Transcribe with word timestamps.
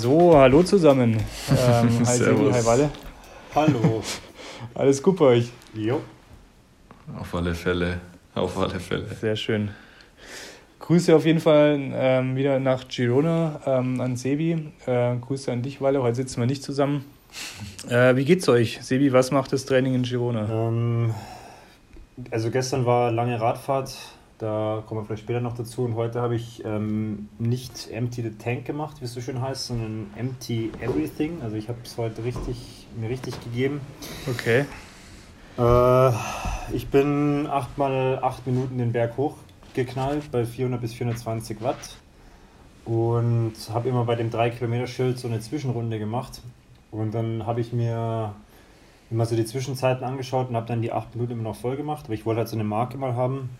So, 0.00 0.36
hallo 0.36 0.62
zusammen. 0.62 1.16
Ähm, 1.50 2.06
hi 2.06 2.16
Sebi, 2.16 2.52
hi 2.52 2.64
Walle. 2.64 2.90
Hallo. 3.54 4.02
Alles 4.74 5.02
gut 5.02 5.16
bei 5.16 5.24
euch? 5.26 5.50
Jo. 5.74 6.00
Auf 7.18 7.34
alle 7.34 7.54
Fälle. 7.54 8.00
Auf 8.34 8.58
alle 8.58 8.80
Fälle. 8.80 9.06
Sehr 9.20 9.36
schön. 9.36 9.70
Grüße 10.80 11.14
auf 11.14 11.24
jeden 11.26 11.40
Fall 11.40 11.78
ähm, 11.94 12.34
wieder 12.34 12.58
nach 12.58 12.88
Girona 12.88 13.60
ähm, 13.66 14.00
an 14.00 14.16
Sebi. 14.16 14.72
Äh, 14.86 15.16
Grüße 15.16 15.52
an 15.52 15.62
dich, 15.62 15.80
Walle. 15.80 16.02
Heute 16.02 16.16
sitzen 16.16 16.40
wir 16.40 16.46
nicht 16.46 16.62
zusammen. 16.62 17.04
Äh, 17.88 18.16
wie 18.16 18.24
geht's 18.24 18.48
euch? 18.48 18.80
Sebi, 18.82 19.12
was 19.12 19.30
macht 19.30 19.52
das 19.52 19.64
Training 19.64 19.94
in 19.94 20.02
Girona? 20.02 20.48
Ähm, 20.50 21.14
also 22.30 22.50
gestern 22.50 22.86
war 22.86 23.10
lange 23.12 23.40
Radfahrt, 23.40 23.94
da 24.38 24.82
kommen 24.86 25.00
wir 25.00 25.04
vielleicht 25.06 25.22
später 25.22 25.40
noch 25.40 25.54
dazu. 25.54 25.82
Und 25.84 25.94
heute 25.94 26.20
habe 26.20 26.34
ich 26.34 26.64
ähm, 26.64 27.28
nicht 27.38 27.90
Empty 27.90 28.22
the 28.22 28.30
Tank 28.30 28.64
gemacht, 28.64 28.96
wie 29.00 29.04
es 29.04 29.14
so 29.14 29.20
schön 29.20 29.40
heißt, 29.40 29.66
sondern 29.66 30.10
Empty 30.16 30.72
Everything. 30.80 31.40
Also 31.42 31.56
ich 31.56 31.68
habe 31.68 31.78
es 31.84 31.96
heute 31.96 32.24
richtig, 32.24 32.86
mir 32.96 33.08
richtig 33.08 33.42
gegeben. 33.44 33.80
Okay. 34.28 34.66
Äh, 35.56 36.12
ich 36.72 36.88
bin 36.88 37.46
8 37.46 37.78
mal 37.78 38.18
8 38.22 38.46
Minuten 38.46 38.78
den 38.78 38.92
Berg 38.92 39.16
hochgeknallt 39.16 40.30
bei 40.32 40.44
400 40.44 40.80
bis 40.80 40.94
420 40.94 41.62
Watt. 41.62 41.96
Und 42.84 43.54
habe 43.72 43.88
immer 43.88 44.04
bei 44.04 44.14
dem 44.14 44.30
3-Kilometer-Schild 44.30 45.18
so 45.18 45.28
eine 45.28 45.40
Zwischenrunde 45.40 45.98
gemacht. 45.98 46.42
Und 46.90 47.14
dann 47.14 47.46
habe 47.46 47.60
ich 47.60 47.72
mir 47.72 48.34
immer 49.10 49.26
so 49.26 49.36
die 49.36 49.44
Zwischenzeiten 49.44 50.04
angeschaut 50.04 50.48
und 50.48 50.56
habe 50.56 50.66
dann 50.66 50.82
die 50.82 50.92
8 50.92 51.14
Minuten 51.14 51.32
immer 51.32 51.42
noch 51.44 51.56
voll 51.56 51.76
gemacht. 51.76 52.04
Aber 52.06 52.14
ich 52.14 52.26
wollte 52.26 52.40
halt 52.40 52.48
so 52.48 52.56
eine 52.56 52.64
Marke 52.64 52.98
mal 52.98 53.14
haben. 53.14 53.50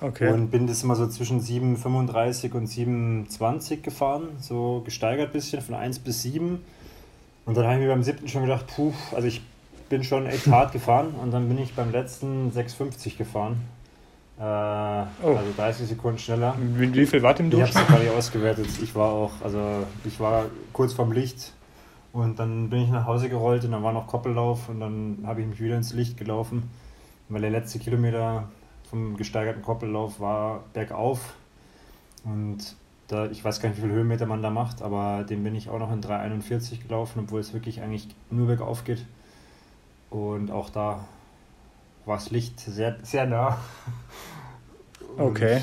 Okay. 0.00 0.32
Und 0.32 0.50
bin 0.50 0.66
das 0.66 0.82
immer 0.82 0.94
so 0.94 1.06
zwischen 1.08 1.40
7,35 1.40 2.52
und 2.52 2.68
7,20 2.68 3.82
gefahren, 3.82 4.28
so 4.40 4.82
gesteigert 4.84 5.32
bisschen 5.32 5.60
von 5.60 5.74
1 5.74 5.98
bis 6.00 6.22
7. 6.22 6.60
Und 7.46 7.56
dann 7.56 7.64
habe 7.64 7.74
ich 7.76 7.80
mir 7.80 7.88
beim 7.88 8.02
siebten 8.02 8.28
schon 8.28 8.42
gedacht, 8.42 8.66
puh, 8.74 8.92
also 9.14 9.26
ich 9.26 9.42
bin 9.88 10.04
schon 10.04 10.26
echt 10.26 10.46
hart 10.50 10.72
gefahren 10.72 11.08
und 11.22 11.32
dann 11.32 11.48
bin 11.48 11.58
ich 11.58 11.74
beim 11.74 11.90
letzten 11.90 12.50
6,50 12.52 13.16
gefahren. 13.16 13.60
Äh, 14.38 14.42
Oh. 14.42 15.34
Also 15.34 15.52
30 15.56 15.88
Sekunden 15.88 16.18
schneller. 16.18 16.54
Wie, 16.76 16.92
wie 16.94 17.06
viel 17.06 17.22
Watt 17.22 17.40
im 17.40 17.48
Ich 17.48 17.54
habe 17.54 17.62
Durchschnitt? 17.62 17.84
es 17.84 17.88
gar 17.88 17.98
nicht 17.98 18.12
ausgewertet. 18.12 18.66
Ich 18.82 18.94
war 18.94 19.10
auch, 19.10 19.32
also 19.42 19.60
ich 20.04 20.20
war 20.20 20.44
kurz 20.72 20.92
vorm 20.92 21.10
Licht 21.10 21.52
und 22.12 22.38
dann 22.38 22.70
bin 22.70 22.82
ich 22.82 22.88
nach 22.90 23.04
Hause 23.06 23.28
gerollt 23.28 23.64
und 23.64 23.72
dann 23.72 23.82
war 23.82 23.92
noch 23.92 24.06
Koppellauf 24.06 24.68
und 24.68 24.78
dann 24.78 25.18
habe 25.26 25.40
ich 25.40 25.46
mich 25.48 25.60
wieder 25.60 25.76
ins 25.76 25.92
Licht 25.92 26.16
gelaufen, 26.16 26.70
weil 27.28 27.40
der 27.40 27.50
letzte 27.50 27.80
Kilometer 27.80 28.44
vom 28.90 29.16
gesteigerten 29.16 29.62
Koppellauf 29.62 30.20
war 30.20 30.64
bergauf 30.72 31.34
und 32.24 32.76
da, 33.08 33.26
ich 33.26 33.42
weiß 33.42 33.60
gar 33.60 33.70
nicht, 33.70 33.78
wie 33.78 33.82
viele 33.82 33.94
Höhenmeter 33.94 34.26
man 34.26 34.42
da 34.42 34.50
macht, 34.50 34.82
aber 34.82 35.24
den 35.24 35.42
bin 35.42 35.54
ich 35.54 35.70
auch 35.70 35.78
noch 35.78 35.90
in 35.90 36.02
3,41 36.02 36.82
gelaufen, 36.82 37.20
obwohl 37.20 37.40
es 37.40 37.54
wirklich 37.54 37.80
eigentlich 37.80 38.08
nur 38.30 38.46
bergauf 38.46 38.84
geht. 38.84 39.04
Und 40.10 40.50
auch 40.50 40.68
da 40.68 41.04
war 42.04 42.16
das 42.16 42.30
Licht 42.30 42.60
sehr, 42.60 42.98
sehr 43.02 43.26
nah. 43.26 43.58
Okay. 45.16 45.62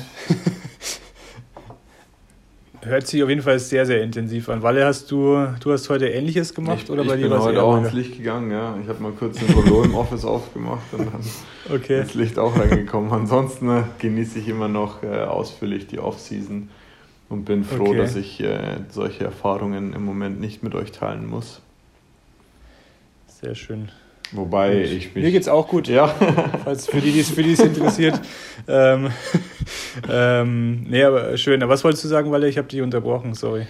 Hört 2.86 3.06
sich 3.06 3.22
auf 3.22 3.28
jeden 3.28 3.42
Fall 3.42 3.58
sehr, 3.58 3.84
sehr 3.84 4.02
intensiv 4.02 4.48
an. 4.48 4.62
Walle, 4.62 4.84
hast 4.84 5.10
du, 5.10 5.46
du 5.60 5.72
hast 5.72 5.88
heute 5.90 6.08
Ähnliches 6.08 6.54
gemacht 6.54 6.84
Ich, 6.84 6.90
oder 6.90 7.02
ich 7.02 7.08
bei 7.08 7.16
dir 7.16 7.22
bin 7.22 7.30
war's 7.32 7.44
heute 7.44 7.56
eher 7.56 7.64
auch 7.64 7.76
ins 7.78 7.92
Licht 7.92 8.16
gegangen, 8.16 8.50
ja. 8.50 8.76
Ich 8.82 8.88
habe 8.88 9.02
mal 9.02 9.12
kurz 9.12 9.38
ein 9.42 9.52
Rollo 9.54 9.82
im 9.82 9.94
Office 9.94 10.24
aufgemacht 10.24 10.84
und 10.92 11.06
dann 11.12 11.20
Okay. 11.74 12.00
ins 12.00 12.14
Licht 12.14 12.38
auch 12.38 12.56
reingekommen. 12.56 13.10
Ansonsten 13.12 13.68
äh, 13.68 13.82
genieße 13.98 14.38
ich 14.38 14.48
immer 14.48 14.68
noch 14.68 15.02
äh, 15.02 15.06
ausführlich 15.24 15.86
die 15.88 15.98
Off-Season 15.98 16.68
und 17.28 17.44
bin 17.44 17.64
froh, 17.64 17.88
Okay. 17.88 17.96
dass 17.98 18.14
ich 18.14 18.40
äh, 18.40 18.58
solche 18.90 19.24
Erfahrungen 19.24 19.92
im 19.92 20.04
Moment 20.04 20.40
nicht 20.40 20.62
mit 20.62 20.74
euch 20.76 20.92
teilen 20.92 21.26
muss. 21.26 21.60
Sehr 23.26 23.54
schön. 23.54 23.90
Wobei 24.32 24.82
ich 24.82 25.14
mich. 25.14 25.24
Mir 25.24 25.30
geht's 25.30 25.48
auch 25.48 25.68
gut. 25.68 25.88
Ja, 25.88 26.08
falls 26.64 26.86
für 26.88 27.00
die, 27.00 27.12
die 27.12 27.20
es 27.20 27.30
für 27.30 27.42
die 27.42 27.52
es 27.52 27.60
interessiert. 27.60 28.20
ähm, 28.68 29.10
ähm, 30.10 30.82
nee, 30.88 31.02
aber 31.04 31.36
schön. 31.36 31.62
Aber 31.62 31.72
was 31.72 31.84
wolltest 31.84 32.04
du 32.04 32.08
sagen, 32.08 32.30
Walle? 32.30 32.48
Ich 32.48 32.58
habe 32.58 32.68
dich 32.68 32.80
unterbrochen, 32.80 33.34
sorry. 33.34 33.66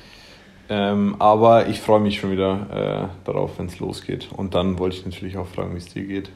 ähm, 0.68 1.16
aber 1.18 1.68
ich 1.68 1.80
freue 1.80 2.00
mich 2.00 2.18
schon 2.18 2.32
wieder 2.32 3.10
äh, 3.12 3.26
darauf, 3.26 3.58
wenn 3.58 3.66
es 3.66 3.78
losgeht. 3.78 4.28
Und 4.34 4.54
dann 4.54 4.78
wollte 4.78 4.96
ich 4.96 5.04
natürlich 5.04 5.36
auch 5.36 5.46
fragen, 5.46 5.74
wie 5.74 5.78
es 5.78 5.86
dir 5.86 6.04
geht. 6.04 6.30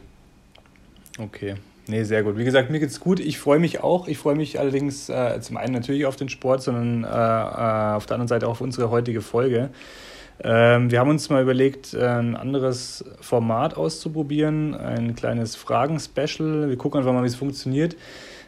Okay. 1.19 1.55
Nee, 1.87 2.05
sehr 2.05 2.23
gut. 2.23 2.39
Wie 2.39 2.45
gesagt, 2.45 2.71
mir 2.71 2.79
geht's 2.79 3.01
gut. 3.01 3.19
Ich 3.19 3.39
freue 3.39 3.59
mich 3.59 3.83
auch. 3.83 4.07
Ich 4.07 4.19
freue 4.19 4.37
mich 4.37 4.61
allerdings 4.61 5.09
äh, 5.09 5.41
zum 5.41 5.57
einen 5.57 5.73
natürlich 5.73 6.07
auf 6.07 6.15
den 6.15 6.29
Sport, 6.29 6.63
sondern 6.63 7.03
äh, 7.05 7.09
äh, 7.09 7.97
auf 7.97 8.07
der 8.07 8.15
anderen 8.15 8.29
Seite 8.29 8.47
auch 8.47 8.53
auf 8.53 8.61
unsere 8.61 8.91
heutige 8.91 9.23
Folge. 9.23 9.71
Ähm, 10.43 10.91
wir 10.91 11.01
haben 11.01 11.11
uns 11.11 11.29
mal 11.29 11.43
überlegt, 11.43 11.93
äh, 11.93 12.05
ein 12.05 12.35
anderes 12.35 13.05
Format 13.21 13.77
auszuprobieren, 13.77 14.75
ein 14.75 15.15
kleines 15.15 15.55
Fragen-Special. 15.57 16.69
Wir 16.69 16.77
gucken 16.77 16.99
einfach 16.99 17.13
mal, 17.13 17.23
wie 17.23 17.29
es 17.29 17.35
funktioniert. 17.35 17.97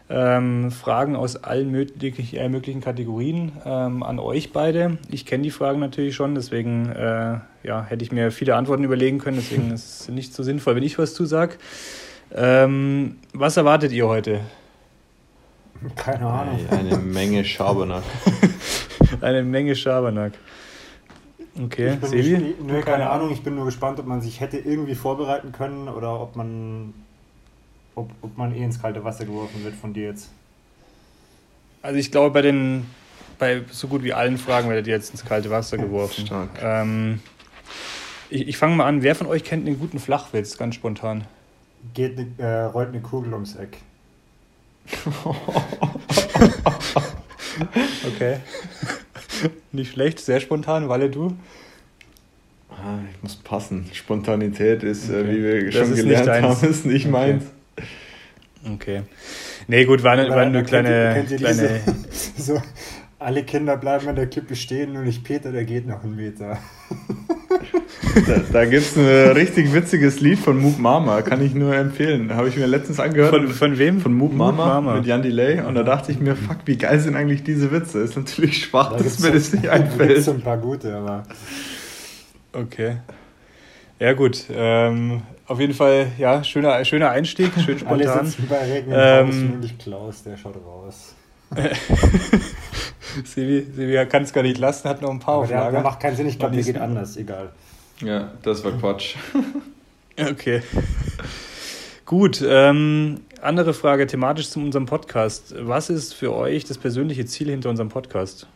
Ähm, 0.08 0.70
Fragen 0.70 1.16
aus 1.16 1.36
allen 1.36 1.70
möglichen, 1.70 2.36
äh, 2.36 2.48
möglichen 2.48 2.80
Kategorien 2.80 3.52
ähm, 3.64 4.02
an 4.02 4.18
euch 4.18 4.52
beide. 4.52 4.98
Ich 5.10 5.26
kenne 5.26 5.42
die 5.42 5.50
Fragen 5.50 5.80
natürlich 5.80 6.14
schon, 6.14 6.34
deswegen 6.34 6.90
äh, 6.90 7.38
ja, 7.62 7.84
hätte 7.84 8.04
ich 8.04 8.12
mir 8.12 8.30
viele 8.30 8.56
Antworten 8.56 8.84
überlegen 8.84 9.18
können. 9.18 9.36
Deswegen 9.36 9.70
ist 9.74 10.00
es 10.02 10.08
nicht 10.08 10.34
so 10.34 10.42
sinnvoll, 10.42 10.76
wenn 10.76 10.82
ich 10.82 10.98
was 10.98 11.14
zusage. 11.14 11.54
Ähm, 12.34 13.16
was 13.34 13.56
erwartet 13.56 13.92
ihr 13.92 14.08
heute? 14.08 14.40
Keine 15.96 16.26
Ahnung. 16.26 16.58
Eine 16.70 16.96
Menge 16.96 17.44
Schabernack. 17.44 18.04
Eine 19.20 19.42
Menge 19.42 19.76
Schabernack. 19.76 20.32
Okay, 21.60 21.94
Ich 21.94 22.00
bin 22.00 22.08
Sebi? 22.08 22.54
Nö, 22.62 22.80
keine 22.80 23.10
Ahnung, 23.10 23.30
ich 23.30 23.42
bin 23.42 23.54
nur 23.54 23.66
gespannt, 23.66 23.98
ob 24.00 24.06
man 24.06 24.22
sich 24.22 24.40
hätte 24.40 24.58
irgendwie 24.58 24.94
vorbereiten 24.94 25.52
können 25.52 25.88
oder 25.88 26.20
ob 26.20 26.34
man 26.34 26.94
ob, 27.94 28.10
ob 28.22 28.38
man 28.38 28.54
eh 28.54 28.64
ins 28.64 28.80
kalte 28.80 29.04
Wasser 29.04 29.26
geworfen 29.26 29.62
wird 29.62 29.74
von 29.74 29.92
dir 29.92 30.04
jetzt. 30.04 30.30
Also 31.82 31.98
ich 31.98 32.10
glaube, 32.10 32.30
bei 32.30 32.42
den 32.42 32.86
bei 33.38 33.62
so 33.70 33.88
gut 33.88 34.02
wie 34.02 34.14
allen 34.14 34.38
Fragen 34.38 34.68
werdet 34.70 34.86
ihr 34.86 34.94
jetzt 34.94 35.10
ins 35.10 35.24
kalte 35.24 35.50
Wasser 35.50 35.76
geworfen. 35.76 36.26
Stark. 36.26 36.50
Ähm, 36.62 37.20
ich 38.30 38.48
ich 38.48 38.56
fange 38.56 38.76
mal 38.76 38.86
an. 38.86 39.02
Wer 39.02 39.14
von 39.14 39.26
euch 39.26 39.44
kennt 39.44 39.66
einen 39.66 39.78
guten 39.78 39.98
Flachwitz, 39.98 40.56
ganz 40.56 40.74
spontan? 40.74 41.26
Geht 41.92 42.16
ne, 42.16 42.28
äh, 42.38 42.62
rollt 42.62 42.88
eine 42.88 43.00
Kugel 43.00 43.34
ums 43.34 43.56
Eck. 43.56 43.76
Okay. 48.06 48.40
Nicht 49.72 49.92
schlecht, 49.92 50.20
sehr 50.20 50.40
spontan. 50.40 50.88
Walle, 50.88 51.10
du? 51.10 51.36
Ah, 52.70 52.98
Ich 53.14 53.22
muss 53.22 53.36
passen. 53.36 53.86
Spontanität 53.92 54.82
ist, 54.82 55.08
äh, 55.10 55.20
Okay. 55.20 55.28
wie 55.30 55.42
wir 55.42 55.64
Das 55.66 55.74
schon 55.74 55.82
ist 55.82 55.90
nicht 55.90 56.18
gelernt 56.18 56.42
haben, 56.42 56.68
ist 56.70 56.86
nicht 56.86 57.04
Okay. 57.06 57.12
meins. 57.12 57.44
Okay. 58.74 59.02
Nee, 59.68 59.84
gut, 59.84 60.02
war, 60.02 60.12
eine- 60.12 60.28
war 60.30 60.50
ihr- 60.50 60.62
kleine, 60.62 61.26
ihr 61.28 61.36
kleine 61.36 61.80
diese- 61.84 61.96
so, 62.42 62.62
alle 63.18 63.44
Kinder 63.44 63.76
bleiben 63.76 64.08
an 64.08 64.16
der 64.16 64.26
Kippe 64.28 64.56
stehen, 64.56 64.92
nur 64.94 65.02
nicht 65.02 65.22
Peter, 65.24 65.52
der 65.52 65.64
geht 65.64 65.86
noch 65.86 66.02
einen 66.04 66.16
Meter. 66.16 66.58
Da, 68.26 68.40
da 68.52 68.64
gibt 68.66 68.82
es 68.82 68.96
ein 68.96 69.32
richtig 69.32 69.72
witziges 69.72 70.20
Lied 70.20 70.38
von 70.38 70.58
Moop 70.58 70.78
Mama, 70.78 71.22
kann 71.22 71.40
ich 71.44 71.54
nur 71.54 71.74
empfehlen. 71.74 72.34
Habe 72.34 72.48
ich 72.48 72.56
mir 72.56 72.66
letztens 72.66 73.00
angehört. 73.00 73.30
Von, 73.34 73.48
von 73.48 73.78
wem? 73.78 74.00
von 74.00 74.12
Moop 74.12 74.32
Mama, 74.34 74.66
Mama. 74.80 74.94
mit 74.96 75.06
Jan 75.06 75.22
Delay 75.22 75.60
und 75.60 75.74
da 75.74 75.82
dachte 75.82 76.12
ich 76.12 76.20
mir, 76.20 76.36
fuck, 76.36 76.58
wie 76.66 76.76
geil 76.76 77.00
sind 77.00 77.16
eigentlich 77.16 77.42
diese 77.42 77.70
Witze? 77.72 78.00
Ist 78.00 78.16
natürlich 78.16 78.64
schwach, 78.64 78.90
Da 78.96 79.02
dass 79.02 79.18
mir 79.20 79.32
das 79.32 79.52
nicht 79.52 79.64
Da 79.66 79.78
gibt's 79.78 79.92
einfällt. 80.00 80.22
so 80.24 80.32
ein 80.32 80.40
paar 80.42 80.58
gute, 80.58 80.94
aber 80.94 81.22
Okay. 82.52 82.96
Ja, 83.98 84.12
gut. 84.12 84.44
Ähm, 84.52 85.22
auf 85.46 85.58
jeden 85.60 85.74
Fall, 85.74 86.08
ja, 86.18 86.42
schöner, 86.44 86.84
schöner 86.84 87.10
Einstieg, 87.10 87.50
schön 87.64 87.78
alle 87.86 88.04
spontan. 88.04 88.26
sitzen 88.26 88.46
bei 88.48 88.58
Regen 88.72 88.90
Ähm, 88.94 89.60
nicht 89.60 89.78
Klaus, 89.78 90.22
der 90.22 90.36
schaut 90.36 90.56
raus. 90.66 91.14
Sebi, 93.24 93.66
Sebi 93.74 94.06
kann 94.08 94.22
es 94.22 94.32
gar 94.32 94.42
nicht 94.42 94.58
lassen, 94.58 94.88
hat 94.88 95.02
noch 95.02 95.10
ein 95.10 95.18
paar 95.18 95.34
Aber 95.34 95.42
auf 95.44 95.48
der, 95.48 95.70
der 95.70 95.80
macht 95.82 96.00
keinen 96.00 96.16
Sinn, 96.16 96.26
ich 96.26 96.38
glaube, 96.38 96.54
der 96.54 96.64
nicht- 96.64 96.72
geht 96.72 96.80
anders, 96.82 97.16
egal. 97.16 97.50
Ja, 98.02 98.32
das 98.42 98.64
war 98.64 98.72
Quatsch. 98.72 99.16
Okay. 100.20 100.60
Gut, 102.04 102.44
ähm, 102.46 103.22
andere 103.40 103.72
Frage 103.72 104.06
thematisch 104.06 104.50
zu 104.50 104.60
unserem 104.60 104.84
Podcast. 104.84 105.54
Was 105.58 105.88
ist 105.88 106.12
für 106.12 106.34
euch 106.34 106.64
das 106.64 106.76
persönliche 106.76 107.24
Ziel 107.24 107.48
hinter 107.48 107.70
unserem 107.70 107.88
Podcast? 107.88 108.46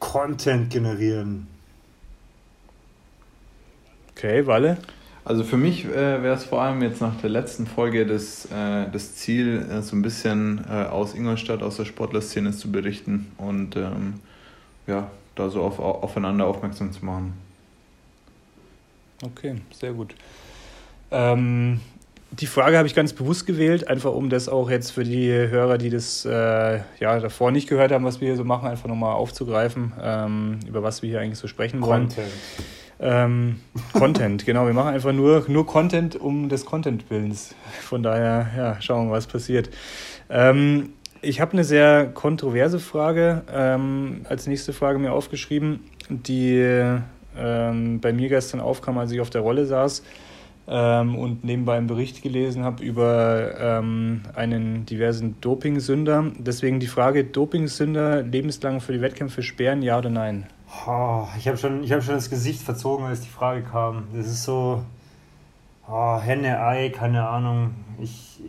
Content 0.00 0.70
generieren. 0.70 1.46
Okay, 4.10 4.44
Walle? 4.48 4.78
Also 5.24 5.44
für 5.44 5.56
mich 5.56 5.84
äh, 5.84 6.22
wäre 6.22 6.34
es 6.34 6.44
vor 6.44 6.62
allem 6.62 6.82
jetzt 6.82 7.00
nach 7.00 7.20
der 7.20 7.30
letzten 7.30 7.66
Folge 7.66 8.06
das, 8.06 8.46
äh, 8.46 8.90
das 8.90 9.14
Ziel, 9.14 9.64
äh, 9.70 9.82
so 9.82 9.94
ein 9.94 10.02
bisschen 10.02 10.64
äh, 10.68 10.86
aus 10.86 11.14
Ingolstadt, 11.14 11.62
aus 11.62 11.76
der 11.76 11.84
Sportlerszene 11.84 12.50
zu 12.50 12.72
berichten 12.72 13.30
und 13.38 13.76
ähm, 13.76 14.14
ja, 14.88 15.10
da 15.36 15.48
so 15.48 15.62
auf, 15.62 15.78
aufeinander 15.78 16.46
aufmerksam 16.46 16.90
zu 16.90 17.04
machen. 17.04 17.34
Okay, 19.24 19.56
sehr 19.72 19.92
gut. 19.92 20.14
Ähm, 21.10 21.80
die 22.32 22.46
Frage 22.46 22.78
habe 22.78 22.86
ich 22.86 22.94
ganz 22.94 23.12
bewusst 23.12 23.46
gewählt, 23.46 23.88
einfach 23.88 24.12
um 24.12 24.30
das 24.30 24.48
auch 24.48 24.70
jetzt 24.70 24.92
für 24.92 25.04
die 25.04 25.30
Hörer, 25.30 25.78
die 25.78 25.90
das 25.90 26.24
äh, 26.24 26.80
ja 27.00 27.18
davor 27.18 27.50
nicht 27.50 27.68
gehört 27.68 27.90
haben, 27.90 28.04
was 28.04 28.20
wir 28.20 28.28
hier 28.28 28.36
so 28.36 28.44
machen, 28.44 28.68
einfach 28.68 28.88
nochmal 28.88 29.14
aufzugreifen, 29.14 29.92
ähm, 30.00 30.60
über 30.66 30.82
was 30.82 31.02
wir 31.02 31.10
hier 31.10 31.20
eigentlich 31.20 31.38
so 31.38 31.48
sprechen 31.48 31.82
wollen. 31.82 32.08
Content. 32.08 32.32
Ähm, 33.00 33.60
Content, 33.92 34.46
genau. 34.46 34.66
Wir 34.66 34.74
machen 34.74 34.94
einfach 34.94 35.12
nur, 35.12 35.44
nur 35.48 35.66
Content 35.66 36.16
um 36.16 36.48
des 36.48 36.64
Content-Willens. 36.64 37.54
Von 37.80 38.02
daher, 38.02 38.50
ja, 38.56 38.80
schauen 38.80 39.06
wir 39.06 39.10
mal, 39.10 39.16
was 39.16 39.26
passiert. 39.26 39.70
Ähm, 40.28 40.90
ich 41.22 41.40
habe 41.40 41.52
eine 41.52 41.64
sehr 41.64 42.06
kontroverse 42.06 42.78
Frage 42.78 43.42
ähm, 43.52 44.24
als 44.28 44.46
nächste 44.46 44.72
Frage 44.72 44.98
mir 44.98 45.12
aufgeschrieben, 45.12 45.80
die 46.08 47.00
ähm, 47.36 48.00
bei 48.00 48.12
mir 48.12 48.28
gestern 48.28 48.60
aufkam, 48.60 48.98
als 48.98 49.12
ich 49.12 49.20
auf 49.20 49.30
der 49.30 49.40
Rolle 49.40 49.66
saß 49.66 50.02
ähm, 50.70 51.16
und 51.16 51.44
nebenbei 51.44 51.76
einen 51.76 51.88
Bericht 51.88 52.22
gelesen 52.22 52.64
habe 52.64 52.82
über 52.82 53.58
ähm, 53.58 54.22
einen 54.34 54.86
diversen 54.86 55.40
Dopingsünder. 55.40 56.26
Deswegen 56.38 56.80
die 56.80 56.86
Frage: 56.86 57.24
Dopingsünder 57.24 58.22
lebenslang 58.22 58.80
für 58.80 58.92
die 58.92 59.00
Wettkämpfe 59.00 59.42
sperren, 59.42 59.82
ja 59.82 59.98
oder 59.98 60.10
nein? 60.10 60.46
Oh, 60.86 61.26
ich 61.36 61.48
habe 61.48 61.58
schon, 61.58 61.82
hab 61.90 62.02
schon 62.02 62.14
das 62.14 62.30
Gesicht 62.30 62.62
verzogen, 62.62 63.04
als 63.04 63.20
die 63.22 63.28
Frage 63.28 63.62
kam. 63.62 64.04
Das 64.14 64.26
ist 64.26 64.44
so. 64.44 64.84
Oh, 65.88 66.20
Henne, 66.20 66.64
Ei, 66.64 66.90
keine 66.90 67.26
Ahnung. 67.26 67.74
Ich, 68.00 68.40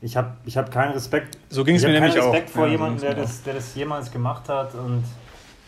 ich 0.00 0.16
habe 0.16 0.32
ich 0.46 0.56
hab 0.56 0.70
keinen 0.70 0.92
Respekt. 0.92 1.36
So 1.50 1.64
ging 1.64 1.76
es 1.76 1.82
mir 1.82 1.92
nämlich 1.92 2.18
auch. 2.18 2.32
Respekt 2.32 2.48
vor 2.48 2.64
ja, 2.64 2.72
jemandem, 2.72 3.02
der 3.02 3.14
das, 3.14 3.42
der 3.42 3.52
das 3.54 3.74
jemals 3.74 4.10
gemacht 4.10 4.48
hat 4.48 4.74
und 4.74 5.04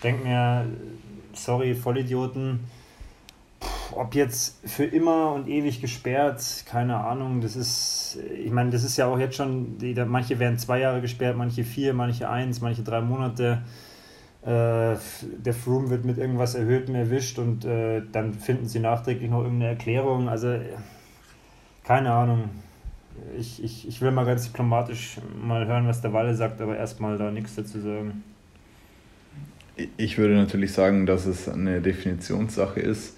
denke 0.03 0.27
mir, 0.27 0.65
sorry, 1.38 1.75
Vollidioten. 1.75 2.61
ob 3.93 4.15
jetzt 4.15 4.67
für 4.69 4.85
immer 4.85 5.33
und 5.33 5.49
ewig 5.49 5.81
gesperrt, 5.81 6.65
keine 6.67 6.97
Ahnung. 6.97 7.41
Das 7.41 7.56
ist, 7.56 8.19
ich 8.37 8.50
meine, 8.50 8.71
das 8.71 8.85
ist 8.85 8.97
ja 8.97 9.06
auch 9.06 9.19
jetzt 9.19 9.37
schon, 9.37 9.79
manche 10.09 10.38
werden 10.38 10.59
zwei 10.59 10.81
Jahre 10.81 11.00
gesperrt, 11.00 11.37
manche 11.37 11.65
vier, 11.65 11.94
manche 11.94 12.29
eins, 12.29 12.61
manche 12.61 12.83
drei 12.83 13.00
Monate. 13.00 13.62
Äh, 14.43 14.97
der 14.99 15.55
Froome 15.55 15.91
wird 15.91 16.05
mit 16.05 16.19
irgendwas 16.19 16.55
Erhöhtem 16.55 16.94
erwischt 16.94 17.38
und 17.38 17.65
äh, 17.65 18.03
dann 18.12 18.35
finden 18.35 18.69
sie 18.69 18.79
nachträglich 18.81 19.31
noch 19.31 19.43
irgendeine 19.43 19.71
Erklärung. 19.71 20.29
Also, 20.29 20.59
keine 21.85 22.12
Ahnung. 22.12 22.50
Ich, 23.38 23.62
ich, 23.65 23.88
ich 23.88 24.00
will 24.03 24.11
mal 24.11 24.27
ganz 24.27 24.44
diplomatisch 24.44 25.19
mal 25.43 25.67
hören, 25.67 25.88
was 25.88 26.03
der 26.03 26.12
Walle 26.12 26.35
sagt, 26.35 26.61
aber 26.61 26.77
erstmal 26.77 27.17
da 27.17 27.31
nichts 27.31 27.55
dazu 27.55 27.81
sagen. 27.81 28.23
Ich 29.96 30.19
würde 30.19 30.34
natürlich 30.34 30.73
sagen, 30.73 31.06
dass 31.06 31.26
es 31.26 31.49
eine 31.49 31.81
Definitionssache 31.81 32.81
ist. 32.81 33.17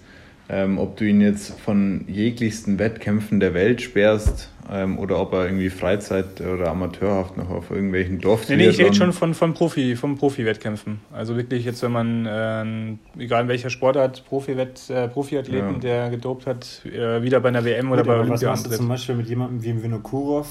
Ähm, 0.51 0.79
ob 0.79 0.97
du 0.97 1.05
ihn 1.05 1.21
jetzt 1.21 1.59
von 1.59 2.05
jeglichsten 2.07 2.79
Wettkämpfen 2.79 3.39
der 3.39 3.53
Welt 3.53 3.81
sperrst 3.81 4.49
ähm, 4.71 4.97
oder 4.97 5.19
ob 5.19 5.31
er 5.33 5.45
irgendwie 5.45 5.69
Freizeit- 5.69 6.41
oder 6.41 6.71
amateurhaft 6.71 7.37
noch 7.37 7.51
auf 7.51 7.69
irgendwelchen 7.69 8.19
Dorf. 8.19 8.49
Nee, 8.49 8.55
nee, 8.55 8.69
ich 8.69 8.79
rede 8.79 8.95
schon 8.95 9.13
von, 9.13 9.35
von 9.35 9.53
Profi, 9.53 9.95
vom 9.95 10.17
Profi-Wettkämpfen. 10.17 11.01
Also 11.13 11.37
wirklich 11.37 11.65
jetzt, 11.65 11.83
wenn 11.83 11.91
man, 11.91 12.25
äh, 12.25 13.23
egal 13.23 13.43
in 13.43 13.47
welcher 13.47 13.69
Sportart, 13.69 14.25
Profi-Wett, 14.25 14.89
äh, 14.89 15.07
Profiathleten, 15.07 15.73
ja. 15.75 15.79
der 15.79 16.09
gedopt 16.09 16.47
hat, 16.47 16.83
äh, 16.85 17.21
wieder 17.21 17.39
bei 17.41 17.49
einer 17.49 17.63
WM 17.63 17.91
oder 17.91 18.01
Gut, 18.01 18.07
bei 18.07 18.19
Olympia 18.19 18.49
was 18.49 18.63
antritt. 18.63 18.77
zum 18.77 18.87
Beispiel 18.87 19.15
mit 19.15 19.29
jemandem 19.29 19.63
wie 19.63 19.83
Vinokurov, 19.83 20.47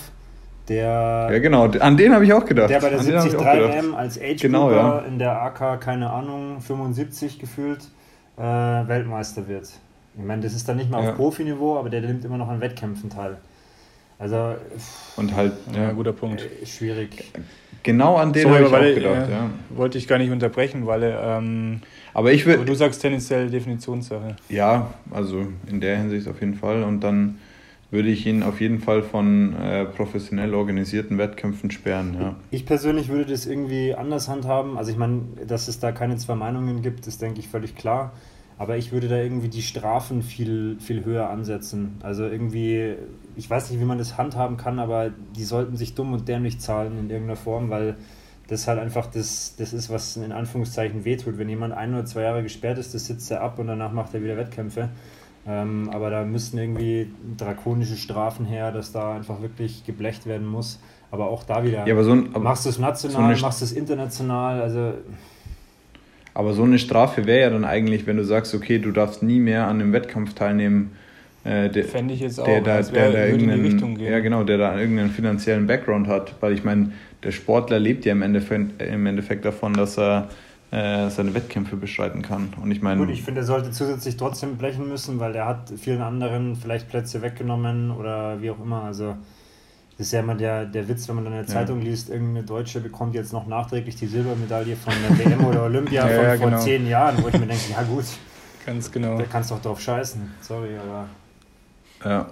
der. 0.69 1.29
Ja, 1.31 1.39
genau, 1.39 1.67
an 1.67 1.97
den 1.97 2.13
habe 2.13 2.25
ich 2.25 2.33
auch 2.33 2.45
gedacht. 2.45 2.71
Der 2.71 2.81
bei 2.81 2.91
der 2.91 2.99
73 2.99 3.41
WM 3.41 3.95
als 3.95 4.21
Age 4.21 4.41
genau, 4.41 4.71
ja. 4.71 4.99
in 5.01 5.19
der 5.19 5.41
AK, 5.43 5.81
keine 5.81 6.11
Ahnung, 6.11 6.61
75 6.61 7.39
gefühlt, 7.39 7.81
äh, 8.37 8.43
Weltmeister 8.43 9.49
wird. 9.49 9.71
Ich 10.17 10.25
meine, 10.25 10.43
das 10.43 10.55
ist 10.55 10.69
dann 10.69 10.77
nicht 10.77 10.91
mal 10.91 11.03
ja. 11.03 11.11
auf 11.11 11.17
Profiniveau, 11.17 11.79
aber 11.79 11.91
der 11.91 12.01
nimmt 12.01 12.25
immer 12.25 12.39
noch 12.39 12.49
an 12.49 12.61
Wettkämpfen 12.61 13.11
teil. 13.11 13.37
Also. 14.19 14.57
Und 15.17 15.35
halt, 15.35 15.53
ja, 15.75 15.93
guter 15.93 16.13
Punkt. 16.13 16.43
Äh, 16.43 16.67
schwierig. 16.67 17.33
Genau 17.85 18.17
an 18.17 18.33
den 18.33 18.51
habe 18.51 18.61
ich 18.61 18.67
auch 18.67 18.95
gedacht, 18.95 19.29
äh, 19.29 19.33
ja. 19.33 19.51
Wollte 19.71 19.99
ich 19.99 20.09
gar 20.09 20.19
nicht 20.19 20.31
unterbrechen, 20.31 20.87
weil. 20.87 21.17
Ähm, 21.23 21.81
aber 22.13 22.33
ich 22.33 22.45
würde. 22.45 22.65
Du 22.65 22.75
sagst 22.75 23.01
tendenziell 23.01 23.49
Definitionssache. 23.49 24.35
Ja, 24.49 24.89
also 25.13 25.47
in 25.69 25.81
der 25.81 25.99
Hinsicht 25.99 26.27
auf 26.27 26.41
jeden 26.41 26.55
Fall. 26.55 26.83
Und 26.83 27.01
dann 27.01 27.39
würde 27.91 28.11
ich 28.11 28.27
ihn 28.27 28.43
auf 28.43 28.61
jeden 28.61 28.81
Fall 28.81 29.03
von 29.03 29.55
äh, 29.55 29.87
professionell 29.87 30.55
organisierten 30.55 31.17
Wettkämpfen 31.17 31.71
sperren. 31.71 32.17
Ja. 32.21 32.37
Ich 32.51 32.67
persönlich 32.67 33.09
würde 33.09 33.27
das 33.27 33.47
irgendwie 33.47 33.95
anders 33.95 34.29
handhaben. 34.29 34.77
Also 34.77 34.91
ich 34.91 34.99
meine, 34.99 35.23
dass 35.47 35.69
es 35.69 35.81
da 35.81 35.93
keine 35.93 36.17
zwei 36.17 36.35
Meinungen 36.35 36.83
gibt, 36.83 37.07
ist, 37.07 37.23
denke 37.23 37.41
ich, 37.41 37.49
völlig 37.49 37.77
klar. 37.77 38.13
Aber 38.59 38.77
ich 38.77 38.93
würde 38.93 39.09
da 39.09 39.17
irgendwie 39.17 39.49
die 39.49 39.63
Strafen 39.63 40.23
viel, 40.23 40.79
viel 40.81 41.05
höher 41.05 41.31
ansetzen. 41.31 41.97
Also 42.03 42.25
irgendwie, 42.25 42.95
ich 43.37 43.49
weiß 43.49 43.71
nicht, 43.71 43.81
wie 43.81 43.85
man 43.85 43.99
das 43.99 44.19
handhaben 44.19 44.57
kann, 44.57 44.81
aber 44.81 45.11
die 45.37 45.45
sollten 45.45 45.77
sich 45.77 45.95
dumm 45.95 46.13
und 46.13 46.29
dämlich 46.29 46.59
zahlen 46.59 46.99
in 46.99 47.09
irgendeiner 47.09 47.37
Form, 47.37 47.71
weil 47.71 47.97
das 48.49 48.67
halt 48.67 48.81
einfach 48.81 49.07
das, 49.07 49.55
das 49.57 49.73
ist, 49.73 49.91
was 49.91 50.17
in 50.17 50.33
Anführungszeichen 50.33 51.05
wehtut. 51.05 51.39
Wenn 51.39 51.49
jemand 51.49 51.73
ein 51.73 51.95
oder 51.95 52.05
zwei 52.05 52.23
Jahre 52.23 52.43
gesperrt 52.43 52.79
ist, 52.79 52.95
das 52.95 53.07
sitzt 53.07 53.31
er 53.31 53.43
ab 53.43 53.59
und 53.59 53.69
danach 53.69 53.93
macht 53.93 54.13
er 54.13 54.23
wieder 54.25 54.37
Wettkämpfe. 54.37 54.89
Ähm, 55.47 55.91
aber 55.93 56.11
da 56.11 56.25
müssten 56.25 56.59
irgendwie 56.59 57.11
drakonische 57.37 57.97
Strafen 57.97 58.45
her, 58.45 58.73
dass 58.73 58.93
da 58.93 59.15
einfach 59.15 59.41
wirklich 59.41 59.85
geblecht 59.85 60.27
werden 60.27 60.47
muss. 60.47 60.81
Aber 61.11 61.29
auch 61.29 61.43
da 61.45 61.65
wieder, 61.65 61.87
ja, 61.87 61.95
aber 61.95 62.05
so 62.05 62.13
ein, 62.13 62.29
aber 62.35 62.41
machst 62.45 62.67
du 62.67 62.69
es 62.69 62.79
national, 62.79 63.35
so 63.35 63.43
machst 63.43 63.61
du 63.63 63.65
es 63.65 63.73
international, 63.73 64.61
also 64.61 64.93
aber 66.39 66.53
so 66.53 66.63
eine 66.63 66.79
Strafe 66.79 67.27
wäre 67.27 67.41
ja 67.41 67.51
dann 67.51 67.65
eigentlich, 67.65 68.07
wenn 68.07 68.17
du 68.17 68.25
sagst, 68.25 68.55
okay, 68.55 68.79
du 68.79 68.93
darfst 68.93 69.25
nie 69.25 69.41
mehr 69.41 69.67
an 69.67 69.81
einem 69.81 69.93
Wettkampf 69.93 70.35
teilnehmen, 70.35 70.93
äh, 71.43 71.69
der, 71.69 71.85
Fände 71.85 72.15
ich 72.15 72.21
jetzt 72.21 72.39
auch, 72.39 72.45
der, 72.45 72.61
da, 72.61 72.81
der, 72.81 73.11
der 73.11 73.29
irgendeinen, 73.29 73.99
ja, 73.99 74.21
genau, 74.21 74.45
der 74.45 74.59
da 74.59 74.79
irgendeinen 74.79 75.11
finanziellen 75.11 75.67
Background 75.67 76.07
hat. 76.07 76.35
Weil 76.41 76.53
ich 76.53 76.63
meine, 76.63 76.93
der 77.25 77.33
Sportler 77.33 77.81
lebt 77.81 78.05
ja 78.05 78.13
im 78.13 78.23
Endeffekt, 78.23 78.81
im 78.81 79.07
Endeffekt 79.07 79.45
davon, 79.45 79.73
dass 79.73 79.99
er 79.99 80.29
äh, 80.71 81.09
seine 81.09 81.33
Wettkämpfe 81.35 81.77
bestreiten 81.77 82.23
kann. 82.23 82.53
Und 82.61 82.71
ich 82.71 82.83
meine. 82.83 83.01
Gut, 83.01 83.11
ich 83.11 83.23
finde, 83.23 83.41
er 83.41 83.47
sollte 83.47 83.71
zusätzlich 83.71 84.17
trotzdem 84.17 84.57
blechen 84.57 84.89
müssen, 84.89 85.19
weil 85.19 85.35
er 85.35 85.47
hat 85.47 85.73
vielen 85.79 86.03
anderen 86.03 86.57
vielleicht 86.57 86.89
Plätze 86.89 87.23
weggenommen 87.23 87.91
oder 87.91 88.43
wie 88.43 88.51
auch 88.51 88.61
immer. 88.61 88.83
Also 88.83 89.17
das 89.97 90.09
ist 90.09 90.13
ja 90.13 90.21
immer 90.21 90.35
der, 90.35 90.67
der 90.67 90.89
Witz, 90.89 91.09
wenn 91.09 91.17
man 91.17 91.25
dann 91.25 91.33
in 91.33 91.41
der 91.41 91.49
Zeitung 91.49 91.79
ja. 91.79 91.89
liest, 91.89 92.09
irgendeine 92.09 92.45
Deutsche 92.45 92.81
bekommt 92.81 93.15
jetzt 93.15 93.33
noch 93.33 93.47
nachträglich 93.47 93.97
die 93.97 94.07
Silbermedaille 94.07 94.77
von 94.77 94.93
der 95.09 95.19
WM 95.19 95.45
oder 95.45 95.65
Olympia 95.65 96.07
ja, 96.09 96.15
von 96.15 96.25
ja, 96.25 96.37
vor 96.37 96.47
genau. 96.51 96.63
zehn 96.63 96.87
Jahren, 96.87 97.23
wo 97.23 97.29
ich 97.29 97.35
mir 97.35 97.47
denke, 97.47 97.73
ja 97.73 97.83
gut, 97.83 98.05
ganz 98.65 98.93
genau. 98.93 99.19
Da 99.19 99.25
kannst 99.25 99.51
du 99.51 99.55
doch 99.55 99.63
drauf 99.63 99.81
scheißen. 99.81 100.35
Sorry, 100.41 100.77
aber. 100.77 101.09
Ja. 102.09 102.27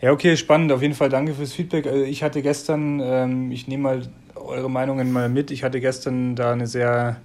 Ja, 0.00 0.12
okay, 0.12 0.36
spannend. 0.36 0.72
Auf 0.72 0.82
jeden 0.82 0.94
Fall 0.94 1.08
danke 1.08 1.34
fürs 1.34 1.52
Feedback. 1.52 1.86
Also 1.86 2.02
ich 2.02 2.22
hatte 2.22 2.40
gestern, 2.40 3.00
ähm, 3.00 3.50
ich 3.50 3.66
nehme 3.66 3.82
mal 3.82 4.02
eure 4.46 4.70
Meinungen 4.70 5.12
mal 5.12 5.28
mit. 5.28 5.50
Ich 5.50 5.64
hatte 5.64 5.80
gestern 5.80 6.36
da 6.36 6.52
eine 6.52 6.66
sehr 6.66 7.16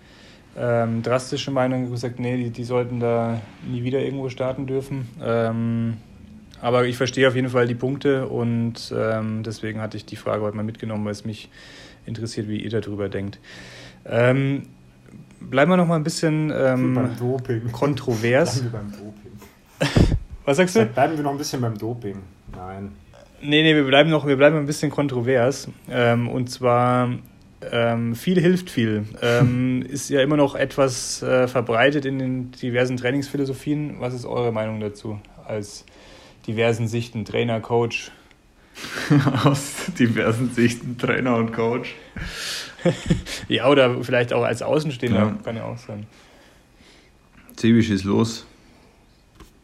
ähm, 0.57 1.01
drastische 1.01 1.51
Meinung 1.51 1.89
gesagt, 1.89 2.19
nee, 2.19 2.37
die, 2.37 2.49
die 2.49 2.63
sollten 2.63 2.99
da 2.99 3.39
nie 3.65 3.83
wieder 3.83 3.99
irgendwo 3.99 4.29
starten 4.29 4.67
dürfen. 4.67 5.07
Ähm, 5.21 5.97
aber 6.61 6.85
ich 6.85 6.97
verstehe 6.97 7.27
auf 7.27 7.35
jeden 7.35 7.49
Fall 7.49 7.67
die 7.67 7.75
Punkte 7.75 8.27
und 8.27 8.93
ähm, 8.95 9.43
deswegen 9.43 9.81
hatte 9.81 9.97
ich 9.97 10.05
die 10.05 10.15
Frage 10.15 10.43
heute 10.43 10.55
mal 10.55 10.63
mitgenommen, 10.63 11.05
weil 11.05 11.13
es 11.13 11.25
mich 11.25 11.49
interessiert, 12.05 12.47
wie 12.47 12.61
ihr 12.61 12.69
darüber 12.69 13.09
denkt. 13.09 13.39
Ähm, 14.05 14.63
bleiben 15.39 15.71
wir 15.71 15.77
noch 15.77 15.87
mal 15.87 15.95
ein 15.95 16.03
bisschen 16.03 16.51
ähm, 16.55 17.09
kontrovers. 17.71 18.59
Bleiben 18.59 18.71
wir 18.71 18.79
beim 18.79 18.91
Doping. 18.91 20.17
Was 20.45 20.57
sagst 20.57 20.75
du? 20.75 20.85
Bleiben 20.85 21.17
wir 21.17 21.23
noch 21.23 21.31
ein 21.31 21.37
bisschen 21.37 21.61
beim 21.61 21.77
Doping. 21.77 22.17
Nein. 22.55 22.91
Nee, 23.43 23.63
nee, 23.63 23.75
wir 23.75 23.83
bleiben 23.83 24.09
noch, 24.09 24.27
wir 24.27 24.37
bleiben 24.37 24.57
ein 24.57 24.65
bisschen 24.65 24.91
kontrovers. 24.91 25.67
Ähm, 25.89 26.27
und 26.27 26.49
zwar 26.49 27.09
ähm, 27.71 28.15
viel 28.15 28.39
hilft 28.39 28.69
viel. 28.69 29.05
Ähm, 29.21 29.81
ist 29.89 30.09
ja 30.09 30.21
immer 30.21 30.37
noch 30.37 30.55
etwas 30.55 31.21
äh, 31.23 31.47
verbreitet 31.47 32.05
in 32.05 32.19
den 32.19 32.51
diversen 32.51 32.97
Trainingsphilosophien. 32.97 33.95
Was 33.99 34.13
ist 34.13 34.25
eure 34.25 34.51
Meinung 34.51 34.79
dazu 34.79 35.19
als 35.45 35.85
diversen 36.47 36.87
Sichten, 36.87 37.25
Trainer, 37.25 37.59
Coach. 37.59 38.11
Aus 39.43 39.91
diversen 39.99 40.51
Sichten, 40.51 40.97
Trainer 40.97 41.35
und 41.35 41.51
Coach. 41.51 41.95
ja, 43.47 43.67
oder 43.67 44.03
vielleicht 44.03 44.33
auch 44.33 44.43
als 44.43 44.61
Außenstehender, 44.61 45.19
ja. 45.19 45.37
kann 45.43 45.55
ja 45.55 45.65
auch 45.65 45.77
sein. 45.77 46.07
Sebi, 47.57 47.83
schieß 47.83 48.05
los. 48.05 48.45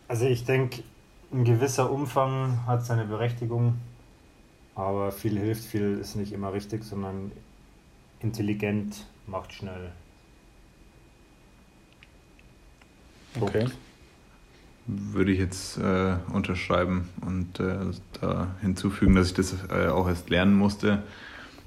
Also 0.07 0.25
ich 0.25 0.45
denke, 0.45 0.83
ein 1.31 1.43
gewisser 1.43 1.91
Umfang 1.91 2.65
hat 2.65 2.85
seine 2.85 3.05
Berechtigung, 3.05 3.75
aber 4.75 5.11
viel 5.11 5.37
hilft, 5.37 5.63
viel 5.65 5.97
ist 5.99 6.15
nicht 6.15 6.31
immer 6.31 6.53
richtig, 6.53 6.83
sondern 6.83 7.31
intelligent 8.19 9.05
macht 9.27 9.53
schnell. 9.53 9.91
Okay. 13.39 13.59
Punkt 13.59 13.77
würde 14.87 15.31
ich 15.31 15.39
jetzt 15.39 15.77
äh, 15.77 16.15
unterschreiben 16.31 17.09
und 17.21 17.59
äh, 17.59 17.77
da 18.21 18.47
hinzufügen, 18.61 19.15
dass 19.15 19.27
ich 19.27 19.33
das 19.33 19.55
äh, 19.69 19.87
auch 19.87 20.07
erst 20.07 20.29
lernen 20.29 20.55
musste, 20.55 21.03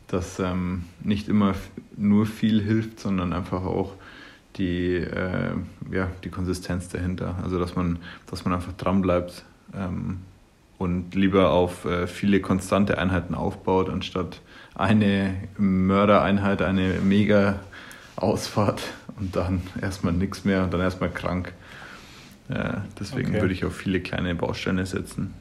dass 0.08 0.38
ähm, 0.38 0.84
nicht 1.00 1.28
immer 1.28 1.54
nur 1.96 2.26
viel 2.26 2.62
hilft, 2.62 2.98
sondern 2.98 3.32
einfach 3.32 3.62
auch 3.64 3.94
die, 4.56 4.94
äh, 4.96 5.52
ja, 5.92 6.08
die 6.24 6.30
Konsistenz 6.30 6.88
dahinter. 6.88 7.36
Also 7.42 7.58
dass 7.58 7.76
man, 7.76 7.98
dass 8.30 8.44
man 8.44 8.54
einfach 8.54 8.72
dran 8.72 9.02
bleibt 9.02 9.44
ähm, 9.74 10.20
und 10.78 11.14
lieber 11.14 11.50
auf 11.50 11.84
äh, 11.84 12.06
viele 12.06 12.40
konstante 12.40 12.98
Einheiten 12.98 13.34
aufbaut, 13.34 13.90
anstatt 13.90 14.40
eine 14.74 15.34
Mördereinheit, 15.58 16.62
eine 16.62 16.94
mega 17.00 17.60
Ausfahrt 18.16 18.82
und 19.18 19.36
dann 19.36 19.62
erstmal 19.80 20.12
nichts 20.12 20.44
mehr 20.44 20.64
und 20.64 20.72
dann 20.72 20.80
erstmal 20.80 21.10
krank. 21.10 21.52
Äh, 22.48 22.78
deswegen 22.98 23.30
okay. 23.30 23.40
würde 23.42 23.54
ich 23.54 23.64
auf 23.64 23.76
viele 23.76 24.00
kleine 24.00 24.34
Bausteine 24.34 24.86
setzen. 24.86 25.34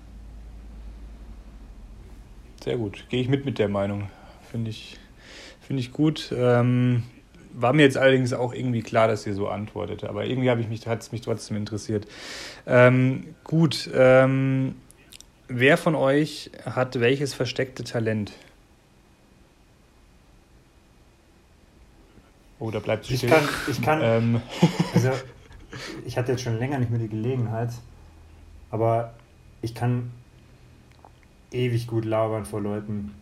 Sehr 2.63 2.77
gut, 2.77 3.05
gehe 3.09 3.21
ich 3.21 3.29
mit 3.29 3.45
mit 3.45 3.57
der 3.57 3.69
Meinung. 3.69 4.09
Finde 4.51 4.69
ich, 4.69 4.97
find 5.61 5.79
ich 5.79 5.93
gut. 5.93 6.33
Ähm, 6.35 7.03
war 7.61 7.73
mir 7.73 7.83
jetzt 7.83 7.97
allerdings 7.97 8.33
auch 8.33 8.53
irgendwie 8.53 8.81
klar, 8.81 9.07
dass 9.07 9.27
ihr 9.27 9.33
so 9.33 9.47
antwortet, 9.47 10.03
aber 10.03 10.25
irgendwie 10.25 10.67
mich, 10.67 10.87
hat 10.87 11.01
es 11.01 11.11
mich 11.11 11.21
trotzdem 11.21 11.57
interessiert. 11.57 12.07
Ähm, 12.65 13.35
gut, 13.43 13.89
ähm, 13.93 14.75
wer 15.47 15.77
von 15.77 15.95
euch 15.95 16.51
hat 16.65 16.99
welches 16.99 17.33
versteckte 17.33 17.83
Talent? 17.83 18.31
Oh, 22.59 22.71
da 22.71 22.79
bleibt 22.79 23.05
es 23.05 23.23
Ich 23.23 23.29
kann, 23.29 23.47
ich 23.69 23.81
kann, 23.81 24.01
ähm. 24.03 24.41
also 24.93 25.11
ich 26.05 26.17
hatte 26.17 26.31
jetzt 26.31 26.41
schon 26.41 26.57
länger 26.57 26.79
nicht 26.79 26.91
mehr 26.91 26.99
die 26.99 27.07
Gelegenheit, 27.07 27.71
aber 28.69 29.13
ich 29.61 29.75
kann 29.75 30.11
ewig 31.51 31.87
gut 31.87 32.05
labern 32.05 32.45
vor 32.45 32.61
Leuten. 32.61 33.13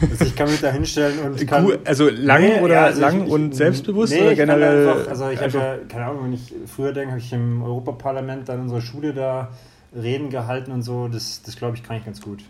Also 0.00 0.24
ich 0.24 0.36
kann 0.36 0.50
mich 0.50 0.60
da 0.60 0.70
hinstellen 0.70 1.18
und 1.18 1.46
kann. 1.46 1.64
Cool, 1.66 1.80
also 1.84 2.08
lang 2.08 2.42
nee, 2.42 2.60
oder 2.60 2.74
ja, 2.74 2.84
also 2.84 3.00
lang 3.00 3.26
ich, 3.26 3.32
und 3.32 3.54
selbstbewusst 3.54 4.12
nee, 4.12 4.22
oder 4.22 4.34
generell? 4.34 4.88
Einfach, 4.88 5.08
also 5.08 5.28
ich 5.30 5.40
habe 5.40 5.58
ja, 5.58 5.76
keine 5.88 6.04
Ahnung, 6.06 6.24
wenn 6.24 6.32
ich 6.34 6.54
früher 6.66 6.92
denke, 6.92 7.10
habe 7.10 7.20
ich 7.20 7.32
im 7.32 7.62
Europaparlament 7.62 8.48
dann 8.48 8.56
in 8.56 8.62
unserer 8.62 8.80
Schule 8.80 9.12
da 9.12 9.50
Reden 9.94 10.30
gehalten 10.30 10.70
und 10.70 10.82
so. 10.82 11.08
Das, 11.08 11.42
das 11.42 11.56
glaube 11.56 11.76
ich, 11.76 11.82
kann 11.82 11.96
ich 11.96 12.04
ganz 12.04 12.20
gut. 12.20 12.44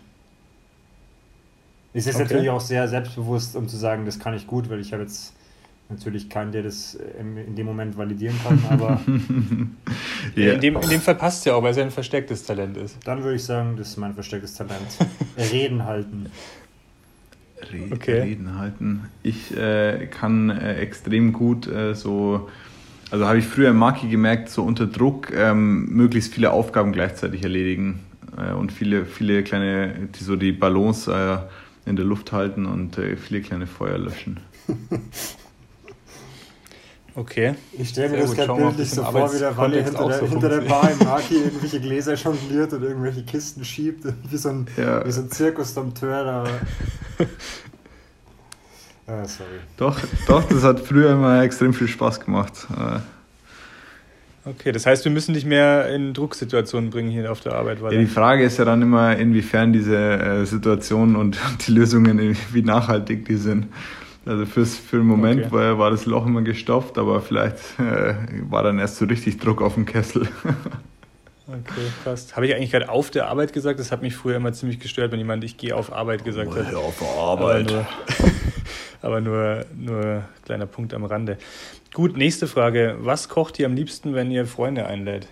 Es 1.93 2.05
ist 2.05 2.15
okay. 2.15 2.25
natürlich 2.25 2.49
auch 2.49 2.61
sehr 2.61 2.87
selbstbewusst, 2.87 3.55
um 3.55 3.67
zu 3.67 3.77
sagen, 3.77 4.05
das 4.05 4.19
kann 4.19 4.35
ich 4.35 4.45
gut, 4.45 4.69
weil 4.69 4.79
ich 4.79 4.93
habe 4.93 5.01
jetzt 5.03 5.33
natürlich 5.89 6.29
keinen, 6.29 6.51
der 6.51 6.61
das 6.61 6.95
in 7.19 7.55
dem 7.55 7.65
Moment 7.65 7.97
validieren 7.97 8.35
kann, 8.43 8.63
aber. 8.69 9.01
ja. 10.35 10.53
in, 10.53 10.61
dem, 10.61 10.75
in 10.77 10.89
dem 10.89 11.01
Fall 11.01 11.15
passt 11.15 11.39
es 11.39 11.45
ja 11.45 11.55
auch, 11.55 11.63
weil 11.63 11.71
es 11.71 11.77
ja 11.77 11.83
ein 11.83 11.91
verstecktes 11.91 12.45
Talent 12.45 12.77
ist. 12.77 12.97
Dann 13.05 13.23
würde 13.23 13.35
ich 13.35 13.43
sagen, 13.43 13.75
das 13.75 13.89
ist 13.89 13.97
mein 13.97 14.13
verstecktes 14.13 14.53
Talent. 14.53 14.97
Reden 15.51 15.85
halten. 15.85 16.31
Reden, 17.71 17.93
okay. 17.93 18.21
Reden 18.21 18.57
halten. 18.57 19.09
Ich 19.23 19.55
äh, 19.55 20.07
kann 20.07 20.49
äh, 20.49 20.75
extrem 20.75 21.33
gut 21.33 21.67
äh, 21.67 21.93
so, 21.93 22.49
also 23.11 23.27
habe 23.27 23.39
ich 23.39 23.45
früher 23.45 23.69
im 23.69 23.77
Maki 23.77 24.07
gemerkt, 24.07 24.49
so 24.49 24.63
unter 24.63 24.87
Druck 24.87 25.31
ähm, 25.33 25.85
möglichst 25.89 26.33
viele 26.33 26.51
Aufgaben 26.51 26.91
gleichzeitig 26.91 27.43
erledigen 27.43 27.99
äh, 28.37 28.53
und 28.53 28.71
viele, 28.71 29.05
viele 29.05 29.43
kleine, 29.43 30.09
die 30.15 30.23
so 30.23 30.35
die 30.35 30.51
Balance 30.51 31.11
äh, 31.11 31.89
in 31.89 31.95
der 31.95 32.05
Luft 32.05 32.31
halten 32.31 32.65
und 32.65 32.97
äh, 32.97 33.15
viele 33.15 33.41
kleine 33.41 33.67
Feuer 33.67 33.97
löschen. 33.97 34.39
Okay. 37.15 37.55
Ich 37.73 37.89
stelle 37.89 38.09
mir 38.09 38.17
das 38.19 38.35
gerade 38.35 38.53
bildlich 38.53 38.89
so 38.89 39.03
vor, 39.03 39.33
wie 39.33 39.39
der 39.39 39.57
Walle 39.57 39.83
hinter, 39.83 40.07
der, 40.07 40.19
so 40.19 40.27
hinter 40.27 40.49
der 40.49 40.61
Bar 40.61 40.91
im 40.91 40.99
Maki 40.99 41.35
irgendwelche 41.35 41.79
Gläser 41.79 42.13
jongliert 42.13 42.73
und 42.73 42.83
irgendwelche 42.83 43.23
Kisten 43.23 43.65
schiebt, 43.65 44.05
wie 44.29 44.37
so 44.37 44.49
ein, 44.49 44.67
ja. 44.77 45.05
wie 45.05 45.11
so 45.11 45.21
ein 45.21 45.31
Zirkusdompteur 45.31 46.23
da. 46.23 46.43
ah, 49.07 49.25
sorry. 49.25 49.59
Doch, 49.77 49.99
doch, 50.27 50.43
das 50.43 50.63
hat 50.63 50.79
früher 50.79 51.11
immer 51.11 51.41
extrem 51.41 51.73
viel 51.73 51.87
Spaß 51.87 52.19
gemacht. 52.19 52.67
Okay, 54.45 54.71
das 54.71 54.85
heißt, 54.85 55.03
wir 55.03 55.11
müssen 55.11 55.33
dich 55.33 55.45
mehr 55.45 55.93
in 55.93 56.13
Drucksituationen 56.13 56.89
bringen 56.89 57.09
hier 57.09 57.31
auf 57.31 57.41
der 57.41 57.53
Arbeit. 57.53 57.79
Ja, 57.81 57.89
die 57.89 58.05
Frage 58.05 58.43
ist 58.43 58.57
ja 58.57 58.65
dann 58.65 58.81
immer, 58.81 59.15
inwiefern 59.17 59.73
diese 59.73 59.97
äh, 59.97 60.45
Situationen 60.45 61.15
und 61.15 61.37
die 61.67 61.71
Lösungen, 61.71 62.37
wie 62.51 62.61
nachhaltig 62.61 63.25
die 63.25 63.35
sind. 63.35 63.67
Also 64.29 64.45
fürs, 64.45 64.77
für 64.77 64.97
den 64.97 65.07
Moment 65.07 65.45
okay. 65.45 65.51
war, 65.51 65.79
war 65.79 65.89
das 65.89 66.05
Loch 66.05 66.27
immer 66.27 66.43
gestopft, 66.43 66.99
aber 66.99 67.19
vielleicht 67.19 67.79
äh, 67.79 68.13
war 68.47 68.61
dann 68.61 68.77
erst 68.77 68.97
so 68.97 69.05
richtig 69.05 69.39
Druck 69.39 69.59
auf 69.59 69.73
dem 69.73 69.85
Kessel. 69.85 70.27
Okay, 71.51 71.81
passt. 72.03 72.35
Habe 72.35 72.45
ich 72.45 72.53
eigentlich 72.53 72.69
gerade 72.69 72.89
auf 72.89 73.09
der 73.09 73.25
Arbeit 73.25 73.53
gesagt? 73.53 73.79
Das 73.79 73.91
hat 73.91 74.03
mich 74.03 74.15
früher 74.15 74.35
immer 74.35 74.53
ziemlich 74.53 74.79
gestört, 74.79 75.11
wenn 75.11 75.17
jemand 75.17 75.43
ich 75.43 75.57
gehe 75.57 75.75
auf 75.75 75.91
Arbeit 75.91 76.23
gesagt 76.23 76.51
oh, 76.53 76.63
hat. 76.63 76.75
auf 76.75 77.01
Arbeit. 77.17 77.71
Aber, 77.71 77.81
nur, 77.81 77.87
aber 79.01 79.21
nur, 79.21 79.65
nur 79.75 80.23
kleiner 80.45 80.67
Punkt 80.67 80.93
am 80.93 81.05
Rande. 81.05 81.39
Gut, 81.91 82.15
nächste 82.15 82.45
Frage. 82.45 82.97
Was 82.99 83.29
kocht 83.29 83.57
ihr 83.57 83.65
am 83.65 83.73
liebsten, 83.73 84.13
wenn 84.13 84.29
ihr 84.29 84.45
Freunde 84.45 84.85
einlädt? 84.85 85.27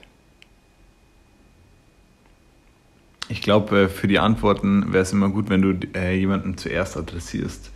Ich 3.30 3.44
glaube, 3.44 3.82
äh, 3.82 3.88
für 3.88 4.08
die 4.08 4.18
Antworten 4.18 4.92
wäre 4.92 5.04
es 5.04 5.14
immer 5.14 5.30
gut, 5.30 5.52
wenn 5.52 5.62
du 5.62 5.88
äh, 5.94 6.18
jemanden 6.18 6.58
zuerst 6.58 6.98
adressierst. 6.98 7.70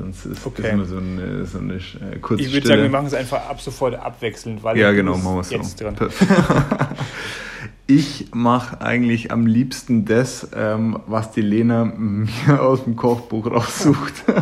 Sonst 0.00 0.26
ist 0.26 0.46
okay. 0.46 0.62
das 0.62 0.72
immer 0.72 0.84
so 0.84 0.96
eine, 0.96 1.46
so 1.46 1.58
eine 1.58 1.74
äh, 1.74 2.18
kurze 2.20 2.42
Ich 2.42 2.52
würde 2.52 2.66
sagen, 2.66 2.82
wir 2.82 2.90
machen 2.90 3.06
es 3.06 3.14
einfach 3.14 3.48
ab 3.48 3.60
sofort 3.60 3.94
abwechselnd, 3.94 4.62
weil 4.62 4.78
ja, 4.78 4.92
genau, 4.92 5.16
machen 5.16 5.36
wir 5.36 5.56
jetzt 5.56 5.78
so. 5.78 5.84
dran. 5.84 5.96
ich 7.86 8.28
mache 8.32 8.80
eigentlich 8.80 9.32
am 9.32 9.46
liebsten 9.46 10.04
das, 10.04 10.48
ähm, 10.54 10.98
was 11.06 11.32
die 11.32 11.42
Lena 11.42 11.84
mir 11.84 12.62
aus 12.62 12.84
dem 12.84 12.96
Kochbuch 12.96 13.50
raussucht. 13.50 14.24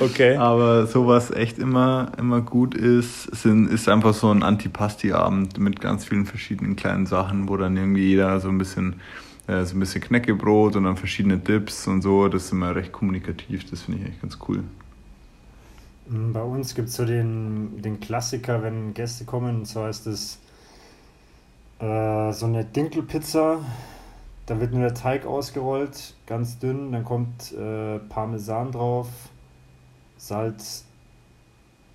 okay. 0.00 0.36
Aber 0.36 0.86
sowas 0.86 1.30
echt 1.30 1.58
immer, 1.58 2.12
immer 2.18 2.40
gut 2.40 2.74
ist, 2.74 3.24
sind, 3.34 3.70
ist 3.70 3.88
einfach 3.88 4.14
so 4.14 4.30
ein 4.30 4.42
Antipasti-Abend 4.42 5.58
mit 5.58 5.80
ganz 5.80 6.04
vielen 6.04 6.26
verschiedenen 6.26 6.76
kleinen 6.76 7.06
Sachen, 7.06 7.48
wo 7.48 7.56
dann 7.56 7.76
irgendwie 7.76 8.08
jeder 8.08 8.38
so 8.40 8.48
ein 8.48 8.58
bisschen 8.58 8.96
äh, 9.46 9.64
so 9.64 9.76
ein 9.76 9.80
bisschen 9.80 10.00
Knäckebrot 10.00 10.76
und 10.76 10.84
dann 10.84 10.96
verschiedene 10.96 11.38
Dips 11.38 11.86
und 11.86 12.02
so. 12.02 12.28
Das 12.28 12.44
ist 12.44 12.52
immer 12.52 12.74
recht 12.74 12.92
kommunikativ, 12.92 13.68
das 13.70 13.82
finde 13.82 14.00
ich 14.00 14.08
echt 14.08 14.22
ganz 14.22 14.38
cool. 14.48 14.62
Mm, 16.08 16.32
bei 16.32 16.42
uns 16.42 16.74
gibt 16.74 16.88
es 16.88 16.96
so 16.96 17.04
den, 17.04 17.82
den 17.82 18.00
Klassiker, 18.00 18.62
wenn 18.62 18.94
Gäste 18.94 19.24
kommen, 19.24 19.60
und 19.60 19.66
zwar 19.66 19.88
ist 19.88 20.06
es 20.06 20.38
äh, 21.78 22.32
so 22.32 22.46
eine 22.46 22.64
Dinkelpizza. 22.64 23.60
Da 24.46 24.60
wird 24.60 24.72
nur 24.72 24.82
der 24.82 24.94
Teig 24.94 25.24
ausgerollt, 25.24 26.14
ganz 26.26 26.58
dünn, 26.58 26.92
dann 26.92 27.04
kommt 27.04 27.52
äh, 27.52 27.98
Parmesan 28.00 28.72
drauf, 28.72 29.08
Salz 30.16 30.84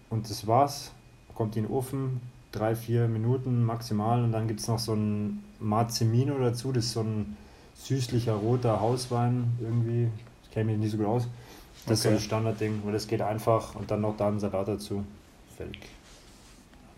und 0.09 0.29
das 0.29 0.47
war's. 0.47 0.91
Kommt 1.35 1.55
in 1.55 1.63
den 1.63 1.71
Ofen, 1.71 2.21
drei, 2.51 2.75
vier 2.75 3.07
Minuten 3.07 3.63
maximal 3.63 4.23
und 4.23 4.31
dann 4.31 4.47
gibt 4.47 4.61
es 4.61 4.67
noch 4.67 4.79
so 4.79 4.93
ein 4.93 5.43
Marzimino 5.59 6.37
dazu, 6.39 6.71
das 6.71 6.85
ist 6.85 6.93
so 6.93 7.01
ein 7.01 7.37
süßlicher 7.75 8.33
roter 8.33 8.79
Hauswein 8.81 9.51
irgendwie. 9.59 10.09
Ich 10.43 10.51
kenne 10.51 10.71
mich 10.71 10.79
nicht 10.79 10.91
so 10.91 10.97
gut 10.97 11.07
aus. 11.07 11.27
Das 11.85 11.85
okay. 11.85 11.93
ist 11.93 12.03
so 12.03 12.09
ein 12.09 12.19
Standardding, 12.19 12.81
weil 12.83 12.93
das 12.93 13.07
geht 13.07 13.21
einfach 13.21 13.75
und 13.75 13.89
dann 13.91 14.01
noch 14.01 14.17
da 14.17 14.27
ein 14.27 14.39
Salat 14.39 14.67
dazu. 14.67 15.03
Fertig. 15.55 15.79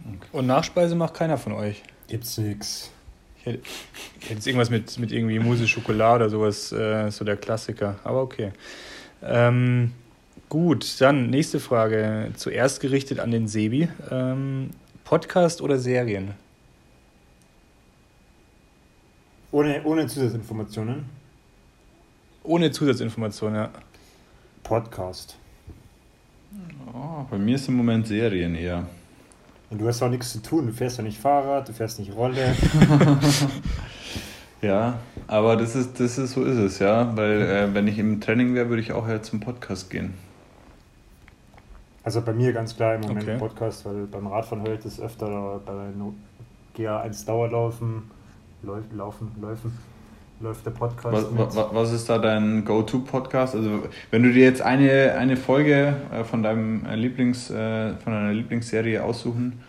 Okay. 0.05 0.27
Und 0.31 0.47
Nachspeise 0.47 0.95
macht 0.95 1.13
keiner 1.13 1.37
von 1.37 1.53
euch? 1.53 1.83
Gibt's 2.07 2.37
nix. 2.37 2.89
Ich 3.37 3.45
hätte, 3.45 3.59
ich 4.19 4.25
hätte 4.25 4.33
jetzt 4.35 4.47
irgendwas 4.47 4.69
mit, 4.69 4.97
mit 4.99 5.11
irgendwie 5.11 5.39
Mousse 5.39 5.67
Schokolade 5.67 6.25
oder 6.25 6.29
sowas, 6.29 6.71
äh, 6.71 7.09
so 7.11 7.23
der 7.23 7.37
Klassiker. 7.37 7.99
Aber 8.03 8.21
okay. 8.21 8.51
Ähm, 9.21 9.93
gut, 10.49 10.99
dann 10.99 11.29
nächste 11.29 11.59
Frage. 11.59 12.31
Zuerst 12.35 12.79
gerichtet 12.79 13.19
an 13.19 13.31
den 13.31 13.47
Sebi. 13.47 13.89
Ähm, 14.09 14.71
Podcast 15.03 15.61
oder 15.61 15.77
Serien? 15.77 16.33
Ohne, 19.59 19.83
ohne 19.83 20.07
Zusatzinformationen? 20.07 21.03
Ohne 22.43 22.71
Zusatzinformationen, 22.71 23.55
ja. 23.57 23.69
Podcast. 24.63 25.35
Oh, 26.93 27.25
bei 27.29 27.37
mir 27.37 27.55
ist 27.55 27.67
im 27.67 27.73
Moment 27.75 28.07
Serien 28.07 28.55
eher. 28.55 28.87
Und 29.69 29.81
du 29.81 29.87
hast 29.89 30.01
auch 30.01 30.09
nichts 30.09 30.31
zu 30.31 30.41
tun. 30.41 30.67
Du 30.67 30.71
fährst 30.71 30.97
ja 30.97 31.03
nicht 31.03 31.19
Fahrrad, 31.19 31.67
du 31.67 31.73
fährst 31.73 31.99
nicht 31.99 32.15
Rolle. 32.15 32.55
ja, 34.61 34.97
aber 35.27 35.57
das 35.57 35.75
ist, 35.75 35.99
das 35.99 36.17
ist 36.17 36.31
so 36.31 36.45
ist 36.45 36.57
es, 36.57 36.79
ja. 36.79 37.17
Weil 37.17 37.41
äh, 37.41 37.73
wenn 37.73 37.85
ich 37.89 37.99
im 37.99 38.21
Training 38.21 38.55
wäre, 38.55 38.69
würde 38.69 38.81
ich 38.81 38.93
auch 38.93 39.09
ja 39.09 39.21
zum 39.21 39.41
Podcast 39.41 39.89
gehen. 39.89 40.13
Also 42.05 42.21
bei 42.21 42.31
mir 42.31 42.53
ganz 42.53 42.77
klar 42.77 42.95
im 42.95 43.01
Moment 43.01 43.27
okay. 43.27 43.37
Podcast, 43.37 43.83
weil 43.83 44.05
beim 44.05 44.27
Radfahren 44.27 44.65
höre 44.65 44.75
ich 44.75 44.83
das 44.83 45.01
öfter, 45.01 45.59
bei 45.65 45.91
GA1 46.77 47.25
Dauerlaufen 47.25 48.03
läuft, 48.63 48.93
laufen, 48.93 49.31
laufen, 49.41 49.77
läuft 50.39 50.65
der 50.65 50.71
Podcast. 50.71 51.27
Was, 51.35 51.55
was, 51.55 51.73
was 51.73 51.91
ist 51.93 52.09
da 52.09 52.17
dein 52.17 52.65
Go-To-Podcast? 52.65 53.55
Also 53.55 53.83
wenn 54.11 54.23
du 54.23 54.31
dir 54.31 54.43
jetzt 54.43 54.61
eine, 54.61 55.15
eine 55.15 55.37
Folge 55.37 55.95
äh, 56.11 56.23
von 56.23 56.43
deinem 56.43 56.85
äh, 56.85 56.95
Lieblings, 56.95 57.49
äh, 57.49 57.95
von 57.95 58.13
deiner 58.13 58.33
Lieblingsserie 58.33 59.03
aussuchen 59.03 59.61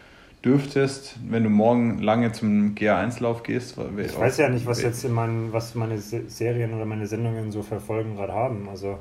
dürftest, 0.44 1.16
wenn 1.28 1.44
du 1.44 1.50
morgen 1.50 1.98
lange 1.98 2.32
zum 2.32 2.74
GA1-Lauf 2.74 3.42
gehst? 3.42 3.76
Ich 3.98 4.18
weiß 4.18 4.38
ja 4.38 4.48
nicht, 4.48 4.66
was 4.66 4.82
jetzt 4.82 5.04
in 5.04 5.12
meinen, 5.12 5.52
was 5.52 5.74
meine 5.74 5.98
Serien 5.98 6.72
oder 6.72 6.86
meine 6.86 7.06
Sendungen 7.06 7.52
so 7.52 7.62
verfolgen 7.62 8.16
gerade 8.16 8.32
haben. 8.32 8.68
Also 8.70 8.98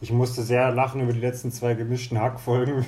ich 0.00 0.12
musste 0.12 0.42
sehr 0.42 0.70
lachen 0.70 1.00
über 1.00 1.12
die 1.12 1.20
letzten 1.20 1.50
zwei 1.50 1.74
gemischten 1.74 2.20
Hackfolgen. 2.20 2.84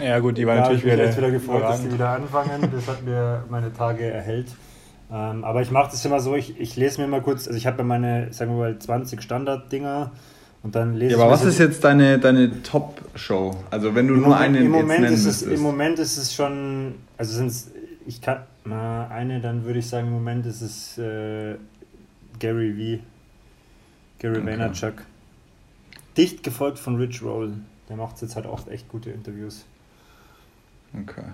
ja, 0.02 0.18
gut, 0.18 0.36
die 0.36 0.46
waren 0.46 0.58
natürlich 0.58 0.84
wieder. 0.84 1.04
Ich 1.04 1.10
mich 1.10 1.16
wieder 1.16 1.30
gefreut, 1.30 1.62
dass 1.62 1.82
die 1.82 1.92
wieder 1.92 2.10
anfangen. 2.10 2.68
Das 2.72 2.88
hat 2.88 3.04
mir 3.04 3.44
meine 3.48 3.72
Tage 3.72 4.04
erhellt. 4.04 4.48
Ähm, 5.12 5.44
aber 5.44 5.60
ich 5.60 5.70
mache 5.70 5.90
das 5.90 6.04
immer 6.04 6.20
so, 6.20 6.34
ich, 6.34 6.58
ich 6.58 6.74
lese 6.76 7.00
mir 7.00 7.06
mal 7.06 7.20
kurz, 7.20 7.46
also 7.46 7.56
ich 7.56 7.66
habe 7.66 7.78
ja 7.78 7.84
meine, 7.84 8.32
sagen 8.32 8.52
wir 8.52 8.58
mal, 8.58 8.78
20 8.78 9.20
Standard-Dinger 9.20 10.10
und 10.62 10.74
dann 10.74 10.94
lese 10.94 11.16
ja, 11.16 11.22
aber 11.22 11.30
was 11.30 11.42
so 11.42 11.48
ist 11.48 11.58
jetzt 11.58 11.84
deine, 11.84 12.18
deine 12.18 12.62
Top-Show? 12.62 13.54
Also 13.70 13.94
wenn 13.94 14.08
du 14.08 14.14
nur 14.14 14.28
Moment, 14.28 14.42
eine 14.42 14.58
im 14.60 14.70
Moment 14.70 15.10
ist 15.10 15.26
es 15.26 15.42
Im 15.42 15.60
Moment 15.60 15.98
ist 15.98 16.16
es 16.16 16.34
schon, 16.34 16.94
also 17.18 17.34
sind 17.34 17.48
es, 17.48 17.70
ich 18.06 18.22
kann, 18.22 18.38
na, 18.64 19.06
eine, 19.08 19.40
dann 19.40 19.66
würde 19.66 19.80
ich 19.80 19.86
sagen, 19.86 20.06
im 20.06 20.14
Moment 20.14 20.46
ist 20.46 20.62
es 20.62 20.96
äh, 20.96 21.56
Gary 22.38 22.98
V. 22.98 23.04
Gary 24.18 24.38
okay. 24.38 24.46
Vaynerchuk. 24.46 24.94
Dicht 26.16 26.42
gefolgt 26.42 26.78
von 26.78 26.96
Rich 26.96 27.22
Roll. 27.22 27.54
Der 27.88 27.96
macht 27.96 28.20
jetzt 28.22 28.36
halt 28.36 28.46
auch 28.46 28.66
echt 28.68 28.88
gute 28.88 29.10
Interviews. 29.10 29.64
Okay. 30.94 31.24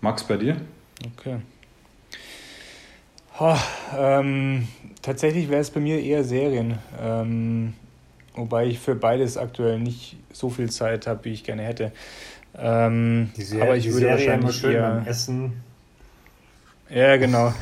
Max, 0.00 0.24
bei 0.24 0.36
dir? 0.36 0.56
Okay. 1.14 1.38
Oh, 3.38 3.56
ähm, 3.96 4.68
tatsächlich 5.00 5.48
wäre 5.48 5.60
es 5.60 5.70
bei 5.70 5.80
mir 5.80 6.00
eher 6.00 6.22
Serien. 6.22 6.78
Ähm, 7.00 7.74
wobei 8.34 8.66
ich 8.66 8.78
für 8.78 8.94
beides 8.94 9.36
aktuell 9.36 9.78
nicht 9.78 10.16
so 10.32 10.50
viel 10.50 10.70
Zeit 10.70 11.06
habe, 11.06 11.24
wie 11.24 11.32
ich 11.32 11.44
gerne 11.44 11.62
hätte. 11.62 11.92
Ähm, 12.56 13.30
die 13.36 13.42
Serie, 13.42 13.64
aber 13.64 13.76
ich 13.76 13.86
würde 13.86 14.00
Serie 14.00 14.12
wahrscheinlich 14.12 14.56
schön 14.56 14.72
eher, 14.72 15.02
Essen. 15.06 15.52
Ja, 16.90 17.16
genau. 17.16 17.54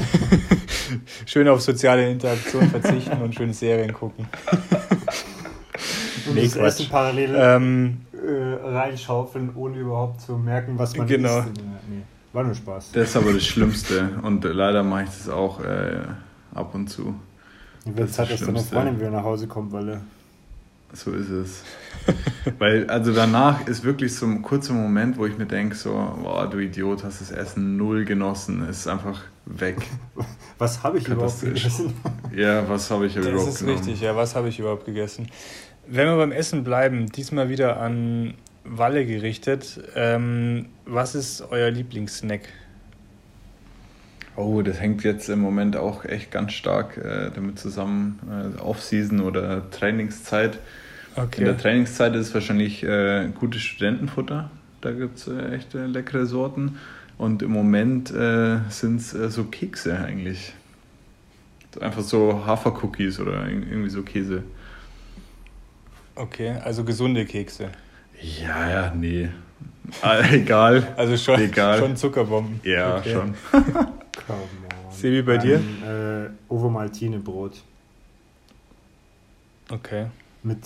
schön 1.26 1.46
auf 1.46 1.60
soziale 1.60 2.10
Interaktion 2.10 2.68
verzichten 2.68 3.22
und 3.22 3.34
schöne 3.34 3.54
Serien 3.54 3.92
gucken. 3.92 4.26
und 6.30 6.36
nee, 6.36 6.44
das 6.44 6.54
Quatsch. 6.54 6.66
Essen 6.66 6.86
parallel 6.90 7.34
ähm, 7.36 8.00
äh, 8.12 8.68
reinschaufeln, 8.68 9.50
ohne 9.54 9.78
überhaupt 9.78 10.20
zu 10.20 10.36
merken, 10.36 10.78
was 10.78 10.96
man 10.96 11.06
genau. 11.06 11.40
isst. 11.40 11.48
Nee, 11.88 12.02
war 12.32 12.44
nur 12.44 12.54
Spaß. 12.54 12.92
Das 12.92 13.10
ist 13.10 13.16
aber 13.16 13.32
das 13.32 13.44
Schlimmste 13.44 14.10
und 14.22 14.44
leider 14.44 14.82
mache 14.82 15.04
ich 15.04 15.10
das 15.10 15.28
auch 15.28 15.60
äh, 15.60 16.00
ab 16.54 16.74
und 16.74 16.88
zu. 16.88 17.14
Wird 17.84 18.12
Zeit, 18.12 18.30
dass 18.30 18.40
deine 18.40 18.60
Freundin 18.60 19.00
wieder 19.00 19.10
nach 19.10 19.24
Hause 19.24 19.46
kommt, 19.46 19.72
weil 19.72 19.88
er 19.88 20.00
so 20.92 21.12
ist 21.12 21.30
es. 21.30 21.62
Weil, 22.58 22.88
also 22.90 23.12
danach 23.12 23.66
ist 23.68 23.84
wirklich 23.84 24.14
so 24.14 24.26
ein 24.26 24.42
kurzer 24.42 24.72
Moment, 24.72 25.18
wo 25.18 25.26
ich 25.26 25.38
mir 25.38 25.46
denke, 25.46 25.76
so, 25.76 25.90
boah, 26.22 26.48
du 26.50 26.58
Idiot, 26.58 27.04
hast 27.04 27.20
das 27.20 27.30
Essen 27.30 27.76
null 27.76 28.04
genossen, 28.04 28.62
es 28.68 28.80
ist 28.80 28.86
einfach 28.88 29.22
weg. 29.46 29.76
Was 30.58 30.82
habe 30.82 30.98
ich 30.98 31.08
überhaupt 31.08 31.40
gegessen? 31.40 31.94
Ja, 32.36 32.68
was 32.68 32.90
habe 32.90 33.06
ich 33.06 33.14
das 33.14 33.24
überhaupt 33.24 33.46
gegessen? 33.46 33.66
Das 33.66 33.76
ist 33.76 33.86
richtig, 33.86 34.00
ja, 34.02 34.14
was 34.14 34.36
habe 34.36 34.50
ich 34.50 34.58
überhaupt 34.58 34.84
gegessen? 34.84 35.26
Wenn 35.92 36.06
wir 36.06 36.16
beim 36.16 36.30
Essen 36.30 36.62
bleiben, 36.62 37.10
diesmal 37.10 37.48
wieder 37.48 37.80
an 37.80 38.34
Walle 38.62 39.04
gerichtet, 39.04 39.80
ähm, 39.96 40.66
was 40.86 41.16
ist 41.16 41.42
euer 41.50 41.68
Lieblingssnack? 41.68 42.42
Oh, 44.36 44.62
das 44.62 44.80
hängt 44.80 45.02
jetzt 45.02 45.28
im 45.28 45.40
Moment 45.40 45.76
auch 45.76 46.04
echt 46.04 46.30
ganz 46.30 46.52
stark 46.52 46.96
äh, 46.96 47.32
damit 47.34 47.58
zusammen, 47.58 48.20
äh, 48.56 48.60
Off-Season 48.60 49.18
oder 49.18 49.68
Trainingszeit. 49.72 50.60
Okay. 51.16 51.40
In 51.40 51.46
der 51.46 51.58
Trainingszeit 51.58 52.14
ist 52.14 52.28
es 52.28 52.34
wahrscheinlich 52.34 52.84
äh, 52.84 53.28
gutes 53.34 53.62
Studentenfutter. 53.62 54.48
Da 54.82 54.92
gibt 54.92 55.18
es 55.18 55.26
äh, 55.26 55.56
echt 55.56 55.72
leckere 55.74 56.24
Sorten. 56.24 56.78
Und 57.18 57.42
im 57.42 57.50
Moment 57.50 58.12
äh, 58.12 58.58
sind 58.68 59.00
es 59.00 59.12
äh, 59.12 59.28
so 59.28 59.42
Kekse 59.42 59.98
eigentlich. 59.98 60.52
Einfach 61.80 62.02
so 62.02 62.46
Hafercookies 62.46 63.18
oder 63.18 63.48
irgendwie 63.48 63.90
so 63.90 64.02
Käse. 64.02 64.44
Okay, 66.14 66.56
also 66.64 66.84
gesunde 66.84 67.24
Kekse. 67.24 67.70
Ja, 68.20 68.68
ja, 68.70 68.94
nee. 68.94 69.28
Ah, 70.02 70.20
egal. 70.32 70.94
Also 70.96 71.16
schon, 71.16 71.40
egal. 71.40 71.78
schon 71.78 71.96
Zuckerbomben. 71.96 72.60
Ja, 72.64 72.98
okay. 72.98 73.12
schon. 73.12 73.34
Sebi, 74.90 75.22
bei 75.22 75.38
dir? 75.38 75.56
Äh, 75.56 76.52
Ovomaltine 76.52 77.18
Brot. 77.18 77.62
Okay. 79.70 80.06
Mit, 80.42 80.58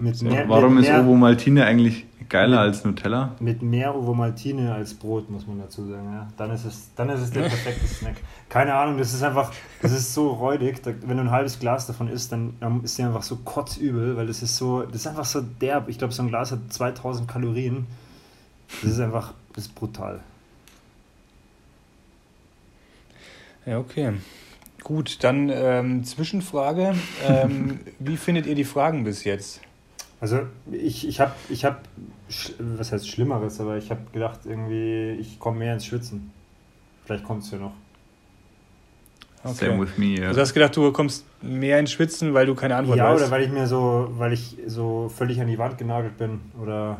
mit 0.00 0.16
so, 0.16 0.26
mehr, 0.26 0.48
warum 0.48 0.74
mit 0.74 0.84
ist 0.84 0.90
mehr, 0.90 1.02
Ovomaltine 1.02 1.64
eigentlich 1.64 2.06
geiler 2.28 2.58
mit, 2.58 2.58
als 2.58 2.84
Nutella? 2.84 3.36
Mit 3.40 3.62
mehr 3.62 3.94
Ovomaltine 3.94 4.72
als 4.72 4.94
Brot, 4.94 5.30
muss 5.30 5.46
man 5.46 5.58
dazu 5.58 5.86
sagen. 5.86 6.12
Ja. 6.12 6.28
Dann, 6.36 6.50
ist 6.50 6.64
es, 6.64 6.90
dann 6.96 7.10
ist 7.10 7.20
es 7.20 7.30
der 7.30 7.42
perfekte 7.42 7.86
Snack. 7.94 8.16
Keine 8.48 8.74
Ahnung, 8.74 8.98
das 8.98 9.12
ist 9.12 9.22
einfach, 9.22 9.52
das 9.82 9.92
ist 9.92 10.14
so 10.14 10.28
räudig. 10.28 10.82
Da, 10.82 10.92
wenn 11.02 11.16
du 11.16 11.24
ein 11.24 11.30
halbes 11.30 11.58
Glas 11.58 11.86
davon 11.86 12.08
isst, 12.08 12.32
dann, 12.32 12.54
dann 12.60 12.82
ist 12.82 12.96
dir 12.98 13.06
einfach 13.06 13.22
so 13.22 13.36
kotzübel, 13.36 14.16
weil 14.16 14.26
das 14.26 14.42
ist 14.42 14.56
so, 14.56 14.82
das 14.82 14.96
ist 14.96 15.06
einfach 15.06 15.26
so 15.26 15.40
derb. 15.40 15.88
Ich 15.88 15.98
glaube, 15.98 16.14
so 16.14 16.22
ein 16.22 16.28
Glas 16.28 16.52
hat 16.52 16.60
2000 16.70 17.28
Kalorien. 17.28 17.86
Das 18.82 18.92
ist 18.92 19.00
einfach, 19.00 19.34
das 19.54 19.66
ist 19.66 19.74
brutal. 19.74 20.20
Ja, 23.66 23.78
okay. 23.78 24.14
Gut, 24.82 25.22
dann 25.22 25.50
ähm, 25.52 26.04
Zwischenfrage. 26.04 26.94
Ähm, 27.26 27.80
wie 27.98 28.16
findet 28.16 28.46
ihr 28.46 28.54
die 28.54 28.64
Fragen 28.64 29.04
bis 29.04 29.24
jetzt? 29.24 29.60
Also 30.20 30.40
ich, 30.70 31.08
ich 31.08 31.18
habe, 31.20 31.32
ich 31.48 31.64
hab, 31.64 31.82
was 32.58 32.92
heißt 32.92 33.08
Schlimmeres, 33.08 33.58
aber 33.60 33.78
ich 33.78 33.90
habe 33.90 34.02
gedacht, 34.12 34.40
irgendwie, 34.44 35.16
ich 35.18 35.38
komme 35.38 35.60
mehr 35.60 35.72
ins 35.72 35.86
Schwitzen. 35.86 36.30
Vielleicht 37.06 37.24
kommt 37.24 37.42
es 37.42 37.50
ja 37.50 37.58
noch. 37.58 37.72
Okay. 39.42 39.54
Same 39.54 39.80
with 39.80 39.96
me, 39.96 40.20
ja. 40.20 40.28
Also 40.28 40.36
du 40.36 40.42
hast 40.42 40.52
gedacht, 40.52 40.76
du 40.76 40.92
kommst 40.92 41.24
mehr 41.40 41.80
ins 41.80 41.92
Schwitzen, 41.92 42.34
weil 42.34 42.44
du 42.44 42.54
keine 42.54 42.76
Antwort 42.76 42.98
ja, 42.98 43.04
weißt? 43.04 43.20
Ja, 43.20 43.26
oder 43.26 43.34
weil 43.34 43.42
ich 43.42 43.50
mir 43.50 43.66
so, 43.66 44.08
weil 44.12 44.34
ich 44.34 44.58
so 44.66 45.08
völlig 45.08 45.40
an 45.40 45.46
die 45.46 45.56
Wand 45.56 45.78
genagelt 45.78 46.18
bin 46.18 46.40
oder 46.62 46.98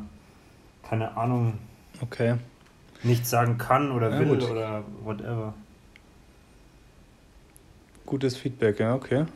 keine 0.89 1.15
Ahnung. 1.19 1.59
Okay. 2.01 2.37
Nichts 3.03 3.29
sagen 3.29 3.59
kann 3.59 3.93
oder 3.93 4.11
ja, 4.11 4.19
will 4.19 4.29
gut. 4.29 4.51
oder 4.51 4.83
whatever. 5.05 5.53
Gutes 8.07 8.39
Feedback, 8.39 8.81
ja, 8.81 8.95
okay. 8.95 9.27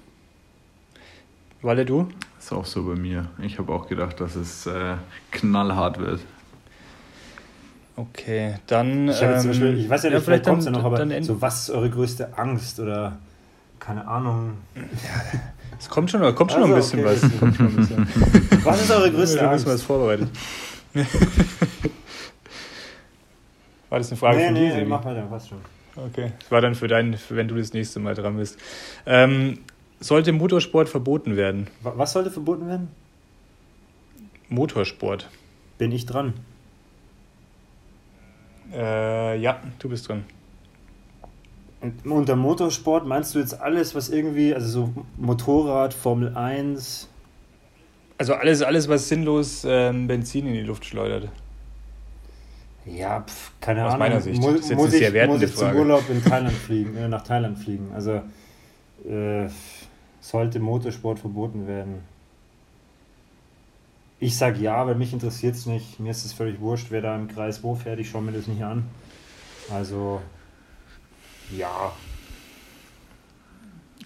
Walle, 1.61 1.85
du? 1.85 2.09
Ist 2.45 2.53
auch 2.53 2.67
so 2.67 2.83
bei 2.83 2.95
mir. 2.95 3.25
Ich 3.41 3.59
habe 3.59 3.73
auch 3.73 3.89
gedacht, 3.89 4.21
dass 4.21 4.37
es 4.37 4.67
äh, 4.67 4.97
knallhart 5.31 5.99
wird. 5.99 6.21
Okay, 7.97 8.57
dann. 8.67 9.09
Ich, 9.09 9.23
ähm, 9.23 9.47
Beispiel, 9.47 9.79
ich 9.79 9.89
weiß 9.89 10.03
ja 10.03 10.11
nicht, 10.11 10.19
ja, 10.19 10.23
vielleicht 10.23 10.45
kommt 10.45 10.59
es 10.59 10.67
ja 10.67 10.71
noch, 10.71 10.85
aber 10.85 11.23
so, 11.23 11.41
was 11.41 11.63
ist 11.63 11.71
eure 11.71 11.89
größte 11.89 12.37
Angst 12.37 12.79
oder 12.81 13.17
keine 13.81 14.07
Ahnung? 14.07 14.59
Ja, 14.75 14.83
es 15.79 15.89
kommt 15.89 16.11
schon, 16.11 16.21
kommt 16.35 16.53
schon 16.53 16.65
also, 16.65 16.75
noch 16.75 16.77
ein 16.77 16.83
bisschen 16.83 17.01
okay, 17.01 17.17
was. 17.33 17.39
Kommt 17.41 17.57
schon 17.57 17.67
ein 17.67 17.77
bisschen. 17.77 18.07
was 18.63 18.83
ist 18.83 18.91
eure 18.91 19.11
größte 19.11 19.39
ja, 19.39 19.51
Angst? 19.51 19.67
Wir 19.67 19.79
vorbereitet. 19.79 20.29
War 23.89 24.01
das 24.01 24.11
eine 24.11 24.19
Frage 24.19 24.37
nee, 24.37 24.45
von 24.45 24.53
nee, 24.53 24.69
dir? 24.69 24.77
Nee, 24.77 24.85
mach 24.85 25.03
weiter, 25.03 25.23
passt 25.23 25.49
schon. 25.49 25.61
Okay, 25.97 26.33
das 26.41 26.51
war 26.51 26.61
dann 26.61 26.75
für 26.75 26.89
dein, 26.89 27.17
wenn 27.31 27.49
du 27.49 27.55
das 27.55 27.73
nächste 27.73 28.01
Mal 28.01 28.15
dran 28.15 28.37
bist. 28.37 28.59
Ähm, 29.07 29.61
sollte 30.07 30.33
Motorsport 30.33 30.89
verboten 30.89 31.37
werden? 31.37 31.69
Was 31.83 32.13
sollte 32.13 32.31
verboten 32.31 32.67
werden? 32.69 32.89
Motorsport. 34.49 35.29
Bin 35.79 35.93
ich 35.93 36.07
dran? 36.07 36.35
Äh, 38.73 39.39
ja, 39.39 39.61
du 39.79 39.89
bist 39.89 40.09
dran. 40.09 40.25
Und 41.81 42.07
unter 42.07 42.37
Motorsport 42.37 43.07
meinst 43.07 43.35
du 43.35 43.39
jetzt 43.39 43.61
alles, 43.61 43.95
was 43.95 44.09
irgendwie, 44.09 44.55
also 44.55 44.69
so 44.69 45.05
Motorrad, 45.19 45.93
Formel 45.93 46.35
1? 46.35 47.09
Also 48.17 48.35
alles, 48.35 48.63
alles 48.63 48.89
was 48.89 49.09
sinnlos 49.09 49.67
ähm, 49.69 50.07
Benzin 50.07 50.47
in 50.47 50.55
die 50.55 50.63
Luft 50.63 50.85
schleudert. 50.85 51.29
Ja, 52.87 53.21
pf, 53.21 53.53
keine 53.61 53.87
Aus 53.87 53.95
Ahnung. 53.95 53.95
Aus 53.95 53.99
meiner 53.99 54.21
Sicht. 54.21 54.41
Muss, 54.41 54.71
muss 54.71 54.95
ich, 54.95 55.27
muss 55.27 55.43
ich 55.43 55.55
zum 55.55 55.75
Urlaub 55.75 56.09
in 56.09 56.23
Thailand 56.23 56.53
fliegen, 56.53 56.97
äh, 56.97 57.09
nach 57.09 57.23
Thailand 57.23 57.59
fliegen. 57.59 57.91
Also 57.95 58.23
äh, 59.07 59.49
sollte 60.25 60.59
Motorsport 60.61 61.19
verboten 61.19 61.67
werden. 61.67 62.01
Ich 64.21 64.37
sage 64.39 64.61
ja, 64.61 64.87
weil 64.87 64.95
mich 64.95 65.13
interessiert 65.13 65.55
es 65.55 65.67
nicht. 65.67 66.01
Mir 66.01 66.11
ist 66.11 66.25
es 66.25 66.33
völlig 66.33 66.61
wurscht, 66.61 66.87
wer 66.91 67.03
da 67.03 67.15
im 67.15 67.29
Kreis 67.29 67.63
wo 67.63 67.75
fährt. 67.75 68.01
Ich 68.01 68.09
schaue 68.09 68.23
mir 68.23 68.33
das 68.33 68.47
nicht 68.47 68.63
an. 68.63 68.85
Also 69.71 70.23
ja. 71.51 71.93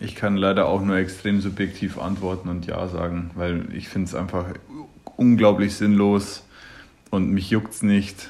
Ich 0.01 0.17
kann 0.17 0.37
leider 0.37 0.67
auch 0.67 0.81
nur 0.81 0.97
extrem 0.97 1.41
subjektiv 1.41 1.99
antworten 1.99 2.49
und 2.49 2.67
ja 2.67 2.89
sagen, 2.89 3.31
weil 3.35 3.73
ich 3.75 3.89
finde 3.89 4.09
es 4.09 4.15
einfach 4.15 4.47
unglaublich 5.17 5.77
sinnlos 5.77 6.45
und 7.11 7.31
mich 7.31 7.51
juckt 7.51 7.75
es 7.75 7.83
nicht 7.83 8.29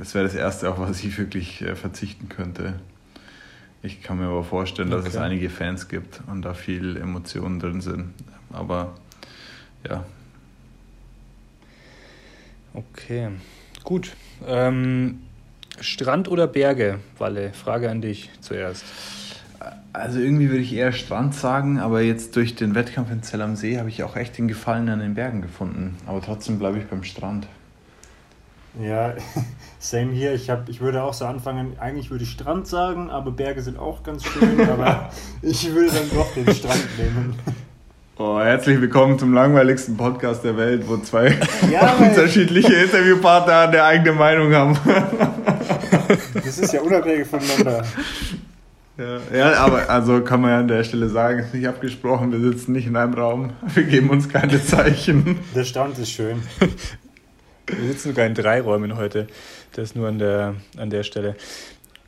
das 0.00 0.14
wäre 0.14 0.24
das 0.24 0.34
Erste, 0.34 0.70
auf 0.70 0.78
was 0.78 1.04
ich 1.04 1.18
wirklich 1.18 1.60
äh, 1.60 1.76
verzichten 1.76 2.30
könnte. 2.30 2.80
Ich 3.82 4.02
kann 4.02 4.18
mir 4.18 4.26
aber 4.26 4.44
vorstellen, 4.44 4.90
dass 4.90 5.00
okay. 5.00 5.08
es 5.08 5.16
einige 5.16 5.48
Fans 5.48 5.88
gibt 5.88 6.20
und 6.26 6.42
da 6.42 6.52
viel 6.52 6.96
Emotionen 6.96 7.60
drin 7.60 7.80
sind. 7.80 8.12
Aber 8.52 8.94
ja. 9.88 10.04
Okay, 12.74 13.30
gut. 13.82 14.12
Ähm, 14.46 15.20
Strand 15.80 16.28
oder 16.28 16.46
Berge, 16.46 16.98
Walle? 17.18 17.52
Frage 17.52 17.90
an 17.90 18.02
dich 18.02 18.30
zuerst. 18.40 18.84
Also 19.92 20.20
irgendwie 20.20 20.48
würde 20.48 20.60
ich 20.62 20.72
eher 20.72 20.92
Strand 20.92 21.34
sagen, 21.34 21.78
aber 21.78 22.02
jetzt 22.02 22.36
durch 22.36 22.54
den 22.54 22.74
Wettkampf 22.74 23.10
in 23.10 23.22
Zell 23.22 23.42
am 23.42 23.56
See 23.56 23.78
habe 23.78 23.88
ich 23.88 24.02
auch 24.04 24.14
echt 24.14 24.38
den 24.38 24.46
Gefallen 24.46 24.88
an 24.88 25.00
den 25.00 25.14
Bergen 25.14 25.42
gefunden. 25.42 25.96
Aber 26.06 26.20
trotzdem 26.20 26.58
bleibe 26.58 26.78
ich 26.78 26.84
beim 26.84 27.02
Strand. 27.02 27.48
Ja, 28.78 29.14
same 29.78 30.12
hier. 30.12 30.32
Ich, 30.34 30.50
hab, 30.50 30.68
ich 30.68 30.80
würde 30.80 31.02
auch 31.02 31.14
so 31.14 31.24
anfangen, 31.24 31.76
eigentlich 31.78 32.10
würde 32.10 32.24
ich 32.24 32.30
Strand 32.30 32.66
sagen, 32.66 33.10
aber 33.10 33.30
Berge 33.30 33.62
sind 33.62 33.78
auch 33.78 34.02
ganz 34.02 34.24
schön, 34.24 34.60
aber 34.70 35.10
ich 35.42 35.72
würde 35.72 35.90
dann 35.92 36.10
doch 36.14 36.32
den 36.34 36.52
Strand 36.54 36.86
nehmen. 36.98 37.34
Oh, 38.22 38.38
herzlich 38.38 38.78
willkommen 38.78 39.18
zum 39.18 39.32
langweiligsten 39.32 39.96
Podcast 39.96 40.44
der 40.44 40.54
Welt, 40.58 40.86
wo 40.86 40.98
zwei 40.98 41.38
ja, 41.72 41.94
unterschiedliche 41.94 42.74
Interviewpartner 42.74 43.60
eine 43.60 43.82
eigene 43.82 44.12
Meinung 44.12 44.52
haben. 44.52 44.78
Das 46.34 46.58
ist 46.58 46.70
ja 46.70 46.82
unabhängig 46.82 47.26
voneinander. 47.26 47.82
Ja, 48.98 49.20
ja, 49.34 49.52
aber 49.54 49.88
also 49.88 50.20
kann 50.20 50.42
man 50.42 50.50
ja 50.50 50.58
an 50.58 50.68
der 50.68 50.84
Stelle 50.84 51.08
sagen, 51.08 51.38
ist 51.38 51.54
nicht 51.54 51.66
abgesprochen, 51.66 52.30
wir 52.30 52.40
sitzen 52.40 52.72
nicht 52.72 52.86
in 52.86 52.94
einem 52.94 53.14
Raum, 53.14 53.54
wir 53.72 53.84
geben 53.84 54.10
uns 54.10 54.28
keine 54.28 54.62
Zeichen. 54.62 55.38
Der 55.54 55.64
Stand 55.64 55.96
ist 55.96 56.10
schön. 56.10 56.42
Wir 57.78 57.88
sitzen 57.88 58.08
sogar 58.10 58.26
in 58.26 58.34
drei 58.34 58.60
Räumen 58.60 58.96
heute. 58.96 59.26
Das 59.72 59.94
nur 59.94 60.08
an 60.08 60.18
der, 60.18 60.54
an 60.76 60.90
der 60.90 61.02
Stelle. 61.02 61.36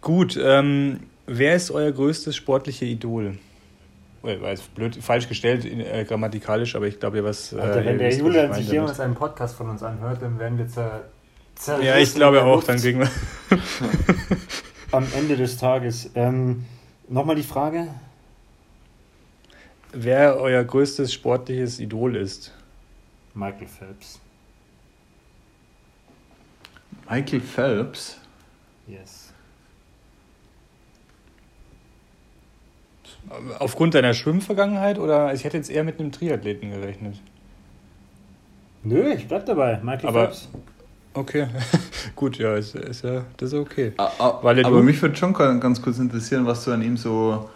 Gut, 0.01 0.39
ähm, 0.43 1.01
wer 1.27 1.55
ist 1.55 1.71
euer 1.71 1.93
größtes 1.93 2.35
sportliche 2.35 2.85
Idol? 2.85 3.39
Jetzt 4.25 4.75
blöd, 4.75 4.97
falsch 5.01 5.29
gestellt 5.29 5.65
äh, 5.65 6.05
grammatikalisch, 6.05 6.77
aber 6.77 6.87
ich 6.87 7.01
glaube 7.01 7.19
ja, 7.19 7.25
was. 7.25 7.53
Äh, 7.53 7.85
wenn 7.85 7.99
der 7.99 8.15
Julian 8.15 8.53
sich 8.53 8.71
jemals 8.71 9.01
einen 9.01 9.15
Podcast 9.15 9.57
von 9.57 9.69
uns 9.69 9.83
anhört, 9.83 10.23
dann 10.23 10.39
werden 10.39 10.59
wir 10.59 10.69
zer, 10.69 11.03
zer 11.57 11.83
Ja, 11.83 11.97
ich 11.97 12.15
glaube 12.15 12.43
auch, 12.45 12.63
dann 12.63 12.79
kriegen 12.79 13.01
wir. 13.01 13.11
Am 14.93 15.07
Ende 15.17 15.37
des 15.37 15.57
Tages. 15.57 16.11
Ähm, 16.15 16.65
Nochmal 17.13 17.37
die 17.37 17.43
Frage. 17.43 17.89
Wer 19.93 20.39
euer 20.39 20.65
größtes 20.65 21.13
sportliches 21.13 21.79
Idol 21.79 22.17
ist? 22.17 22.53
Michael 23.35 23.67
Phelps. 23.67 24.22
Michael 27.13 27.41
Phelps? 27.41 28.17
Yes. 28.87 29.35
Aufgrund 33.59 33.95
deiner 33.95 34.15
Schwimmvergangenheit 34.15 34.99
oder 34.99 35.35
ich 35.35 35.45
hätte 35.45 35.59
jetzt 35.59 35.71
eher 35.71 35.85
mit 35.85 36.01
einem 36.01 36.11
Triathleten 36.11 36.71
gerechnet? 36.71 37.21
Nö, 38.83 39.13
ich 39.13 39.29
bleib 39.29 39.45
dabei. 39.45 39.79
Michael 39.83 40.09
Aber, 40.09 40.21
Phelps. 40.23 40.49
Okay, 41.13 41.49
gut, 42.17 42.39
ja, 42.39 42.55
ist, 42.55 42.75
ist 42.77 43.05
ja, 43.05 43.27
das 43.37 43.53
ist 43.53 43.59
okay. 43.59 43.93
Aber, 43.99 44.57
aber 44.65 44.83
mich 44.83 45.01
würde 45.03 45.15
schon 45.15 45.35
ganz 45.35 45.83
kurz 45.83 45.99
interessieren, 45.99 46.47
was 46.47 46.65
du 46.65 46.73
an 46.73 46.81
ihm 46.81 46.97
so, 46.97 47.51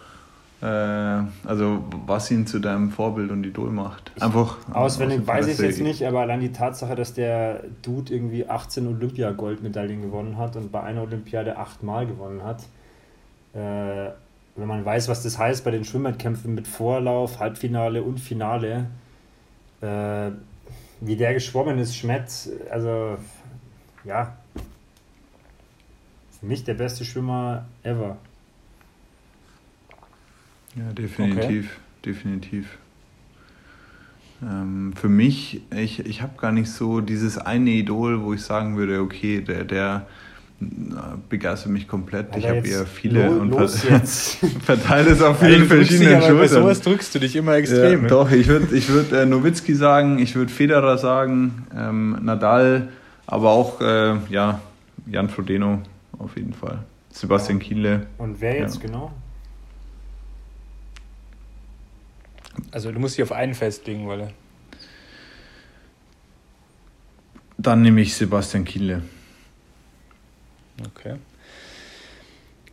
also 0.65 1.83
was 2.07 2.31
ihn 2.31 2.47
zu 2.47 2.57
deinem 2.57 2.89
Vorbild 2.89 3.29
und 3.29 3.45
Idol 3.45 3.69
macht. 3.69 4.11
Einfach. 4.19 4.57
Auswendig 4.73 5.27
weiß 5.27 5.45
ich 5.47 5.53
es 5.53 5.59
jetzt 5.59 5.81
nicht, 5.81 6.03
aber 6.03 6.21
allein 6.21 6.39
die 6.39 6.51
Tatsache, 6.51 6.95
dass 6.95 7.13
der 7.13 7.63
Dude 7.83 8.11
irgendwie 8.13 8.49
18 8.49 8.87
Olympia-Goldmedaillen 8.87 10.01
gewonnen 10.01 10.37
hat 10.37 10.55
und 10.55 10.71
bei 10.71 10.81
einer 10.81 11.03
Olympiade 11.03 11.57
achtmal 11.57 12.07
gewonnen 12.07 12.43
hat. 12.43 12.63
Äh, 13.53 14.11
wenn 14.57 14.67
man 14.67 14.83
weiß, 14.83 15.07
was 15.07 15.21
das 15.21 15.37
heißt 15.37 15.63
bei 15.63 15.71
den 15.71 15.85
Schwimmwettkämpfen 15.85 16.55
mit 16.55 16.67
Vorlauf, 16.67 17.39
Halbfinale 17.39 18.01
und 18.01 18.19
Finale, 18.19 18.87
äh, 19.81 20.31
wie 21.01 21.15
der 21.15 21.35
geschwommen 21.35 21.77
ist, 21.77 21.95
Schmett, 21.95 22.49
also 22.71 23.17
ja, 24.03 24.35
für 26.39 26.45
mich 26.45 26.63
der 26.63 26.73
beste 26.73 27.05
Schwimmer 27.05 27.65
ever. 27.83 28.17
Ja, 30.77 30.93
definitiv, 30.93 31.65
okay. 31.65 32.05
definitiv. 32.05 32.77
Ähm, 34.43 34.93
für 34.95 35.09
mich, 35.09 35.61
ich, 35.75 36.05
ich 36.05 36.21
habe 36.21 36.33
gar 36.39 36.51
nicht 36.51 36.69
so 36.69 37.01
dieses 37.01 37.37
eine 37.37 37.71
Idol, 37.71 38.21
wo 38.21 38.33
ich 38.33 38.43
sagen 38.43 38.77
würde, 38.77 39.01
okay, 39.01 39.41
der, 39.41 39.63
der 39.63 40.05
begeistert 41.29 41.71
mich 41.71 41.87
komplett. 41.87 42.33
Alter, 42.33 42.37
ich 42.37 42.47
habe 42.47 42.67
eher 42.67 42.85
viele 42.85 43.27
lo, 43.27 43.41
und 43.41 43.69
ver 43.69 44.01
verteile 44.65 45.11
es 45.11 45.21
auf 45.21 45.39
viele 45.39 45.65
verschiedene 45.65 46.21
Schultern. 46.21 46.37
Bei 46.37 46.47
sowas 46.47 46.81
drückst 46.81 47.13
du 47.13 47.19
dich 47.19 47.35
immer 47.35 47.53
extrem. 47.55 48.03
Ja, 48.03 48.07
doch, 48.07 48.31
ich 48.31 48.47
würde 48.47 48.75
ich 48.75 48.89
würd, 48.89 49.11
äh, 49.11 49.25
Nowitzki 49.25 49.75
sagen, 49.75 50.17
ich 50.19 50.35
würde 50.35 50.51
Federer 50.51 50.97
sagen, 50.97 51.67
ähm, 51.75 52.17
Nadal, 52.21 52.89
aber 53.27 53.49
auch 53.51 53.81
äh, 53.81 54.15
ja, 54.29 54.61
Jan 55.05 55.29
Frodeno 55.29 55.81
auf 56.17 56.35
jeden 56.35 56.53
Fall. 56.53 56.79
Sebastian 57.11 57.59
Kienle. 57.59 58.07
Und 58.17 58.41
wer 58.41 58.57
jetzt 58.59 58.81
ja. 58.81 58.87
genau? 58.87 59.11
Also 62.71 62.91
du 62.91 62.99
musst 62.99 63.17
dich 63.17 63.23
auf 63.23 63.31
einen 63.31 63.53
festlegen, 63.53 64.07
Wolle. 64.07 64.33
Dann 67.57 67.81
nehme 67.81 68.01
ich 68.01 68.15
Sebastian 68.15 68.65
Kienle. 68.65 69.01
Okay. 70.85 71.15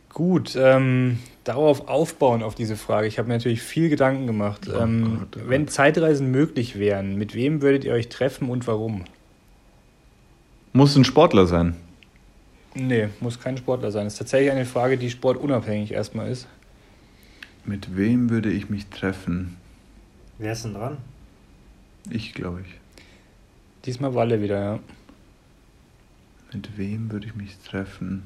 Gut, 0.09 0.55
ähm, 0.55 1.19
darauf 1.43 1.87
aufbauen 1.87 2.43
auf 2.43 2.55
diese 2.55 2.77
Frage. 2.77 3.07
Ich 3.07 3.17
habe 3.17 3.27
mir 3.27 3.33
natürlich 3.33 3.61
viel 3.61 3.89
Gedanken 3.89 4.27
gemacht. 4.27 4.69
Oh 4.69 4.79
ähm, 4.79 5.19
Gott, 5.19 5.43
oh 5.43 5.49
wenn 5.49 5.67
Zeitreisen 5.67 6.31
möglich 6.31 6.77
wären, 6.79 7.17
mit 7.17 7.33
wem 7.33 7.61
würdet 7.61 7.83
ihr 7.83 7.93
euch 7.93 8.09
treffen 8.09 8.49
und 8.49 8.67
warum? 8.67 9.03
Muss 10.71 10.95
ein 10.95 11.03
Sportler 11.03 11.47
sein? 11.47 11.75
Nee, 12.75 13.09
muss 13.21 13.39
kein 13.39 13.57
Sportler 13.57 13.91
sein. 13.91 14.05
Das 14.05 14.13
ist 14.13 14.19
tatsächlich 14.19 14.51
eine 14.51 14.65
Frage, 14.65 14.97
die 14.97 15.09
sportunabhängig 15.09 15.91
erstmal 15.91 16.29
ist. 16.29 16.47
Mit 17.63 17.97
wem 17.97 18.29
würde 18.29 18.51
ich 18.51 18.69
mich 18.69 18.87
treffen? 18.87 19.57
Wer 20.37 20.51
ist 20.51 20.65
denn 20.65 20.73
dran? 20.73 20.97
Ich, 22.09 22.33
glaube 22.33 22.61
ich. 22.61 22.79
Diesmal 23.85 24.13
Walle 24.13 24.41
wieder, 24.41 24.59
ja. 24.59 24.79
Mit 26.53 26.77
wem 26.77 27.11
würde 27.11 27.27
ich 27.27 27.35
mich 27.35 27.57
treffen? 27.59 28.23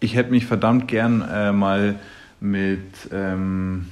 Ich 0.00 0.14
hätte 0.14 0.30
mich 0.30 0.46
verdammt 0.46 0.88
gern 0.88 1.22
äh, 1.22 1.52
mal 1.52 1.98
mit 2.40 3.08
ähm, 3.12 3.88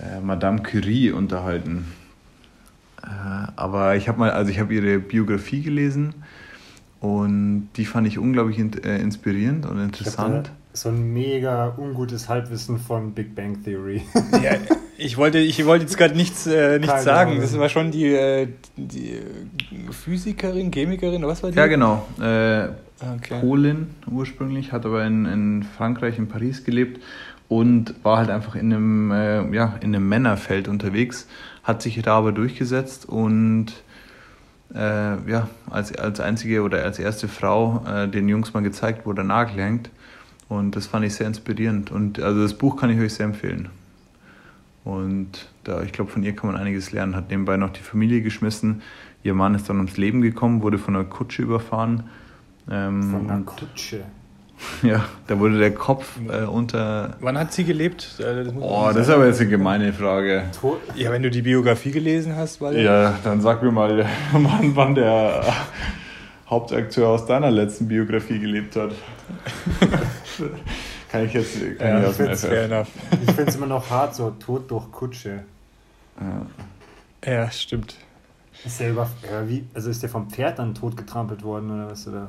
äh, 0.00 0.20
Madame 0.20 0.62
Curie 0.62 1.12
unterhalten. 1.12 1.86
Äh, 3.02 3.06
aber 3.56 3.96
ich 3.96 4.08
habe 4.08 4.18
mal, 4.18 4.30
also 4.30 4.50
ich 4.50 4.58
habe 4.58 4.74
ihre 4.74 4.98
Biografie 4.98 5.62
gelesen 5.62 6.14
und 7.00 7.68
die 7.76 7.84
fand 7.84 8.06
ich 8.08 8.18
unglaublich 8.18 8.58
in, 8.58 8.72
äh, 8.82 8.98
inspirierend 8.98 9.66
und 9.66 9.78
interessant. 9.78 10.50
So 10.76 10.90
ein 10.90 11.12
mega 11.12 11.74
ungutes 11.76 12.28
Halbwissen 12.28 12.78
von 12.78 13.12
Big 13.12 13.34
Bang 13.34 13.62
Theory. 13.64 14.02
ja, 14.32 14.52
ich 14.98 15.16
wollte, 15.16 15.38
ich 15.38 15.64
wollte 15.64 15.84
jetzt 15.84 15.96
gerade 15.96 16.16
nichts, 16.16 16.46
äh, 16.46 16.78
nichts 16.78 17.04
sagen. 17.04 17.40
Das 17.40 17.58
war 17.58 17.68
schon 17.68 17.90
die, 17.90 18.12
äh, 18.12 18.48
die 18.76 19.20
Physikerin, 19.90 20.70
Chemikerin, 20.70 21.22
was 21.26 21.42
war 21.42 21.50
die? 21.50 21.56
Ja, 21.56 21.66
genau. 21.66 22.06
Äh, 22.20 22.68
okay. 23.00 23.40
Polin 23.40 23.88
ursprünglich, 24.10 24.72
hat 24.72 24.86
aber 24.86 25.04
in, 25.04 25.24
in 25.26 25.62
Frankreich, 25.62 26.18
in 26.18 26.28
Paris 26.28 26.64
gelebt 26.64 27.02
und 27.48 27.94
war 28.02 28.18
halt 28.18 28.30
einfach 28.30 28.54
in 28.54 28.72
einem, 28.72 29.10
äh, 29.12 29.54
ja, 29.54 29.76
in 29.80 29.94
einem 29.94 30.08
Männerfeld 30.08 30.68
unterwegs 30.68 31.26
hat 31.62 31.82
sich 31.82 32.00
da 32.00 32.16
aber 32.16 32.32
durchgesetzt 32.32 33.08
und 33.08 33.72
äh, 34.74 34.78
ja, 35.30 35.48
als, 35.70 35.96
als 35.96 36.20
einzige 36.20 36.62
oder 36.62 36.82
als 36.84 36.98
erste 36.98 37.28
Frau 37.28 37.84
äh, 37.86 38.08
den 38.08 38.28
Jungs 38.28 38.54
mal 38.54 38.62
gezeigt, 38.62 39.02
wo 39.04 39.12
der 39.12 39.24
Nagel 39.24 39.62
hängt. 39.62 39.90
Und 40.48 40.76
das 40.76 40.86
fand 40.86 41.04
ich 41.04 41.14
sehr 41.14 41.26
inspirierend. 41.26 41.90
Und 41.90 42.20
also 42.20 42.42
das 42.42 42.54
Buch 42.54 42.76
kann 42.76 42.90
ich 42.90 43.00
euch 43.00 43.14
sehr 43.14 43.26
empfehlen. 43.26 43.68
Und 44.84 45.48
da, 45.64 45.82
ich 45.82 45.92
glaube, 45.92 46.12
von 46.12 46.22
ihr 46.22 46.34
kann 46.34 46.50
man 46.50 46.60
einiges 46.60 46.92
lernen. 46.92 47.16
Hat 47.16 47.30
nebenbei 47.30 47.56
noch 47.56 47.70
die 47.70 47.82
Familie 47.82 48.22
geschmissen. 48.22 48.82
Ihr 49.24 49.34
Mann 49.34 49.56
ist 49.56 49.68
dann 49.68 49.78
ums 49.78 49.96
Leben 49.96 50.22
gekommen, 50.22 50.62
wurde 50.62 50.78
von 50.78 50.94
einer 50.94 51.04
Kutsche 51.04 51.42
überfahren. 51.42 52.04
Ähm, 52.70 53.02
von 53.10 53.30
einer 53.30 53.42
Kutsche? 53.42 54.04
Ja, 54.82 55.04
da 55.26 55.38
wurde 55.38 55.58
der 55.58 55.74
Kopf 55.74 56.18
äh, 56.28 56.44
unter. 56.44 57.16
Wann 57.20 57.38
hat 57.38 57.52
sie 57.52 57.64
gelebt? 57.64 58.18
Äh, 58.18 58.44
das 58.44 58.54
oh, 58.58 58.86
das 58.86 59.08
ist 59.08 59.10
aber 59.10 59.26
jetzt 59.26 59.38
eine 59.40 59.50
gemeine 59.50 59.92
Frage. 59.92 60.44
Ja, 60.94 61.10
wenn 61.10 61.22
du 61.22 61.30
die 61.30 61.42
Biografie 61.42 61.90
gelesen 61.90 62.36
hast, 62.36 62.62
weil. 62.62 62.80
Ja, 62.80 63.18
dann 63.22 63.42
sag 63.42 63.62
mir 63.62 63.70
mal, 63.70 64.06
wann, 64.32 64.74
wann 64.74 64.94
der 64.94 65.42
Hauptakteur 66.48 67.08
aus 67.08 67.26
deiner 67.26 67.50
letzten 67.50 67.86
Biografie 67.88 68.38
gelebt 68.38 68.76
hat. 68.76 68.92
kann 71.10 71.24
ich 71.26 71.32
jetzt 71.32 71.78
kann 71.78 71.88
ja, 71.88 72.00
ich 72.00 72.06
aus 72.06 72.16
dem 72.16 72.86
Ich 73.22 73.32
finde 73.32 73.50
es 73.50 73.56
immer 73.56 73.66
noch 73.66 73.88
hart, 73.90 74.14
so 74.14 74.30
Tod 74.30 74.70
durch 74.70 74.90
Kutsche. 74.92 75.44
Ja, 76.20 77.32
ja 77.32 77.50
stimmt. 77.50 77.96
Ist 78.64 78.80
der 78.80 78.90
über, 78.90 79.08
ja, 79.30 79.48
wie, 79.48 79.66
also 79.74 79.90
ist 79.90 80.02
der 80.02 80.08
vom 80.08 80.30
Pferd 80.30 80.58
dann 80.58 80.74
tot 80.74 80.96
getrampelt 80.96 81.42
worden 81.42 81.70
oder 81.70 81.90
was? 81.90 82.08
Oder? 82.08 82.28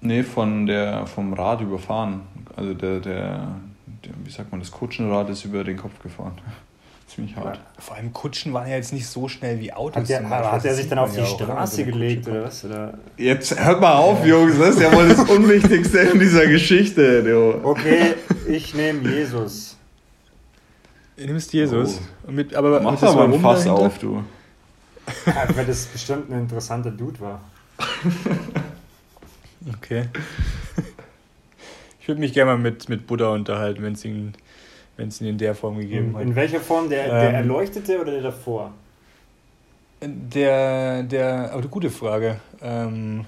Nee, 0.00 0.22
von 0.22 0.66
der, 0.66 1.06
vom 1.06 1.32
Rad 1.32 1.60
überfahren. 1.60 2.22
Also 2.56 2.74
der, 2.74 3.00
der, 3.00 3.56
der, 4.04 4.12
wie 4.24 4.30
sagt 4.30 4.50
man, 4.50 4.60
das 4.60 4.70
Kutschenrad 4.70 5.30
ist 5.30 5.44
über 5.44 5.64
den 5.64 5.76
Kopf 5.76 5.98
gefahren. 6.02 6.38
Ziemlich 7.06 7.36
hart. 7.36 7.60
Vor 7.78 7.96
allem 7.96 8.12
Kutschen 8.12 8.52
waren 8.52 8.68
ja 8.68 8.76
jetzt 8.76 8.92
nicht 8.92 9.06
so 9.06 9.28
schnell 9.28 9.60
wie 9.60 9.72
Autos. 9.72 10.02
Hat 10.02 10.08
der, 10.08 10.20
Beispiel. 10.20 10.50
hat 10.50 10.64
er 10.64 10.74
sich 10.74 10.88
dann 10.88 10.98
auf 10.98 11.16
ja 11.16 11.22
die 11.22 11.28
Straße 11.28 11.76
so 11.76 11.82
eine 11.82 11.92
gelegt 11.92 12.28
oder 12.28 12.44
was? 12.44 12.64
Oder? 12.64 12.98
Jetzt 13.16 13.58
hört 13.58 13.80
mal 13.80 13.94
auf, 13.94 14.24
Jungs, 14.26 14.58
das 14.58 14.76
ist 14.76 14.82
ja 14.82 14.92
wohl 14.92 15.08
das 15.08 15.18
Unwichtigste 15.30 15.98
in 15.98 16.18
dieser 16.18 16.46
Geschichte. 16.46 17.22
Du. 17.22 17.66
Okay, 17.66 18.14
ich 18.48 18.74
nehme 18.74 19.08
Jesus. 19.08 19.76
Du 21.16 21.26
nimmst 21.26 21.52
Jesus. 21.52 22.00
Oh. 22.24 22.28
Und 22.28 22.34
Mit, 22.34 22.54
aber 22.54 22.80
Mach 22.80 22.98
das 22.98 23.10
aber 23.10 23.24
ein 23.24 23.40
Fass 23.40 23.64
dahinter? 23.64 23.86
auf, 23.86 23.98
du. 23.98 24.24
Ja, 25.26 25.46
weil 25.54 25.66
das 25.66 25.86
bestimmt 25.86 26.30
ein 26.30 26.40
interessanter 26.40 26.90
Dude 26.90 27.20
war. 27.20 27.40
Okay. 29.78 30.08
Ich 32.00 32.08
würde 32.08 32.20
mich 32.20 32.32
gerne 32.34 32.52
mal 32.52 32.58
mit, 32.58 32.88
mit 32.88 33.06
Buddha 33.06 33.28
unterhalten, 33.28 33.82
wenn 33.82 33.94
es 33.94 34.04
ihn, 34.04 34.34
wenn's 34.96 35.20
ihn 35.20 35.26
in 35.28 35.38
der 35.38 35.54
Form 35.54 35.78
gegeben 35.78 36.10
In, 36.10 36.14
hat. 36.16 36.22
in 36.22 36.34
welcher 36.36 36.60
Form? 36.60 36.88
Der, 36.88 37.08
der 37.08 37.28
Ähm. 37.30 37.34
Erleuchtete 37.36 38.00
oder 38.00 38.12
der 38.12 38.22
davor? 38.22 38.72
Der, 40.02 41.02
der, 41.02 41.50
aber 41.52 41.60
eine 41.60 41.68
gute 41.68 41.90
Frage. 41.90 42.36
Ähm, 42.60 43.24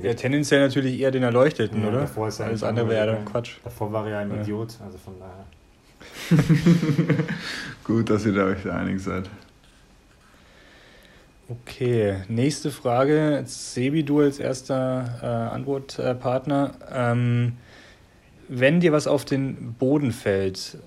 ja, 0.00 0.12
tendenziell 0.12 0.60
natürlich 0.60 1.00
eher 1.00 1.10
den 1.10 1.22
Erleuchteten, 1.22 1.82
Ja, 1.82 1.88
oder? 1.88 2.00
davor 2.00 2.28
ist 2.28 2.38
er 2.40 2.46
Alles 2.46 2.62
andere 2.62 2.88
wäre 2.90 3.12
ja 3.14 3.18
Quatsch. 3.24 3.52
Davor 3.64 3.92
war 3.92 4.04
er 4.06 4.12
ja 4.12 4.18
ein 4.20 4.30
Ja. 4.34 4.42
Idiot, 4.42 4.76
also 4.84 4.98
von 4.98 5.14
daher. 5.18 5.46
Gut, 7.84 8.10
dass 8.10 8.26
ihr 8.26 8.34
da 8.34 8.44
euch 8.44 8.62
da 8.62 8.76
einig 8.76 9.00
seid. 9.00 9.30
Okay, 11.48 12.16
nächste 12.28 12.70
Frage. 12.70 13.42
Sebi, 13.46 14.02
du 14.02 14.20
als 14.20 14.38
erster 14.40 15.18
äh, 15.22 15.26
Antwortpartner. 15.54 16.72
Ähm, 16.92 17.52
wenn 18.48 18.80
dir 18.80 18.92
was 18.92 19.06
auf 19.06 19.24
den 19.24 19.74
Boden 19.78 20.12
fällt, 20.12 20.78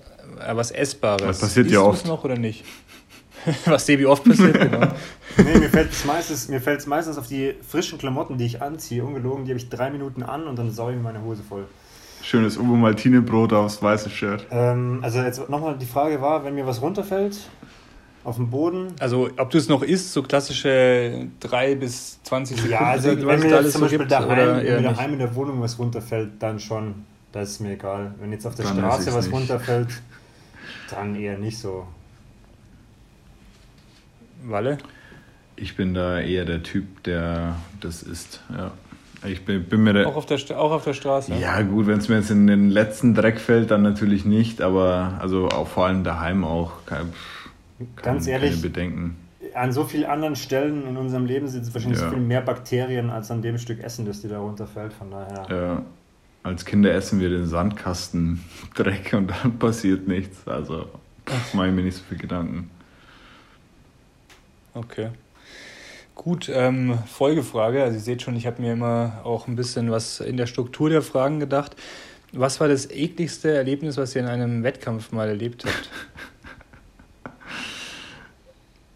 äh, 0.46 0.54
was 0.56 0.70
Essbares, 0.70 1.22
Das 1.26 1.40
passiert 1.40 1.66
isst 1.66 1.74
ja 1.74 1.80
oft. 1.82 2.06
noch 2.06 2.24
oder 2.24 2.36
nicht? 2.36 2.64
was 3.64 3.86
Sebi 3.86 4.04
oft 4.06 4.24
passiert, 4.24 4.58
genau. 4.60 4.86
Nee, 5.38 5.58
mir 5.58 5.68
fällt 5.70 5.92
es 5.92 6.04
meistens, 6.04 6.48
mir 6.48 6.60
fällt's 6.60 6.86
meistens 6.86 7.16
auf 7.16 7.26
die 7.26 7.54
frischen 7.66 7.98
Klamotten, 7.98 8.36
die 8.36 8.44
ich 8.44 8.60
anziehe, 8.60 9.02
ungelogen, 9.04 9.44
die 9.46 9.52
habe 9.52 9.58
ich 9.58 9.68
drei 9.70 9.90
Minuten 9.90 10.22
an 10.22 10.46
und 10.46 10.58
dann 10.58 10.70
saue 10.70 10.90
ich 10.92 10.96
mir 10.98 11.02
meine 11.04 11.22
Hose 11.22 11.42
voll. 11.48 11.64
Schönes 12.22 12.58
Uwe 12.58 12.76
Maltine 12.76 13.22
Brot 13.22 13.54
aufs 13.54 13.82
weiße 13.82 14.10
Shirt. 14.10 14.46
Ähm, 14.50 14.98
also 15.00 15.20
jetzt 15.22 15.48
nochmal 15.48 15.78
die 15.78 15.86
Frage 15.86 16.20
war, 16.20 16.44
wenn 16.44 16.54
mir 16.54 16.66
was 16.66 16.82
runterfällt, 16.82 17.38
auf 18.24 18.36
dem 18.36 18.50
Boden. 18.50 18.88
Also, 19.00 19.30
ob 19.38 19.48
du 19.48 19.56
es 19.56 19.70
noch 19.70 19.82
isst, 19.82 20.12
so 20.12 20.22
klassische 20.22 21.28
3 21.40 21.76
bis 21.76 22.22
20 22.24 22.56
Sekunden, 22.58 22.72
Ja, 22.74 22.90
also 22.90 23.08
was 23.08 23.16
wenn 23.26 23.40
mir 23.40 23.48
da 23.48 23.60
jetzt 23.62 23.72
zum 23.72 23.80
Beispiel 23.80 24.06
daheim, 24.06 24.28
oder 24.30 24.56
wenn 24.62 24.82
nicht? 24.82 24.84
daheim 24.98 25.12
in 25.14 25.18
der 25.18 25.34
Wohnung 25.34 25.62
was 25.62 25.78
runterfällt, 25.78 26.32
dann 26.40 26.60
schon. 26.60 26.94
Das 27.32 27.50
ist 27.50 27.60
mir 27.60 27.72
egal. 27.74 28.14
Wenn 28.20 28.32
jetzt 28.32 28.46
auf 28.46 28.54
der 28.54 28.64
Dann 28.66 28.78
Straße 28.78 29.14
was 29.14 29.26
nicht. 29.26 29.34
runterfällt, 29.34 29.88
dann 30.90 31.14
eher 31.14 31.38
nicht 31.38 31.58
so. 31.58 31.86
Walle? 34.44 34.78
Ich 35.56 35.76
bin 35.76 35.94
da 35.94 36.18
eher 36.20 36.44
der 36.44 36.62
Typ, 36.62 37.02
der 37.04 37.56
das 37.80 38.02
isst. 38.02 38.40
Ja. 38.56 38.70
Ich 39.28 39.44
bin, 39.44 39.64
bin 39.64 39.82
mir. 39.82 40.06
Auch 40.08 40.16
auf 40.16 40.24
der, 40.26 40.38
auch 40.58 40.70
auf 40.72 40.84
der 40.84 40.94
Straße? 40.94 41.34
Ja, 41.34 41.60
gut, 41.60 41.86
wenn 41.86 41.98
es 41.98 42.08
mir 42.08 42.16
jetzt 42.16 42.30
in 42.30 42.46
den 42.46 42.70
letzten 42.70 43.14
Dreck 43.14 43.38
fällt, 43.38 43.70
dann 43.70 43.82
natürlich 43.82 44.24
nicht, 44.24 44.62
aber 44.62 45.18
also 45.20 45.48
auch 45.48 45.68
vor 45.68 45.86
allem 45.86 46.04
daheim 46.04 46.42
auch. 46.42 46.72
Kein, 46.86 47.12
kein, 47.96 48.04
Ganz 48.04 48.26
ehrlich, 48.26 48.52
Keine 48.52 48.62
Bedenken. 48.62 49.16
an 49.54 49.72
so 49.72 49.84
vielen 49.84 50.04
anderen 50.06 50.36
Stellen 50.36 50.86
in 50.88 50.96
unserem 50.96 51.26
Leben 51.26 51.48
sind 51.48 51.62
es 51.62 51.74
wahrscheinlich 51.74 52.00
Ja. 52.00 52.06
so 52.08 52.14
viel 52.14 52.22
mehr 52.24 52.40
Bakterien 52.40 53.10
als 53.10 53.30
an 53.30 53.42
dem 53.42 53.58
Stück 53.58 53.82
Essen, 53.84 54.06
das 54.06 54.22
dir 54.22 54.28
da 54.28 54.38
runterfällt. 54.38 54.94
Von 54.94 55.10
daher. 55.10 55.46
Ja, 55.50 55.82
als 56.42 56.64
Kinder 56.64 56.92
essen 56.94 57.20
wir 57.20 57.28
den 57.28 57.46
Sandkasten 57.46 58.42
Dreck 58.74 59.12
und 59.12 59.28
dann 59.28 59.58
passiert 59.58 60.08
nichts. 60.08 60.46
Also 60.46 60.88
mache 61.52 61.68
ich 61.68 61.74
mir 61.74 61.82
nicht 61.82 61.96
so 61.96 62.02
viel 62.08 62.18
Gedanken. 62.18 62.70
Okay. 64.74 65.10
Gut, 66.14 66.50
ähm, 66.52 66.98
Folgefrage. 67.06 67.82
Also 67.82 67.96
ihr 67.96 68.00
seht 68.02 68.22
schon, 68.22 68.36
ich 68.36 68.46
habe 68.46 68.60
mir 68.62 68.72
immer 68.74 69.20
auch 69.24 69.48
ein 69.48 69.56
bisschen 69.56 69.90
was 69.90 70.20
in 70.20 70.36
der 70.36 70.46
Struktur 70.46 70.90
der 70.90 71.02
Fragen 71.02 71.40
gedacht. 71.40 71.76
Was 72.32 72.60
war 72.60 72.68
das 72.68 72.88
ekligste 72.90 73.52
Erlebnis, 73.52 73.96
was 73.96 74.14
ihr 74.14 74.20
in 74.22 74.28
einem 74.28 74.62
Wettkampf 74.62 75.10
mal 75.12 75.28
erlebt 75.28 75.64
habt? 75.64 75.90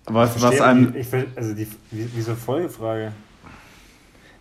Was, 0.07 0.35
was 0.35 0.41
Verstehe, 0.43 0.65
einem. 0.65 0.95
ich, 0.95 1.07
also 1.35 1.55
die, 1.55 1.67
wie- 1.91 2.11
wieso 2.15 2.35
Folgefrage? 2.35 3.13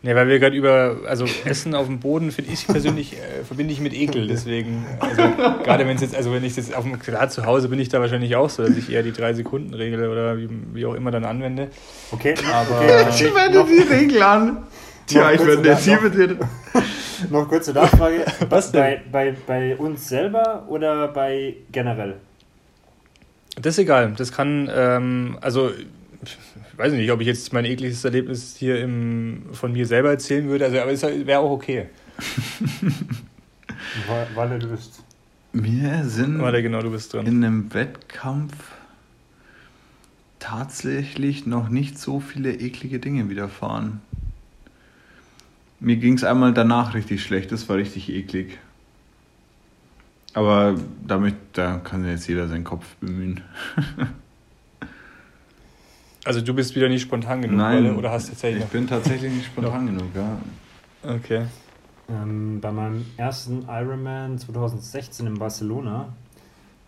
Ne, 0.05 0.13
weil 0.15 0.27
wir 0.27 0.37
gerade 0.37 0.53
über, 0.57 0.97
also 1.07 1.23
Essen 1.45 1.73
auf 1.73 1.85
dem 1.87 1.99
Boden 2.01 2.31
finde 2.33 2.51
ich 2.51 2.67
persönlich, 2.67 3.13
äh, 3.13 3.45
verbinde 3.45 3.71
ich 3.71 3.79
mit 3.79 3.93
Ekel, 3.93 4.27
deswegen, 4.27 4.85
also 4.99 5.21
gerade 5.63 5.87
wenn 5.87 5.95
es 5.95 6.01
jetzt, 6.01 6.13
also 6.13 6.33
wenn 6.33 6.43
ich 6.43 6.57
jetzt 6.57 6.75
auf 6.75 6.83
dem, 6.83 6.99
klar 6.99 7.29
zu 7.29 7.45
Hause 7.45 7.69
bin 7.69 7.79
ich 7.79 7.87
da 7.87 8.01
wahrscheinlich 8.01 8.35
auch 8.35 8.49
so, 8.49 8.63
dass 8.67 8.75
ich 8.75 8.91
eher 8.91 9.01
die 9.01 9.13
drei 9.13 9.33
Sekunden 9.33 9.73
Regel 9.73 10.09
oder 10.09 10.37
wie, 10.37 10.49
wie 10.73 10.85
auch 10.85 10.93
immer 10.95 11.09
dann 11.11 11.23
anwende. 11.23 11.69
Okay, 12.11 12.35
Aber- 12.53 12.81
okay 12.81 13.05
ich. 13.27 13.33
wende 13.33 13.59
noch, 13.59 13.67
die 13.67 13.79
Regel 13.93 14.21
an. 14.21 14.63
Tja, 15.07 15.23
noch 15.23 15.31
ich 15.31 15.45
werde 15.47 15.69
noch- 15.71 16.01
mit 16.01 16.13
dir. 16.15 16.37
noch 17.29 17.47
kurze 17.47 17.71
Nachfrage. 17.71 18.25
Was 18.49 18.73
denn? 18.73 18.81
Bei, 19.09 19.31
bei, 19.31 19.35
bei 19.47 19.75
uns 19.77 20.09
selber 20.09 20.65
oder 20.67 21.07
bei 21.07 21.55
generell? 21.71 22.15
Das 23.55 23.75
ist 23.75 23.79
egal, 23.79 24.13
das 24.17 24.33
kann, 24.33 24.69
ähm, 24.75 25.37
also 25.39 25.71
ich 26.23 26.77
weiß 26.77 26.93
nicht, 26.93 27.11
ob 27.11 27.21
ich 27.21 27.27
jetzt 27.27 27.53
mein 27.53 27.65
ekliges 27.65 28.03
Erlebnis 28.03 28.55
hier 28.57 28.81
im, 28.81 29.43
von 29.53 29.73
mir 29.73 29.85
selber 29.85 30.09
erzählen 30.09 30.47
würde, 30.47 30.65
also, 30.65 30.79
aber 30.79 30.91
es 30.91 31.03
wäre 31.03 31.39
auch 31.39 31.51
okay. 31.51 31.89
Walle, 34.35 34.59
du 34.59 34.67
bist. 34.67 35.03
Wir 35.53 36.03
sind 36.05 36.39
Warte, 36.39 36.63
genau, 36.63 36.81
du 36.81 36.91
bist 36.91 37.13
dran. 37.13 37.27
in 37.27 37.43
einem 37.43 37.73
Wettkampf 37.73 38.55
tatsächlich 40.39 41.45
noch 41.45 41.69
nicht 41.69 41.99
so 41.99 42.19
viele 42.19 42.53
eklige 42.53 42.99
Dinge 42.99 43.29
widerfahren. 43.29 44.01
Mir 45.79 45.97
ging 45.97 46.15
es 46.15 46.23
einmal 46.23 46.53
danach 46.53 46.95
richtig 46.95 47.23
schlecht, 47.23 47.51
das 47.51 47.69
war 47.69 47.77
richtig 47.77 48.09
eklig. 48.09 48.57
Aber 50.33 50.75
damit, 51.05 51.35
da 51.53 51.77
kann 51.77 52.07
jetzt 52.07 52.27
jeder 52.27 52.47
seinen 52.47 52.63
Kopf 52.63 52.95
bemühen. 52.95 53.41
Also 56.25 56.41
du 56.41 56.53
bist 56.53 56.75
wieder 56.75 56.87
nicht 56.87 57.01
spontan 57.01 57.41
genug, 57.41 57.57
Nein, 57.57 57.83
Walle, 57.83 57.95
oder 57.95 58.11
hast 58.11 58.27
du 58.27 58.31
tatsächlich 58.31 58.63
ich 58.63 58.69
bin 58.69 58.87
tatsächlich 58.87 59.33
nicht 59.33 59.45
spontan 59.45 59.85
genug, 59.97 60.15
ja. 60.15 60.37
Okay. 61.03 61.45
Ähm, 62.09 62.61
bei 62.61 62.71
meinem 62.71 63.05
ersten 63.17 63.65
Ironman 63.67 64.37
2016 64.37 65.27
in 65.27 65.37
Barcelona, 65.37 66.13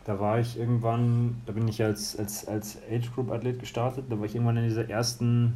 da 0.05 0.19
war 0.19 0.39
ich 0.39 0.57
irgendwann, 0.57 1.41
da 1.45 1.51
bin 1.51 1.67
ich 1.67 1.83
als, 1.83 2.17
als, 2.17 2.47
als 2.47 2.77
Age 2.89 3.11
Group 3.13 3.31
Athlet 3.31 3.59
gestartet, 3.59 4.05
da 4.09 4.17
war 4.17 4.25
ich 4.25 4.35
irgendwann 4.35 4.57
in 4.57 4.67
dieser 4.67 4.89
ersten 4.89 5.55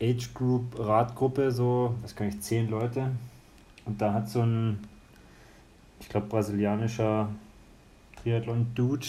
Age 0.00 0.32
Group 0.34 0.78
Radgruppe, 0.78 1.50
so, 1.50 1.94
was 2.02 2.14
kann 2.14 2.28
ich, 2.28 2.40
zehn 2.40 2.70
Leute. 2.70 3.10
Und 3.84 4.00
da 4.00 4.12
hat 4.12 4.28
so 4.28 4.42
ein, 4.42 4.78
ich 6.00 6.08
glaube, 6.08 6.26
brasilianischer 6.28 7.28
Triathlon-Dude 8.22 9.06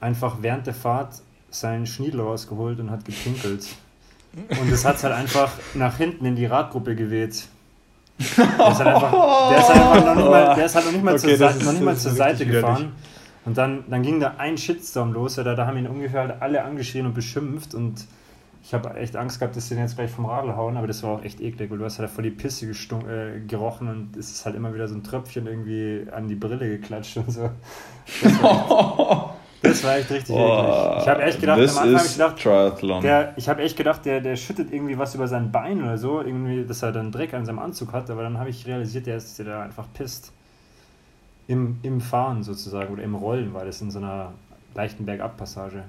einfach 0.00 0.38
während 0.40 0.66
der 0.66 0.74
Fahrt 0.74 1.22
seinen 1.50 1.86
Schniedel 1.86 2.20
rausgeholt 2.20 2.78
und 2.80 2.90
hat 2.90 3.04
gepinkelt. 3.04 3.66
Und 4.60 4.70
es 4.72 4.84
hat 4.84 5.02
halt 5.02 5.14
einfach 5.14 5.50
nach 5.74 5.96
hinten 5.96 6.24
in 6.26 6.36
die 6.36 6.46
Radgruppe 6.46 6.94
geweht. 6.94 7.46
Der 8.18 8.26
ist 8.70 8.78
halt 8.78 8.86
einfach, 8.86 9.48
der 9.50 9.58
ist 9.58 9.68
halt 9.68 9.80
einfach 9.80 10.04
noch 10.04 10.14
nicht 10.16 10.30
mal, 10.30 10.54
der 10.54 10.64
ist 10.66 10.74
halt 10.74 10.84
noch 10.86 10.92
nicht 10.92 11.04
mal 11.04 11.14
Okay, 11.14 11.20
zur, 11.28 11.36
Seite, 11.36 11.58
ist- 11.58 11.64
noch 11.64 11.72
nicht 11.72 11.82
mal 11.84 11.96
zur 11.96 12.12
Seite 12.12 12.46
gefahren. 12.46 12.92
Und 13.44 13.56
dann, 13.56 13.84
dann 13.88 14.02
ging 14.02 14.20
da 14.20 14.34
ein 14.38 14.58
Shitstorm 14.58 15.12
los. 15.12 15.38
Oder 15.38 15.54
da 15.54 15.66
haben 15.66 15.78
ihn 15.78 15.86
ungefähr 15.86 16.20
halt 16.22 16.42
alle 16.42 16.62
angeschrien 16.64 17.06
und 17.06 17.14
beschimpft. 17.14 17.74
Und 17.74 18.04
ich 18.62 18.74
habe 18.74 18.92
echt 18.96 19.16
Angst 19.16 19.38
gehabt, 19.38 19.56
dass 19.56 19.68
sie 19.68 19.74
den 19.76 19.84
jetzt 19.84 19.96
gleich 19.96 20.10
vom 20.10 20.26
Radl 20.26 20.54
hauen. 20.56 20.76
Aber 20.76 20.86
das 20.86 21.02
war 21.02 21.10
auch 21.12 21.24
echt 21.24 21.40
eklig, 21.40 21.70
weil 21.70 21.78
du 21.78 21.84
hast 21.84 21.98
halt 21.98 22.10
vor 22.10 22.22
die 22.22 22.30
Pisse 22.30 22.66
äh, 22.66 23.40
gerochen 23.46 23.88
und 23.88 24.16
es 24.16 24.30
ist 24.30 24.44
halt 24.44 24.54
immer 24.56 24.74
wieder 24.74 24.86
so 24.88 24.94
ein 24.96 25.02
Tröpfchen 25.02 25.46
irgendwie 25.46 26.06
an 26.14 26.28
die 26.28 26.34
Brille 26.34 26.68
geklatscht 26.68 27.16
und 27.16 27.30
so. 27.32 27.48
Das 28.22 28.42
war 28.42 29.36
das 29.62 29.84
war 29.84 29.96
echt 29.96 30.10
richtig 30.10 30.34
eklig. 30.34 31.02
Ich 31.02 31.08
habe 31.08 31.22
echt 31.22 31.40
gedacht, 31.40 31.58
das 31.60 31.76
am 31.76 31.82
Anfang 31.82 31.94
habe 31.94 32.06
ich 32.06 32.10
ist 32.10 32.18
gedacht, 32.18 32.42
Triathlon. 32.42 33.02
der, 33.02 33.34
ich 33.36 33.48
habe 33.48 33.62
echt 33.62 33.76
gedacht, 33.76 34.04
der, 34.04 34.20
der 34.20 34.36
schüttet 34.36 34.72
irgendwie 34.72 34.98
was 34.98 35.14
über 35.14 35.26
sein 35.26 35.50
Bein 35.50 35.82
oder 35.82 35.98
so, 35.98 36.20
irgendwie, 36.20 36.64
dass 36.64 36.82
er 36.82 36.92
dann 36.92 37.10
Dreck 37.10 37.34
an 37.34 37.44
seinem 37.44 37.58
Anzug 37.58 37.92
hat, 37.92 38.08
aber 38.10 38.22
dann 38.22 38.38
habe 38.38 38.50
ich 38.50 38.66
realisiert, 38.66 39.06
der 39.06 39.16
ist 39.16 39.38
der 39.38 39.46
da 39.46 39.62
einfach 39.62 39.86
pisst. 39.92 40.32
Im, 41.46 41.78
Im 41.82 42.00
Fahren 42.00 42.42
sozusagen 42.42 42.92
oder 42.92 43.02
im 43.02 43.14
Rollen 43.14 43.54
war 43.54 43.64
das 43.64 43.80
in 43.80 43.90
so 43.90 43.98
einer 43.98 44.32
leichten 44.74 45.06
Bergabpassage. 45.06 45.84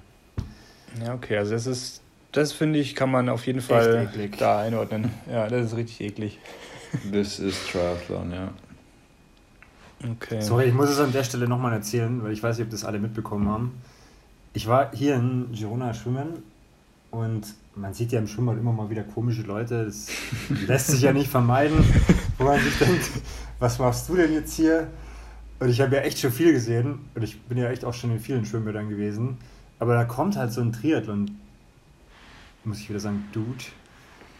Ja, 1.03 1.13
okay, 1.13 1.37
also 1.37 1.51
das 1.51 1.67
ist, 1.67 2.01
das 2.31 2.53
finde 2.53 2.79
ich, 2.79 2.95
kann 2.95 3.11
man 3.11 3.29
auf 3.29 3.45
jeden 3.45 3.61
Fall 3.61 4.09
da 4.37 4.61
einordnen. 4.61 5.11
Ja, 5.31 5.47
das 5.47 5.65
ist 5.65 5.75
richtig 5.75 6.01
eklig. 6.01 6.39
Das 7.11 7.39
ist 7.39 7.69
Triathlon, 7.69 8.31
ja. 8.31 8.49
Okay. 10.03 10.41
Sorry, 10.41 10.65
ich 10.65 10.73
muss 10.73 10.89
es 10.89 10.99
an 10.99 11.11
der 11.11 11.23
Stelle 11.23 11.47
nochmal 11.47 11.73
erzählen, 11.73 12.23
weil 12.23 12.31
ich 12.31 12.41
weiß 12.41 12.57
nicht, 12.57 12.65
ob 12.65 12.71
das 12.71 12.85
alle 12.85 12.99
mitbekommen 12.99 13.49
haben. 13.49 13.73
Ich 14.53 14.67
war 14.67 14.91
hier 14.93 15.15
in 15.15 15.51
Girona 15.51 15.93
schwimmen 15.93 16.43
und 17.11 17.53
man 17.75 17.93
sieht 17.93 18.11
ja 18.11 18.19
im 18.19 18.27
Schwimmbad 18.27 18.57
immer 18.57 18.71
mal 18.71 18.89
wieder 18.89 19.03
komische 19.03 19.41
Leute. 19.41 19.85
Das 19.85 20.07
lässt 20.67 20.87
sich 20.87 21.01
ja 21.01 21.13
nicht 21.13 21.29
vermeiden, 21.29 21.83
wo 22.37 22.45
man 22.45 22.59
sich 22.59 22.77
denkt, 22.77 23.09
was 23.59 23.79
machst 23.79 24.07
du 24.09 24.15
denn 24.15 24.33
jetzt 24.33 24.53
hier? 24.53 24.87
Und 25.59 25.69
ich 25.69 25.81
habe 25.81 25.95
ja 25.95 26.01
echt 26.03 26.19
schon 26.19 26.31
viel 26.31 26.53
gesehen 26.53 26.99
und 27.15 27.23
ich 27.23 27.41
bin 27.41 27.57
ja 27.57 27.69
echt 27.69 27.83
auch 27.83 27.93
schon 27.93 28.11
in 28.11 28.19
vielen 28.19 28.45
Schwimmbädern 28.45 28.89
gewesen. 28.89 29.37
Aber 29.79 29.93
da 29.93 30.05
kommt 30.05 30.37
halt 30.37 30.53
so 30.53 30.61
ein 30.61 30.71
Triathlon, 30.71 31.37
muss 32.63 32.79
ich 32.79 32.89
wieder 32.89 32.99
sagen, 32.99 33.25
Dude, 33.33 33.65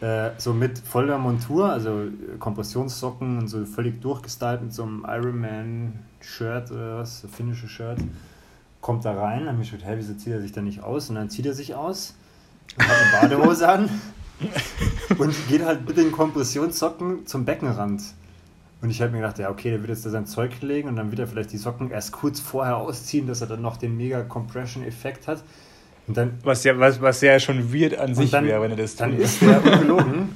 äh, 0.00 0.30
so 0.38 0.52
mit 0.52 0.78
voller 0.78 1.18
Montur, 1.18 1.70
also 1.70 2.04
Kompressionssocken 2.38 3.38
und 3.38 3.48
so 3.48 3.64
völlig 3.66 4.00
durchgestylt 4.00 4.62
mit 4.62 4.72
so 4.72 4.82
einem 4.82 5.04
Ironman-Shirt 5.06 6.70
oder 6.70 6.98
was, 6.98 7.20
so 7.20 7.28
finnische 7.28 7.68
Shirt, 7.68 7.98
kommt 8.80 9.04
da 9.04 9.12
rein, 9.12 9.40
dann 9.44 9.54
habe 9.54 9.62
ich 9.62 9.70
gedacht, 9.70 9.86
hey, 9.86 9.98
wieso 9.98 10.14
zieht 10.14 10.32
er 10.32 10.40
sich 10.40 10.52
da 10.52 10.62
nicht 10.62 10.82
aus? 10.82 11.10
Und 11.10 11.16
dann 11.16 11.28
zieht 11.28 11.46
er 11.46 11.54
sich 11.54 11.74
aus 11.74 12.14
und 12.76 12.88
hat 12.88 12.96
eine 13.22 13.36
Badehose 13.36 13.68
an 13.68 13.90
und 15.18 15.48
geht 15.48 15.64
halt 15.64 15.86
mit 15.86 15.96
den 15.96 16.12
Kompressionssocken 16.12 17.26
zum 17.26 17.44
Beckenrand. 17.44 18.02
Und 18.82 18.88
ich 18.88 19.02
habe 19.02 19.12
mir 19.12 19.18
gedacht, 19.18 19.38
ja, 19.38 19.50
okay, 19.50 19.70
der 19.70 19.80
wird 19.80 19.90
jetzt 19.90 20.06
da 20.06 20.10
sein 20.10 20.26
Zeug 20.26 20.62
legen 20.62 20.88
und 20.88 20.96
dann 20.96 21.10
wird 21.10 21.20
er 21.20 21.26
vielleicht 21.26 21.52
die 21.52 21.58
Socken 21.58 21.90
erst 21.90 22.12
kurz 22.12 22.40
vorher 22.40 22.78
ausziehen, 22.78 23.26
dass 23.26 23.42
er 23.42 23.46
dann 23.46 23.60
noch 23.60 23.76
den 23.76 23.96
mega 23.96 24.22
Compression-Effekt 24.22 25.28
hat. 25.28 25.44
Und 26.06 26.16
dann, 26.16 26.38
was, 26.42 26.64
ja, 26.64 26.78
was, 26.78 27.00
was 27.00 27.20
ja 27.20 27.38
schon 27.38 27.72
weird 27.72 27.98
an 27.98 28.14
sich 28.14 28.32
wäre, 28.32 28.60
wenn 28.62 28.72
er 28.72 28.76
das 28.76 28.96
Dann 28.96 29.12
tut. 29.12 29.20
ist 29.20 29.42
der 29.42 29.64
ungelogen 29.64 30.30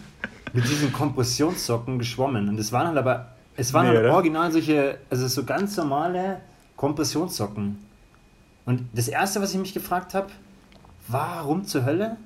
mit 0.52 0.64
diesen 0.68 0.92
Kompressionssocken 0.92 1.98
geschwommen. 1.98 2.48
Und 2.48 2.58
es 2.58 2.72
waren 2.72 2.88
halt 2.88 2.98
aber, 2.98 3.34
es 3.56 3.72
waren 3.72 3.88
nee, 3.88 3.96
halt 3.96 4.06
original 4.06 4.52
solche, 4.52 4.98
also 5.10 5.26
so 5.26 5.44
ganz 5.44 5.76
normale 5.76 6.40
Kompressionssocken. 6.76 7.78
Und 8.64 8.82
das 8.92 9.08
erste, 9.08 9.40
was 9.42 9.52
ich 9.52 9.58
mich 9.58 9.74
gefragt 9.74 10.14
habe, 10.14 10.28
warum 11.08 11.64
zur 11.64 11.84
Hölle 11.84 12.16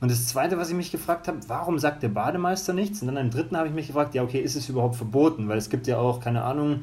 und 0.00 0.10
das 0.10 0.26
Zweite, 0.26 0.56
was 0.56 0.70
ich 0.70 0.74
mich 0.74 0.90
gefragt 0.90 1.28
habe, 1.28 1.38
warum 1.46 1.78
sagt 1.78 2.02
der 2.02 2.08
Bademeister 2.08 2.72
nichts? 2.72 3.02
Und 3.02 3.08
dann 3.08 3.18
im 3.18 3.30
Dritten 3.30 3.56
habe 3.56 3.68
ich 3.68 3.74
mich 3.74 3.86
gefragt, 3.86 4.14
ja, 4.14 4.22
okay, 4.22 4.40
ist 4.40 4.56
es 4.56 4.68
überhaupt 4.68 4.96
verboten? 4.96 5.48
Weil 5.48 5.58
es 5.58 5.68
gibt 5.68 5.86
ja 5.86 5.98
auch, 5.98 6.20
keine 6.20 6.42
Ahnung, 6.42 6.80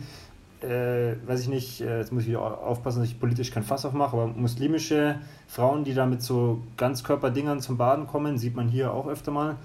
äh, 0.62 1.16
weiß 1.26 1.42
ich 1.42 1.48
nicht, 1.48 1.82
äh, 1.82 2.00
jetzt 2.00 2.12
muss 2.12 2.26
ich 2.26 2.36
aufpassen, 2.36 3.00
dass 3.00 3.10
ich 3.10 3.20
politisch 3.20 3.52
kein 3.52 3.64
Fass 3.64 3.86
aufmache, 3.86 4.16
aber 4.16 4.28
muslimische 4.28 5.20
Frauen, 5.48 5.84
die 5.84 5.94
da 5.94 6.06
mit 6.06 6.22
so 6.22 6.62
Ganzkörperdingern 6.78 7.62
zum 7.62 7.78
Baden 7.78 8.08
kommen, 8.08 8.38
sieht 8.38 8.56
man 8.56 8.68
hier 8.68 8.94
auch 8.94 9.08
öfter 9.08 9.32
mal. 9.32 9.58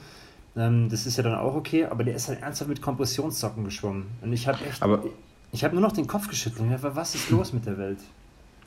Ähm, 0.57 0.89
das 0.89 1.07
ist 1.07 1.17
ja 1.17 1.23
dann 1.23 1.35
auch 1.35 1.55
okay, 1.55 1.87
aber 1.87 2.05
der 2.05 2.15
ist 2.15 2.29
halt 2.29 2.43
ernsthaft 2.43 2.69
mit 2.69 2.83
Kompressionssocken 2.83 3.65
geschwommen. 3.65 4.07
Und 4.21 4.33
ich 4.33 4.47
habe 4.49 4.65
echt, 4.65 4.83
aber 4.83 5.03
ich 5.51 5.65
habe 5.65 5.75
nur 5.75 5.83
noch 5.83 5.93
den 5.93 6.07
Kopf 6.07 6.29
geschüttelt. 6.29 6.69
Was 6.83 7.15
ist 7.15 7.31
los 7.31 7.53
mit 7.53 7.67
der 7.67 7.79
Welt? 7.79 7.99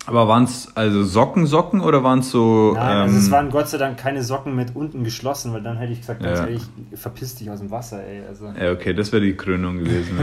Aber 0.08 0.28
waren 0.28 0.44
es 0.44 0.72
also 0.76 1.04
Socken, 1.04 1.48
Socken 1.48 1.82
oder 1.82 2.04
waren 2.04 2.20
es 2.20 2.30
so. 2.30 2.74
Nein, 2.76 2.96
ähm, 2.96 3.02
also 3.04 3.18
es 3.18 3.26
ähm, 3.26 3.32
waren 3.32 3.50
Gott 3.50 3.70
sei 3.70 3.78
Dank 3.78 3.98
keine 3.98 4.22
Socken 4.24 4.56
mit 4.56 4.76
unten 4.76 5.04
geschlossen, 5.04 5.52
weil 5.54 5.62
dann 5.62 5.78
hätte 5.78 5.94
ich 5.94 6.02
gesagt, 6.02 6.22
ganz 6.22 6.40
ja. 6.40 6.46
ehrlich, 6.46 6.64
verpiss 6.94 7.36
dich 7.36 7.50
aus 7.50 7.60
dem 7.60 7.72
Wasser, 7.72 8.06
ey. 8.06 8.22
Also. 8.28 8.54
Ja, 8.60 8.72
okay, 8.72 8.94
das 8.94 9.12
wäre 9.12 9.24
die 9.24 9.36
Krönung 9.36 9.80
gewesen. 9.80 10.18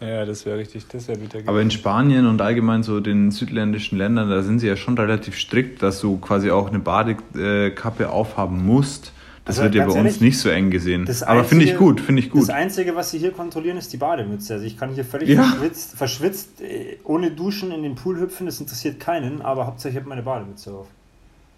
Ja, 0.00 0.06
ja 0.06 0.24
das 0.24 0.46
wäre 0.46 0.58
richtig, 0.58 0.86
das 0.88 1.08
wäre 1.08 1.18
bitter 1.18 1.38
gewesen. 1.38 1.48
Aber 1.48 1.60
in 1.60 1.70
Spanien 1.70 2.26
und 2.26 2.40
allgemein 2.40 2.82
so 2.82 3.00
den 3.00 3.30
südländischen 3.30 3.98
Ländern, 3.98 4.30
da 4.30 4.42
sind 4.42 4.60
sie 4.60 4.68
ja 4.68 4.76
schon 4.76 4.96
relativ 4.96 5.36
strikt, 5.36 5.82
dass 5.82 6.00
du 6.00 6.16
quasi 6.18 6.50
auch 6.50 6.68
eine 6.68 6.78
Badekappe 6.78 8.08
aufhaben 8.08 8.64
musst. 8.64 9.12
Das 9.46 9.60
also, 9.60 9.62
wird 9.62 9.76
ja 9.76 9.86
bei 9.86 9.94
ehrlich, 9.94 10.14
uns 10.14 10.20
nicht 10.20 10.38
so 10.40 10.48
eng 10.48 10.70
gesehen. 10.72 11.08
Aber 11.24 11.44
finde 11.44 11.64
ich 11.64 11.76
gut, 11.76 12.00
finde 12.00 12.20
ich 12.20 12.30
gut. 12.30 12.42
Das 12.42 12.50
Einzige, 12.50 12.96
was 12.96 13.12
sie 13.12 13.18
hier 13.18 13.30
kontrollieren, 13.30 13.76
ist 13.76 13.92
die 13.92 13.96
Bademütze. 13.96 14.54
Also 14.54 14.66
ich 14.66 14.76
kann 14.76 14.92
hier 14.92 15.04
völlig 15.04 15.28
ja. 15.28 15.44
verschwitzt, 15.44 15.96
verschwitzt, 15.96 16.60
äh, 16.60 16.96
ohne 17.04 17.30
Duschen 17.30 17.70
in 17.70 17.84
den 17.84 17.94
Pool 17.94 18.18
hüpfen, 18.18 18.46
das 18.46 18.60
interessiert 18.60 18.98
keinen, 18.98 19.42
aber 19.42 19.66
hauptsächlich 19.66 19.98
habe 19.98 20.06
ich 20.06 20.08
meine 20.08 20.22
Bademütze 20.22 20.72
auf. 20.72 20.88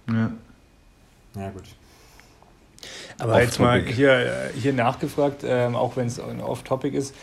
Ja. 0.07 0.33
Ja, 1.35 1.51
gut. 1.51 1.64
Aber 3.18 3.42
jetzt 3.42 3.59
mal 3.59 3.81
hier, 3.81 4.12
äh, 4.12 4.51
hier 4.55 4.74
nachgefragt, 4.74 5.42
ähm, 5.44 5.74
auch 5.74 5.96
wenn 5.96 6.07
es 6.07 6.20
off-topic 6.20 6.94
ist, 6.94 7.14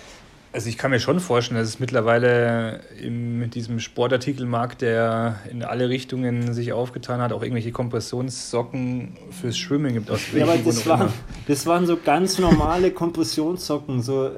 also 0.56 0.70
ich 0.70 0.78
kann 0.78 0.90
mir 0.90 1.02
schon 1.02 1.20
vorstellen, 1.20 1.60
dass 1.60 1.68
es 1.68 1.80
mittlerweile 1.82 2.80
in 3.02 3.50
diesem 3.50 3.82
Sportartikelmarkt, 3.82 4.82
der 4.82 5.36
in 5.52 5.64
alle 5.64 5.90
Richtungen 5.90 6.54
sich 6.54 6.72
aufgetan 6.72 7.20
hat, 7.20 7.34
auch 7.34 7.44
irgendwelche 7.44 7.74
Kompressionssocken 7.74 9.18
fürs 9.32 9.58
Schwimmen 9.58 9.94
gibt. 9.94 10.10
Aus 10.10 10.22
ja, 10.34 10.46
aber 10.46 10.56
das 10.58 10.88
waren, 10.88 11.10
das 11.50 11.66
waren 11.66 11.86
so 11.86 11.98
ganz 11.98 12.40
normale 12.40 12.92
Kompressionssocken. 12.92 14.02
So, 14.02 14.32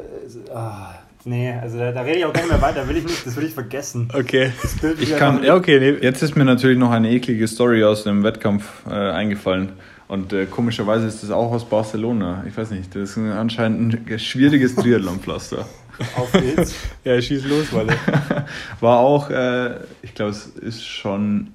ah, 0.52 0.96
nee, 1.24 1.54
also 1.54 1.78
da, 1.78 1.92
da, 1.92 2.02
rede 2.02 2.18
ich 2.18 2.26
auch 2.26 2.34
gar 2.34 2.42
nicht 2.42 2.52
mehr 2.52 2.62
weiter, 2.64 2.88
will 2.90 2.98
ich 2.98 3.04
nicht, 3.04 3.24
das 3.24 3.36
will 3.36 3.46
ich 3.46 3.54
vergessen. 3.54 4.10
Okay. 4.12 4.52
Ich 5.00 5.16
kann, 5.16 5.44
ja, 5.44 5.54
okay. 5.54 5.80
Nee. 5.80 6.04
Jetzt 6.04 6.24
ist 6.24 6.36
mir 6.36 6.46
natürlich 6.46 6.80
noch 6.80 6.92
eine 6.92 7.12
eklige 7.12 7.48
Story 7.48 7.84
aus 7.84 8.06
dem 8.06 8.24
Wettkampf 8.24 8.66
äh, 8.90 8.94
eingefallen. 8.94 9.74
Und 10.08 10.34
äh, 10.34 10.46
komischerweise 10.46 11.06
ist 11.06 11.22
das 11.22 11.30
auch 11.32 11.52
aus 11.52 11.66
Barcelona. 11.66 12.44
Ich 12.48 12.58
weiß 12.58 12.72
nicht, 12.72 12.96
das 12.96 13.12
ist 13.12 13.18
anscheinend 13.18 14.10
ein 14.10 14.20
schwieriges 14.20 14.74
Triathlonpflaster. 14.76 15.66
Auf 16.16 16.32
geht's. 16.32 16.76
ja, 17.04 17.22
schieß 17.22 17.46
los, 17.46 17.74
Walle. 17.74 17.96
War 18.80 19.00
auch, 19.00 19.30
äh, 19.30 19.76
ich 20.02 20.14
glaube, 20.14 20.32
es 20.32 20.48
ist 20.48 20.86
schon, 20.86 21.48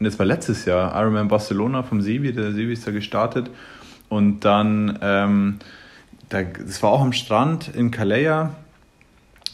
das 0.00 0.18
war 0.18 0.26
letztes 0.26 0.64
Jahr, 0.64 0.94
Ironman 1.00 1.28
Barcelona 1.28 1.82
vom 1.82 2.00
Sebi, 2.00 2.32
der 2.32 2.52
Sebi 2.52 2.72
ist 2.72 2.86
da 2.86 2.90
gestartet. 2.90 3.50
Und 4.08 4.40
dann, 4.44 4.98
ähm, 5.02 5.58
da, 6.28 6.42
das 6.42 6.82
war 6.82 6.90
auch 6.90 7.00
am 7.00 7.12
Strand 7.12 7.68
in 7.74 7.90
Calais. 7.90 8.48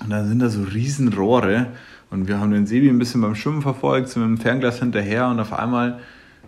Und 0.02 0.10
da 0.10 0.24
sind 0.24 0.40
da 0.40 0.48
so 0.48 0.62
riesen 0.62 1.12
Rohre. 1.12 1.66
Und 2.10 2.26
wir 2.26 2.40
haben 2.40 2.50
den 2.50 2.66
Sebi 2.66 2.88
ein 2.88 2.98
bisschen 2.98 3.20
beim 3.20 3.34
Schwimmen 3.34 3.62
verfolgt, 3.62 4.08
sind 4.08 4.22
mit 4.22 4.38
dem 4.38 4.42
Fernglas 4.42 4.80
hinterher 4.80 5.28
und 5.28 5.38
auf 5.38 5.52
einmal 5.52 6.00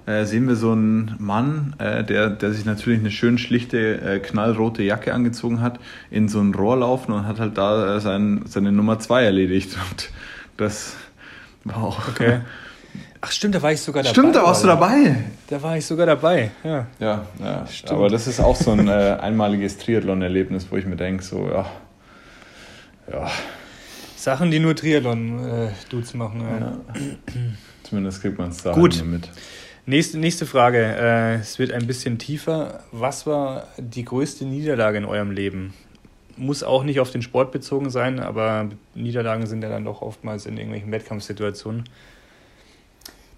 äh, 0.07 0.25
sehen 0.25 0.49
wir 0.49 0.57
so 0.57 0.73
einen 0.73 1.15
Mann, 1.19 1.75
äh, 1.79 2.03
der, 2.03 2.31
der 2.31 2.53
sich 2.53 2.65
natürlich 2.65 3.01
eine 3.01 3.11
schön 3.11 3.39
schlichte, 3.39 4.01
äh, 4.01 4.19
knallrote 4.19 4.83
Jacke 4.83 5.15
angezogen 5.15 5.61
hat, 5.61 5.79
in 6.11 6.29
so 6.29 6.41
ein 6.41 6.55
Rohr 6.55 6.77
laufen 6.77 7.13
und 7.13 7.27
hat 7.27 7.39
halt 7.39 7.57
da 7.57 7.97
äh, 7.97 8.01
sein, 8.01 8.43
seine 8.47 8.73
Nummer 8.73 8.99
2 8.99 9.25
erledigt. 9.25 9.77
Und 9.91 10.11
das 10.57 10.97
war 11.65 11.83
auch. 11.83 12.09
Okay. 12.09 12.41
Ach 13.25 13.31
stimmt, 13.31 13.55
da 13.55 13.63
war 13.63 13.71
ich 13.71 13.81
sogar 13.81 14.03
dabei. 14.03 14.13
Stimmt, 14.13 14.35
da 14.35 14.43
warst 14.43 14.65
du 14.65 14.67
dabei. 14.67 15.25
Da 15.49 15.63
war 15.63 15.77
ich 15.77 15.87
sogar 15.87 16.07
dabei, 16.07 16.51
ja. 16.65 16.87
Ja, 16.99 17.27
ja. 17.39 17.67
Stimmt. 17.69 17.93
aber 17.93 18.09
das 18.09 18.27
ist 18.27 18.41
auch 18.41 18.57
so 18.57 18.73
ein 18.73 18.89
äh, 18.89 19.17
einmaliges 19.21 19.79
Triathlon-Erlebnis, 19.79 20.67
wo 20.71 20.77
ich 20.77 20.87
mir 20.87 20.97
denke, 20.97 21.23
so, 21.23 21.49
ja. 21.49 21.67
Ja. 23.13 23.31
Sachen, 24.17 24.51
die 24.51 24.59
nur 24.59 24.75
Triathlon-Dudes 24.75 26.15
machen. 26.15 26.41
Ja. 26.41 26.73
Zumindest 27.85 28.23
kriegt 28.23 28.39
man 28.39 28.51
es 28.51 28.63
da 28.63 28.73
Gut. 28.73 29.05
Nächste, 29.85 30.19
nächste 30.19 30.47
Frage. 30.47 30.79
Äh, 30.79 31.35
es 31.37 31.59
wird 31.59 31.73
ein 31.73 31.87
bisschen 31.87 32.19
tiefer. 32.19 32.85
Was 32.93 33.27
war 33.27 33.67
die 33.79 34.05
größte 34.05 34.45
Niederlage 34.45 34.99
in 34.99 35.05
eurem 35.05 35.33
Leben? 35.33 35.75
Muss 36.37 36.63
auch 36.63 36.85
nicht 36.85 37.01
auf 37.01 37.11
den 37.11 37.21
Sport 37.21 37.51
bezogen 37.51 37.91
sein, 37.91 38.21
aber 38.21 38.69
Niederlagen 38.95 39.47
sind 39.47 39.63
ja 39.63 39.69
dann 39.69 39.85
doch 39.85 40.01
oftmals 40.01 40.47
in 40.47 40.57
irgendwelchen 40.57 40.93
Wettkampfsituationen. 40.93 41.85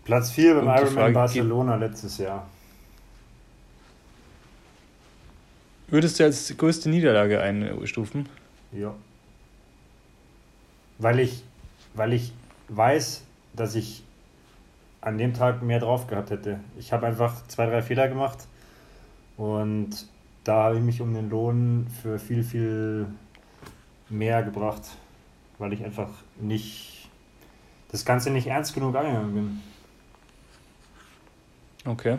Platz 0.04 0.33
4 0.33 0.54
beim 0.57 0.68
Ironman 0.68 1.12
Barcelona 1.14 1.76
letztes 1.76 2.18
Jahr. 2.18 2.46
Würdest 5.88 6.20
du 6.20 6.24
als 6.24 6.54
größte 6.57 6.90
Niederlage 6.90 7.40
einstufen? 7.40 8.28
Ja. 8.72 8.94
Weil 10.98 11.20
ich, 11.20 11.42
weil 11.94 12.12
ich 12.12 12.33
weiß, 12.68 13.22
dass 13.54 13.74
ich 13.74 14.02
an 15.05 15.19
dem 15.19 15.35
Tag 15.35 15.62
mehr 15.62 15.81
drauf 15.81 16.07
gehabt 16.07 16.31
hätte. 16.31 16.61
Ich 16.79 16.93
habe 16.93 17.07
einfach 17.07 17.47
zwei, 17.47 17.67
drei 17.67 17.83
Fehler 17.83 18.09
gemacht 18.09 18.38
und 19.37 19.90
da 20.45 20.64
habe 20.64 20.79
ich 20.79 20.83
mich 20.83 21.01
um 21.01 21.12
den 21.14 21.29
Lohn 21.29 21.87
für 22.03 22.19
viel, 22.19 22.43
viel 22.43 23.07
mehr 24.09 24.43
gebracht, 24.43 24.83
weil 25.59 25.73
ich 25.73 25.85
einfach 25.85 26.09
nicht 26.40 27.09
das 27.90 28.05
Ganze 28.05 28.31
nicht 28.31 28.47
ernst 28.47 28.75
genug 28.75 28.97
angegangen 28.97 29.35
bin. 29.35 29.62
Okay. 31.85 32.19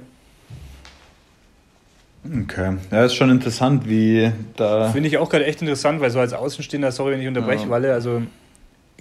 Okay. 2.43 2.77
Ja, 2.91 3.05
ist 3.05 3.15
schon 3.15 3.29
interessant, 3.29 3.87
wie 3.87 4.31
da. 4.55 4.91
Finde 4.91 5.09
ich 5.09 5.17
auch 5.17 5.29
gerade 5.29 5.45
echt 5.45 5.61
interessant, 5.61 6.01
weil 6.01 6.09
so 6.09 6.19
als 6.19 6.33
Außenstehender, 6.33 6.91
sorry, 6.91 7.13
wenn 7.13 7.21
ich 7.21 7.27
unterbreche, 7.27 7.65
ja. 7.65 7.69
Walle, 7.69 7.93
also 7.93 8.21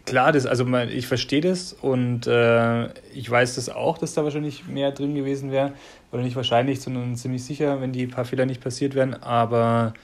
klar, 0.07 0.33
das, 0.33 0.47
also 0.47 0.67
ich 0.91 1.07
verstehe 1.07 1.41
das 1.41 1.73
und 1.73 2.27
äh, 2.27 2.87
ich 3.15 3.31
weiß 3.31 3.55
das 3.57 3.69
auch, 3.69 3.99
dass 3.99 4.15
da 4.15 4.25
wahrscheinlich 4.25 4.67
mehr 4.67 4.93
drin 4.93 5.15
gewesen 5.15 5.51
wäre. 5.51 5.73
Oder 6.13 6.23
nicht 6.23 6.37
wahrscheinlich, 6.37 6.81
sondern 6.81 7.17
ziemlich 7.17 7.45
sicher, 7.45 7.81
wenn 7.81 7.93
die 7.93 8.07
paar 8.07 8.25
Fehler 8.25 8.47
nicht 8.47 8.63
passiert 8.63 8.95
wären. 8.95 9.15
Aber 9.15 9.95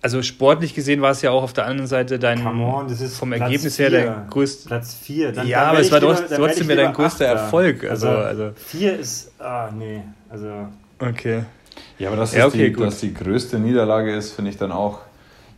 also 0.00 0.22
sportlich 0.22 0.74
gesehen 0.74 1.00
war 1.00 1.10
es 1.10 1.22
ja 1.22 1.30
auch 1.30 1.42
auf 1.42 1.52
der 1.52 1.66
anderen 1.66 1.88
Seite 1.88 2.18
dein 2.18 2.46
on, 2.46 2.88
vom 2.88 3.30
Platz 3.30 3.40
Ergebnis 3.40 3.76
vier. 3.76 3.90
her 3.90 4.14
dein 4.14 4.30
größter. 4.30 4.68
Platz 4.68 4.94
4. 4.94 5.32
Ja, 5.44 5.62
aber 5.64 5.80
es 5.80 5.90
war 5.90 6.00
lieber, 6.00 6.28
trotzdem 6.28 6.70
ja 6.70 6.76
dein 6.76 6.92
größter 6.92 7.26
Achter. 7.26 7.42
Erfolg. 7.42 7.84
Also, 7.84 8.08
also 8.08 8.50
4 8.54 8.90
also. 8.90 9.02
ist. 9.02 9.32
Ah, 9.40 9.70
nee. 9.76 10.02
Also. 10.30 10.68
Okay. 11.00 11.42
Ja, 11.98 12.08
aber 12.08 12.16
dass, 12.18 12.34
ja, 12.34 12.46
okay, 12.46 12.70
die, 12.70 12.80
dass 12.80 13.00
die 13.00 13.12
größte 13.12 13.58
Niederlage 13.58 14.14
ist, 14.14 14.32
finde 14.32 14.50
ich 14.50 14.56
dann 14.56 14.70
auch 14.70 15.00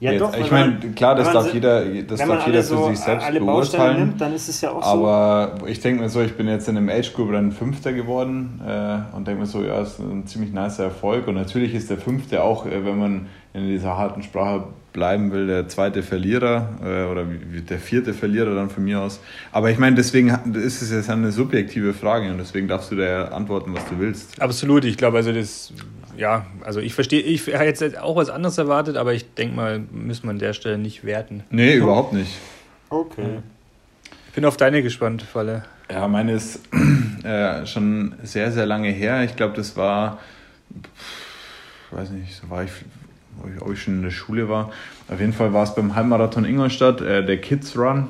ja, 0.01 0.13
Jetzt, 0.13 0.23
doch. 0.23 0.35
Ich 0.35 0.51
meine, 0.51 0.79
klar, 0.95 1.15
das 1.15 1.31
darf 1.31 1.53
jeder, 1.53 1.85
das 1.85 2.21
darf 2.21 2.47
jeder 2.47 2.63
für 2.63 2.75
so 2.75 2.89
sich 2.89 2.99
selbst 2.99 3.27
alle 3.27 3.39
beurteilen. 3.39 3.99
Nimmt, 3.99 4.21
dann 4.21 4.33
ist 4.33 4.49
es 4.49 4.63
ja 4.63 4.71
auch 4.71 4.83
aber 4.83 5.57
so. 5.61 5.67
ich 5.67 5.79
denke 5.81 6.03
mir 6.03 6.09
so, 6.09 6.23
ich 6.23 6.35
bin 6.35 6.49
jetzt 6.49 6.67
in 6.71 6.79
einem 6.79 6.89
Age 6.89 7.13
Group 7.13 7.33
dann 7.33 7.53
Fünfter 7.53 7.93
geworden 7.93 8.63
äh, 8.67 9.15
und 9.15 9.29
denke 9.29 9.43
mir 9.43 9.47
so, 9.47 9.63
ja, 9.63 9.83
ist 9.83 9.99
ein 9.99 10.27
ziemlich 10.27 10.55
nicer 10.55 10.85
Erfolg. 10.85 11.29
Und 11.29 11.35
natürlich 11.35 11.75
ist 11.75 11.91
der 11.91 11.99
Fünfte 11.99 12.43
auch, 12.43 12.65
äh, 12.65 12.83
wenn 12.87 12.99
man 12.99 13.27
in 13.53 13.67
dieser 13.67 13.99
harten 13.99 14.23
Sprache 14.23 14.65
bleiben 14.93 15.33
will, 15.33 15.47
der 15.47 15.69
zweite 15.69 16.03
Verlierer 16.03 16.79
äh, 16.83 17.11
oder 17.11 17.25
der 17.25 17.79
vierte 17.79 18.15
Verlierer 18.15 18.55
dann 18.55 18.71
von 18.71 18.85
mir 18.85 19.01
aus. 19.01 19.21
Aber 19.53 19.71
ich 19.71 19.79
meine, 19.79 19.97
deswegen 19.97 20.29
ist 20.55 20.83
es 20.83 20.91
jetzt 20.91 21.11
eine 21.11 21.33
subjektive 21.33 21.95
Frage 21.95 22.31
und 22.31 22.39
deswegen 22.39 22.69
darfst 22.69 22.91
du 22.91 22.97
da 22.97 23.27
antworten, 23.29 23.75
was 23.75 23.87
du 23.89 23.99
willst. 23.99 24.41
Absolut, 24.41 24.85
ich 24.85 24.97
glaube, 24.97 25.19
also 25.19 25.33
das, 25.33 25.73
ja, 26.17 26.47
also 26.63 26.81
ich 26.81 26.95
verstehe, 26.95 27.21
ich 27.21 27.47
hätte 27.47 27.85
jetzt 27.85 27.99
auch 27.99 28.17
was 28.17 28.31
anderes 28.31 28.59
erwartet, 28.59 28.97
aber 28.97 29.15
ich 29.15 29.35
denke 29.35 29.55
mal, 29.55 29.81
müssen 29.91 30.25
wir 30.25 30.31
an 30.31 30.39
der 30.39 30.53
Stelle 30.53 30.79
nicht 30.79 31.05
werten. 31.05 31.45
Nee, 31.51 31.75
überhaupt 31.75 32.13
nicht. 32.13 32.33
Okay. 32.89 33.39
Ich 34.29 34.35
bin 34.35 34.45
auf 34.45 34.57
deine 34.57 34.83
gespannt, 34.83 35.23
Falle. 35.23 35.65
Ja, 35.91 36.07
meine 36.07 36.33
ist 36.33 36.61
äh, 37.25 37.67
schon 37.67 38.15
sehr, 38.23 38.53
sehr 38.53 38.67
lange 38.67 38.91
her. 38.91 39.25
Ich 39.25 39.37
glaube, 39.37 39.57
das 39.57 39.77
war, 39.77 40.21
weiß 41.91 42.11
nicht, 42.11 42.37
so 42.37 42.49
war 42.49 42.65
ich 42.65 42.71
ob 43.61 43.73
ich 43.73 43.83
schon 43.83 43.95
in 43.95 44.03
der 44.03 44.11
Schule 44.11 44.49
war. 44.49 44.71
Auf 45.09 45.21
jeden 45.21 45.33
Fall 45.33 45.53
war 45.53 45.65
es 45.65 45.75
beim 45.75 45.95
Halbmarathon 45.95 46.45
Ingolstadt, 46.45 47.01
äh, 47.01 47.25
der 47.25 47.41
Kids 47.41 47.77
Run. 47.77 48.09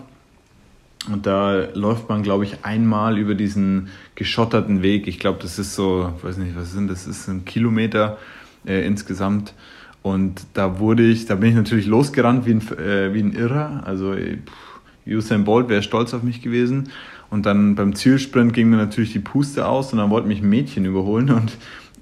Und 1.10 1.26
da 1.26 1.68
läuft 1.72 2.08
man, 2.08 2.22
glaube 2.22 2.44
ich, 2.44 2.64
einmal 2.64 3.16
über 3.16 3.34
diesen 3.34 3.88
geschotterten 4.14 4.82
Weg. 4.82 5.08
Ich 5.08 5.18
glaube, 5.18 5.38
das 5.40 5.58
ist 5.58 5.74
so, 5.74 6.12
weiß 6.22 6.36
nicht, 6.36 6.56
was 6.56 6.72
sind 6.72 6.90
das? 6.90 7.06
ist 7.06 7.26
ein 7.28 7.44
Kilometer 7.44 8.18
äh, 8.66 8.86
insgesamt. 8.86 9.54
Und 10.02 10.42
da 10.54 10.78
wurde 10.78 11.02
ich, 11.02 11.26
da 11.26 11.36
bin 11.36 11.50
ich 11.50 11.54
natürlich 11.54 11.86
losgerannt 11.86 12.46
wie 12.46 12.52
ein, 12.52 12.78
äh, 12.78 13.14
wie 13.14 13.20
ein 13.20 13.32
Irrer. 13.32 13.82
Also 13.86 14.14
pff, 14.14 14.80
Usain 15.06 15.44
Bolt 15.44 15.68
wäre 15.68 15.82
stolz 15.82 16.12
auf 16.14 16.22
mich 16.22 16.42
gewesen. 16.42 16.90
Und 17.30 17.46
dann 17.46 17.76
beim 17.76 17.94
Zielsprint 17.94 18.52
ging 18.52 18.70
mir 18.70 18.76
natürlich 18.76 19.12
die 19.12 19.20
Puste 19.20 19.66
aus 19.66 19.92
und 19.92 19.98
dann 19.98 20.10
wollte 20.10 20.26
mich 20.26 20.42
ein 20.42 20.48
Mädchen 20.48 20.84
überholen 20.84 21.30
und 21.30 21.52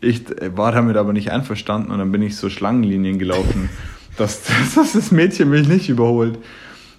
ich 0.00 0.24
war 0.54 0.72
damit 0.72 0.96
aber 0.96 1.12
nicht 1.12 1.30
einverstanden 1.30 1.90
und 1.90 1.98
dann 1.98 2.12
bin 2.12 2.22
ich 2.22 2.36
so 2.36 2.50
Schlangenlinien 2.50 3.18
gelaufen, 3.18 3.68
dass, 4.16 4.42
dass 4.74 4.92
das 4.92 5.10
Mädchen 5.10 5.50
mich 5.50 5.68
nicht 5.68 5.88
überholt. 5.88 6.38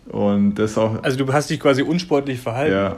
Und 0.08 0.56
das 0.56 0.78
auch. 0.78 1.04
Also 1.04 1.18
du 1.18 1.32
hast 1.32 1.50
dich 1.50 1.60
quasi 1.60 1.84
unsportlich 1.84 2.40
verhalten. 2.40 2.74
Ja. 2.74 2.98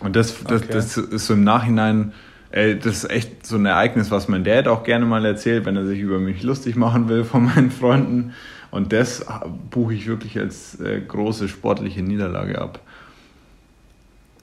Und 0.00 0.16
das, 0.16 0.42
das, 0.44 0.62
okay. 0.62 0.72
das 0.72 0.96
ist 0.96 1.26
so 1.26 1.34
im 1.34 1.44
Nachhinein, 1.44 2.12
ey, 2.50 2.78
das 2.78 3.04
ist 3.04 3.10
echt 3.10 3.46
so 3.46 3.56
ein 3.56 3.66
Ereignis, 3.66 4.10
was 4.10 4.28
mein 4.28 4.44
Dad 4.44 4.68
auch 4.68 4.82
gerne 4.82 5.06
mal 5.06 5.24
erzählt, 5.24 5.64
wenn 5.64 5.76
er 5.76 5.86
sich 5.86 6.00
über 6.00 6.18
mich 6.18 6.42
lustig 6.42 6.76
machen 6.76 7.08
will 7.08 7.24
von 7.24 7.44
meinen 7.54 7.70
Freunden. 7.70 8.34
Und 8.70 8.92
das 8.92 9.24
buche 9.70 9.94
ich 9.94 10.06
wirklich 10.06 10.38
als 10.38 10.78
äh, 10.80 11.00
große 11.00 11.48
sportliche 11.48 12.02
Niederlage 12.02 12.60
ab. 12.60 12.80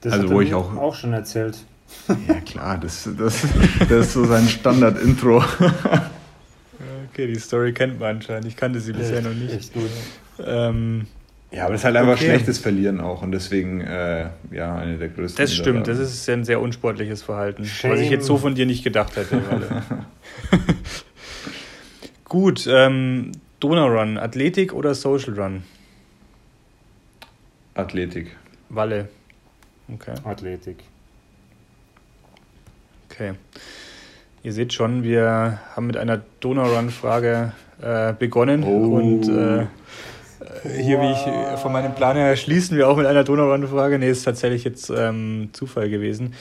Das 0.00 0.14
also 0.14 0.30
wo 0.30 0.40
ich 0.40 0.54
auch, 0.54 0.76
auch 0.76 0.94
schon 0.94 1.12
erzählt. 1.12 1.58
Ja, 2.28 2.40
klar, 2.40 2.78
das, 2.78 3.08
das, 3.16 3.42
das 3.88 4.06
ist 4.06 4.12
so 4.12 4.24
sein 4.24 4.46
Standard-Intro. 4.46 5.42
Okay, 7.10 7.26
die 7.28 7.38
Story 7.38 7.72
kennt 7.72 8.00
man 8.00 8.16
anscheinend. 8.16 8.46
Ich 8.46 8.56
kannte 8.56 8.80
sie 8.80 8.92
bisher 8.92 9.22
noch 9.22 9.32
nicht. 9.32 9.54
Echt 9.54 9.72
gut. 9.72 9.90
Ähm, 10.44 11.06
ja, 11.54 11.66
aber 11.66 11.74
es 11.74 11.82
ist 11.82 11.84
halt 11.84 11.96
einfach 11.96 12.14
okay. 12.14 12.24
schlechtes 12.24 12.58
Verlieren 12.58 13.00
auch 13.00 13.22
und 13.22 13.30
deswegen, 13.30 13.80
äh, 13.80 14.30
ja, 14.50 14.74
eine 14.74 14.98
der 14.98 15.08
größten. 15.08 15.40
Das 15.40 15.54
stimmt, 15.54 15.86
das 15.86 16.00
ist 16.00 16.28
ein 16.28 16.44
sehr 16.44 16.60
unsportliches 16.60 17.22
Verhalten, 17.22 17.64
Shame. 17.64 17.92
was 17.92 18.00
ich 18.00 18.10
jetzt 18.10 18.26
so 18.26 18.36
von 18.38 18.56
dir 18.56 18.66
nicht 18.66 18.82
gedacht 18.82 19.14
hätte. 19.14 19.40
Gut, 22.24 22.66
ähm, 22.68 23.30
Donau-Run, 23.60 24.18
Athletik 24.18 24.72
oder 24.72 24.96
Social 24.96 25.34
Run? 25.40 25.62
Athletik. 27.74 28.34
Walle. 28.68 29.08
Okay. 29.92 30.14
Athletik. 30.24 30.78
Okay. 33.14 33.34
Ihr 34.42 34.52
seht 34.52 34.72
schon, 34.72 35.04
wir 35.04 35.60
haben 35.76 35.86
mit 35.86 35.96
einer 35.96 36.20
Donau-Run-Frage 36.40 37.52
äh, 37.80 38.12
begonnen 38.12 38.64
oh. 38.64 38.96
und 38.96 39.28
äh, 39.28 39.66
hier, 40.76 41.00
wie 41.00 41.12
ich 41.12 41.60
von 41.60 41.72
meinem 41.72 41.94
Plan 41.94 42.16
her 42.16 42.34
schließen 42.34 42.76
wir 42.76 42.88
auch 42.88 42.96
mit 42.96 43.06
einer 43.06 43.22
Donau-Run-Frage. 43.22 44.00
Nee, 44.00 44.10
ist 44.10 44.24
tatsächlich 44.24 44.64
jetzt 44.64 44.90
ähm, 44.90 45.50
Zufall 45.52 45.90
gewesen. 45.90 46.34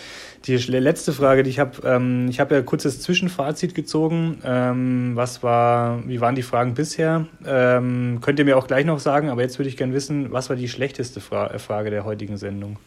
Die 0.46 0.58
letzte 0.58 1.14
Frage, 1.14 1.44
die 1.44 1.52
ich 1.52 1.60
habe, 1.60 1.88
ähm, 1.88 2.28
ich 2.28 2.40
habe 2.40 2.56
ja 2.56 2.62
kurz 2.64 2.84
das 2.84 3.00
Zwischenfazit 3.02 3.76
gezogen. 3.76 4.40
Ähm, 4.44 5.12
was 5.14 5.44
war, 5.44 6.02
wie 6.08 6.22
waren 6.22 6.34
die 6.34 6.42
Fragen 6.42 6.74
bisher? 6.74 7.28
Ähm, 7.46 8.18
könnt 8.22 8.40
ihr 8.40 8.46
mir 8.46 8.58
auch 8.58 8.66
gleich 8.66 8.86
noch 8.86 9.00
sagen, 9.00 9.30
aber 9.30 9.44
jetzt 9.44 9.60
würde 9.60 9.70
ich 9.70 9.78
gerne 9.78 9.94
wissen, 9.94 10.32
was 10.32 10.50
war 10.50 10.56
die 10.56 10.68
schlechteste 10.68 11.22
Fra 11.22 11.60
Frage 11.60 11.92
der 11.92 12.04
heutigen 12.04 12.38
Sendung? 12.38 12.78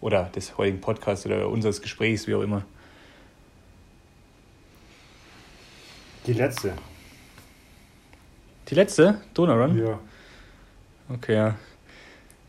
Oder 0.00 0.30
des 0.34 0.56
heutigen 0.56 0.80
Podcasts 0.80 1.26
oder 1.26 1.50
unseres 1.50 1.82
Gesprächs, 1.82 2.26
wie 2.26 2.34
auch 2.34 2.42
immer. 2.42 2.64
Die 6.26 6.32
letzte. 6.32 6.72
Die 8.68 8.74
letzte? 8.74 9.20
Donau 9.34 9.66
Ja. 9.66 9.98
Okay, 11.08 11.34
ja. 11.34 11.54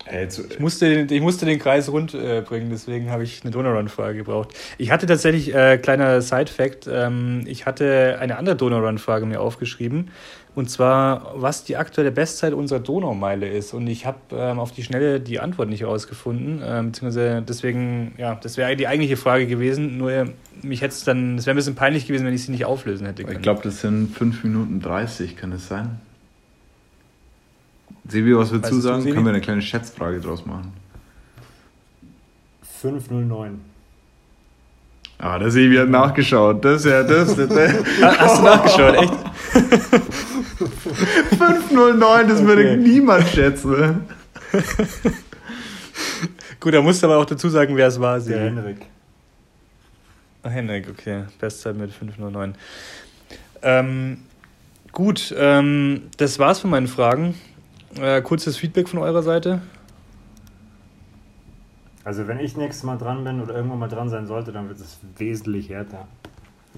Ich 0.09 0.59
musste, 0.59 1.05
den, 1.05 1.15
ich 1.15 1.21
musste 1.21 1.45
den 1.45 1.59
Kreis 1.59 1.89
rund 1.89 2.13
äh, 2.13 2.41
bringen, 2.41 2.69
deswegen 2.71 3.11
habe 3.11 3.23
ich 3.23 3.43
eine 3.43 3.51
Donau-Run-Frage 3.51 4.17
gebraucht. 4.17 4.53
Ich 4.77 4.91
hatte 4.91 5.05
tatsächlich, 5.05 5.53
äh, 5.53 5.77
kleiner 5.77 6.21
Side-Fact, 6.21 6.89
ähm, 6.91 7.43
ich 7.45 7.65
hatte 7.65 8.17
eine 8.19 8.37
andere 8.37 8.55
Donau-Run-Frage 8.55 9.25
mir 9.25 9.39
aufgeschrieben. 9.39 10.09
Und 10.53 10.69
zwar, 10.69 11.31
was 11.35 11.63
die 11.63 11.77
aktuelle 11.77 12.11
Bestzeit 12.11 12.53
unserer 12.53 12.81
Donaumeile 12.81 13.47
ist. 13.47 13.73
Und 13.73 13.87
ich 13.87 14.05
habe 14.05 14.17
ähm, 14.33 14.59
auf 14.59 14.73
die 14.73 14.83
Schnelle 14.83 15.21
die 15.21 15.39
Antwort 15.39 15.69
nicht 15.69 15.81
herausgefunden. 15.81 16.61
Ähm, 16.63 16.87
beziehungsweise 16.87 17.41
deswegen, 17.41 18.13
ja, 18.17 18.35
das 18.35 18.57
wäre 18.57 18.75
die 18.75 18.85
eigentliche 18.85 19.15
Frage 19.15 19.47
gewesen. 19.47 19.97
Nur 19.97 20.27
mich 20.61 20.81
hätte 20.81 20.93
es 20.93 21.05
dann, 21.05 21.37
es 21.37 21.45
wäre 21.45 21.55
ein 21.55 21.57
bisschen 21.57 21.75
peinlich 21.75 22.05
gewesen, 22.05 22.25
wenn 22.25 22.33
ich 22.33 22.43
sie 22.43 22.51
nicht 22.51 22.65
auflösen 22.65 23.05
hätte 23.05 23.23
können. 23.23 23.37
Ich 23.37 23.41
glaube, 23.41 23.61
das 23.63 23.79
sind 23.79 24.13
5 24.13 24.43
Minuten 24.43 24.81
30, 24.81 25.37
kann 25.37 25.53
es 25.53 25.69
sein? 25.69 26.01
Sebi, 28.07 28.35
was 28.35 28.51
willst 28.51 28.65
weißt 28.65 28.73
du 28.73 28.79
sagen? 28.81 29.05
Du, 29.05 29.13
Können 29.13 29.25
wir 29.25 29.31
eine 29.31 29.41
kleine 29.41 29.61
Schätzfrage 29.61 30.19
draus 30.19 30.45
machen? 30.45 30.73
509. 32.81 33.61
Ah, 35.17 35.37
der 35.37 35.51
Sebi 35.51 35.77
hat 35.77 35.87
nachgeschaut. 35.87 36.65
Das 36.65 36.83
ist 36.83 36.91
ja 36.91 37.03
das. 37.03 37.35
das, 37.35 37.47
das. 37.47 38.19
Hast 38.19 38.39
du 38.39 38.43
nachgeschaut, 38.43 38.95
echt? 38.95 39.13
509, 41.37 42.27
das 42.27 42.39
okay. 42.39 42.47
würde 42.47 42.77
niemand 42.77 43.27
schätzen. 43.27 44.05
Gut, 46.59 46.73
da 46.73 46.81
musst 46.81 47.01
du 47.01 47.07
aber 47.07 47.17
auch 47.17 47.25
dazu 47.25 47.49
sagen, 47.49 47.75
wer 47.75 47.87
es 47.87 47.99
war. 47.99 48.19
Der 48.19 48.39
Henrik. 48.39 48.85
Henrik, 50.43 50.89
okay. 50.89 51.23
Bestzeit 51.39 51.75
mit 51.75 51.91
509. 51.91 52.55
Ähm, 53.63 54.17
gut, 54.91 55.33
ähm, 55.37 56.03
das 56.17 56.39
war's 56.39 56.59
von 56.59 56.69
meinen 56.69 56.87
Fragen. 56.87 57.35
Äh, 57.99 58.21
kurzes 58.21 58.57
Feedback 58.57 58.89
von 58.89 58.99
eurer 58.99 59.23
Seite. 59.23 59.61
Also 62.03 62.27
wenn 62.27 62.39
ich 62.39 62.57
nächstes 62.57 62.83
Mal 62.83 62.97
dran 62.97 63.23
bin 63.23 63.41
oder 63.41 63.55
irgendwann 63.55 63.79
mal 63.79 63.87
dran 63.87 64.09
sein 64.09 64.25
sollte, 64.25 64.51
dann 64.51 64.67
wird 64.69 64.79
es 64.79 64.97
wesentlich 65.17 65.69
härter. 65.69 66.07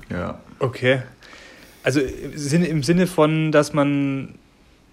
Ja. 0.10 0.40
Okay. 0.60 1.02
Also 1.84 2.00
im 2.00 2.84
Sinne 2.84 3.08
von, 3.08 3.52
dass 3.52 3.74
man 3.74 4.36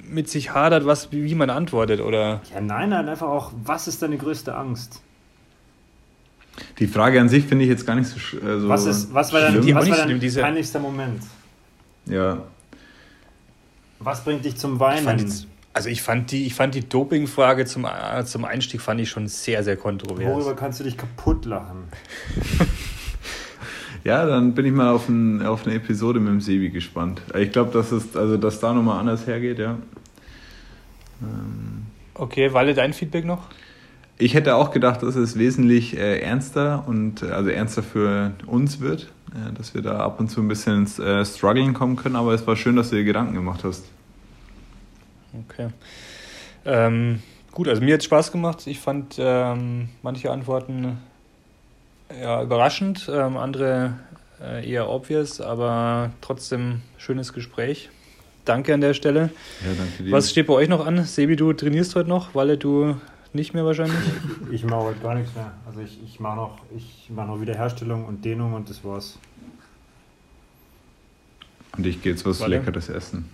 mit 0.09 0.29
sich 0.29 0.53
hadert, 0.53 0.87
was, 0.87 1.13
wie 1.13 1.35
man 1.35 1.51
antwortet, 1.51 2.01
oder? 2.01 2.41
Ja, 2.53 2.61
nein, 2.61 2.91
nein, 2.91 3.09
einfach 3.09 3.29
auch, 3.29 3.53
was 3.65 3.89
ist 3.89 4.03
deine 4.03 4.17
größte 4.17 4.55
Angst? 4.55 5.03
Die 6.79 6.87
Frage 6.87 7.21
an 7.21 7.29
sich 7.29 7.47
finde 7.47 7.65
ich 7.65 7.71
jetzt 7.71 7.87
gar 7.87 7.95
nicht 7.95 8.09
so, 8.09 8.37
äh, 8.39 8.61
so 8.61 8.69
was, 8.69 8.85
ist, 8.87 9.15
was 9.15 9.33
war 9.33 9.41
dein, 9.41 9.57
was 9.75 9.89
war 9.89 10.07
dein 10.07 10.21
peinlichster 10.21 10.81
Moment? 10.81 11.23
Ja. 12.07 12.43
Was 13.99 14.25
bringt 14.25 14.45
dich 14.45 14.57
zum 14.57 14.81
Weinen? 14.81 15.33
Also 15.73 15.89
ich 15.89 16.03
fand 16.03 16.33
die, 16.33 16.47
ich 16.47 16.55
fand 16.55 16.75
die 16.75 16.89
Doping-Frage 16.89 17.65
zum, 17.65 17.85
äh, 17.85 18.25
zum 18.25 18.45
Einstieg 18.45 18.81
fand 18.81 19.01
ich 19.01 19.09
schon 19.09 19.29
sehr, 19.29 19.63
sehr 19.63 19.77
kontrovers. 19.77 20.27
Worüber 20.27 20.57
kannst 20.57 20.81
du 20.81 20.85
dich 20.85 20.97
kaputt 20.97 21.45
lachen? 21.45 21.85
ja, 24.05 24.27
dann 24.27 24.55
bin 24.55 24.67
ich 24.67 24.73
mal 24.73 24.91
auf, 24.91 25.09
ein, 25.09 25.45
auf 25.45 25.67
eine 25.67 25.77
Episode 25.77 26.21
mit 26.21 26.29
dem 26.29 26.41
Sebi 26.41 26.71
gespannt. 26.71 27.21
Ich 27.39 27.53
glaube, 27.53 27.73
dass 27.73 27.93
es, 27.93 28.17
also 28.17 28.37
dass 28.37 28.61
da 28.61 28.73
nochmal 28.73 28.99
anders 28.99 29.27
hergeht, 29.27 29.59
ja. 29.59 29.77
Ähm. 31.23 31.87
Okay, 32.15 32.53
Walle, 32.53 32.75
dein 32.75 32.93
Feedback 32.93 33.25
noch? 33.25 33.49
Ich 34.19 34.35
hätte 34.35 34.55
auch 34.55 34.71
gedacht, 34.71 35.03
dass 35.03 35.17
es 35.17 35.39
wesentlich 35.39 35.97
äh, 35.97 36.21
ernster 36.21 36.85
und 36.87 37.23
also 37.23 37.49
ernster 37.49 37.83
für 37.83 38.33
uns 38.47 38.81
wird, 38.81 39.11
äh, 39.33 39.53
dass 39.55 39.75
wir 39.75 39.81
da 39.81 40.01
ab 40.01 40.21
und 40.21 40.29
zu 40.29 40.41
ein 40.41 40.49
bisschen 40.49 40.81
ins 40.81 40.99
äh, 40.99 41.25
Struggling 41.25 41.73
kommen 41.73 41.97
können, 41.97 42.17
aber 42.17 42.35
es 42.35 42.47
war 42.47 42.57
schön, 42.57 42.77
dass 42.77 42.91
du 42.91 42.97
dir 42.97 43.05
Gedanken 43.05 43.35
gemacht 43.35 43.65
hast. 43.65 43.87
Okay. 45.49 45.69
Ähm, 46.67 47.21
gut, 47.53 47.69
also 47.69 47.83
mir 47.83 47.95
hat 47.95 48.01
es 48.01 48.05
Spaß 48.05 48.33
gemacht. 48.33 48.67
Ich 48.67 48.79
fand 48.79 49.17
ähm, 49.19 49.89
manche 50.03 50.31
Antworten 50.31 50.99
ja, 52.21 52.43
überraschend, 52.43 53.11
ähm, 53.13 53.37
andere 53.37 53.95
äh, 54.43 54.69
eher 54.69 54.89
obvious, 54.89 55.41
aber 55.41 56.11
trotzdem 56.21 56.81
schönes 56.99 57.33
Gespräch. 57.33 57.91
Danke 58.45 58.73
an 58.75 58.81
der 58.81 58.95
Stelle. 58.95 59.31
Ja, 59.65 59.73
danke 59.77 60.03
dir. 60.03 60.13
Was 60.13 60.31
steht 60.31 60.47
bei 60.47 60.55
euch 60.55 60.69
noch 60.69 60.85
an? 60.87 61.05
Sebi, 61.05 61.37
du 61.37 61.53
trainierst 61.53 61.95
heute 61.95 62.09
noch, 62.09 62.35
weil 62.35 62.57
du 62.57 62.97
nicht 63.33 63.55
mehr 63.55 63.65
wahrscheinlich? 63.65 63.97
Ich 64.51 64.65
mache 64.65 64.83
heute 64.83 65.01
gar 65.01 65.15
nichts 65.15 65.35
mehr. 65.35 65.53
Also 65.67 65.81
ich, 65.81 65.99
ich 66.03 66.19
mache 66.19 66.37
noch, 66.37 66.59
mach 67.11 67.27
noch 67.27 67.41
Wiederherstellung 67.41 68.05
und 68.07 68.25
Dehnung 68.25 68.55
und 68.55 68.69
das 68.69 68.83
war's. 68.85 69.19
Und 71.77 71.87
ich 71.87 72.03
gehe 72.03 72.13
jetzt 72.13 72.27
was 72.27 72.41
Walle? 72.41 72.57
Leckeres 72.57 72.89
essen. 72.89 73.29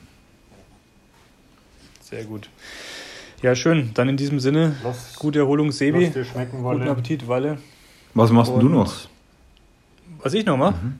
Sehr 2.01 2.25
gut. 2.25 2.51
Ja, 3.43 3.55
schön. 3.55 3.93
Dann 3.95 4.09
in 4.09 4.17
diesem 4.17 4.41
Sinne, 4.41 4.77
Lass- 4.85 5.15
gute 5.17 5.39
Erholung, 5.39 5.73
Sebi. 5.73 6.11
Guten 6.11 6.89
Appetit, 6.89 7.27
Walle. 7.29 7.59
Was 8.17 8.31
machst 8.31 8.51
denn 8.53 8.61
du 8.61 8.67
Und- 8.67 8.73
noch? 8.73 8.95
Was 10.23 10.33
ich 10.35 10.47
noch 10.47 10.57
mache? 10.57 10.77
Mhm. 10.83 10.99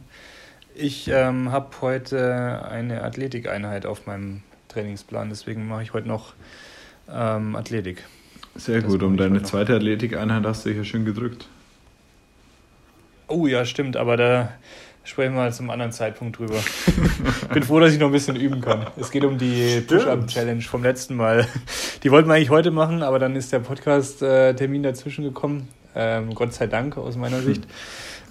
Ich 0.75 1.09
ähm, 1.09 1.51
habe 1.51 1.69
heute 1.81 2.67
eine 2.71 3.03
Athletikeinheit 3.03 3.87
auf 3.87 4.07
meinem 4.07 4.43
Trainingsplan, 4.69 5.31
deswegen 5.31 5.67
mache 5.67 5.83
ich 5.83 5.95
heute 5.95 6.07
noch 6.07 6.35
ähm, 7.11 7.57
Athletik. 7.57 8.05
Sehr 8.57 8.83
Das 8.83 8.91
gut, 8.91 9.03
um 9.03 9.17
deine 9.17 9.43
zweite 9.43 9.75
Athletikeinheit 9.75 10.45
hast 10.45 10.65
du 10.65 10.69
dich 10.69 10.79
ja 10.79 10.85
schön 10.85 11.07
gedrückt. 11.07 11.49
Oh 13.29 13.47
ja, 13.47 13.65
stimmt, 13.65 13.97
aber 13.97 14.19
da 14.19 14.53
sprechen 15.05 15.35
wir 15.35 15.51
zum 15.53 15.71
anderen 15.71 15.93
Zeitpunkt 15.93 16.39
drüber. 16.39 16.59
Bin 17.55 17.63
froh, 17.63 17.81
dass 17.81 17.93
ich 17.95 17.99
noch 17.99 18.09
ein 18.09 18.13
bisschen 18.13 18.37
üben 18.37 18.61
kann. 18.61 18.87
Es 18.99 19.11
geht 19.11 19.25
um 19.25 19.39
die. 19.39 19.81
Push-Up-Challenge 19.81 20.63
vom 20.63 20.83
letzten 20.83 21.17
Mal. 21.17 21.47
Die 22.03 22.11
wollten 22.11 22.29
wir 22.29 22.35
eigentlich 22.35 22.51
heute 22.51 22.71
machen, 22.71 23.03
aber 23.03 23.19
dann 23.19 23.35
ist 23.35 23.53
der 23.53 23.61
Podcast-Termin 23.61 24.83
dazwischen 24.83 25.25
gekommen. 25.25 25.69
Ähm, 25.97 26.35
Gott 26.35 26.53
sei 26.53 26.67
Dank 26.67 26.97
aus 26.97 27.17
meiner 27.17 27.41
Sicht. 27.41 27.63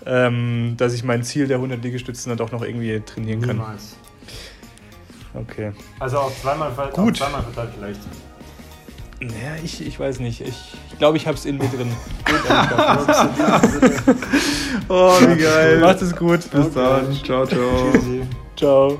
Ähm, 0.05 0.76
dass 0.78 0.93
ich 0.93 1.03
mein 1.03 1.24
Ziel 1.24 1.47
der 1.47 1.57
100 1.57 1.84
Liegestützen 1.84 2.30
dann 2.30 2.38
doch 2.38 2.51
noch 2.51 2.61
irgendwie 2.61 2.99
trainieren 2.99 3.41
kann. 3.41 3.57
Niemals. 3.57 3.95
Okay. 5.34 5.72
Also 5.99 6.20
auf 6.20 6.41
zweimal, 6.41 6.72
Gut. 6.93 7.13
Auf 7.13 7.18
zweimal 7.18 7.41
verteilt 7.41 7.72
vielleicht. 7.78 7.99
Naja, 9.22 9.55
ich, 9.63 9.86
ich 9.86 9.99
weiß 9.99 10.20
nicht. 10.20 10.41
Ich, 10.41 10.74
ich 10.91 10.97
glaube, 10.99 11.18
ich 11.18 11.26
habe 11.26 11.38
es 11.38 11.45
in 11.45 11.57
mir 11.57 11.68
drin. 11.68 11.91
Oh, 14.88 15.18
wie 15.20 15.41
geil. 15.41 15.80
Macht 15.80 16.01
es 16.01 16.16
gut. 16.16 16.41
Bis 16.51 16.74
dann. 16.74 17.11
Ciao, 17.24 17.45
ciao. 17.47 17.91
Tschüssi. 17.91 18.22
Ciao. 18.55 18.99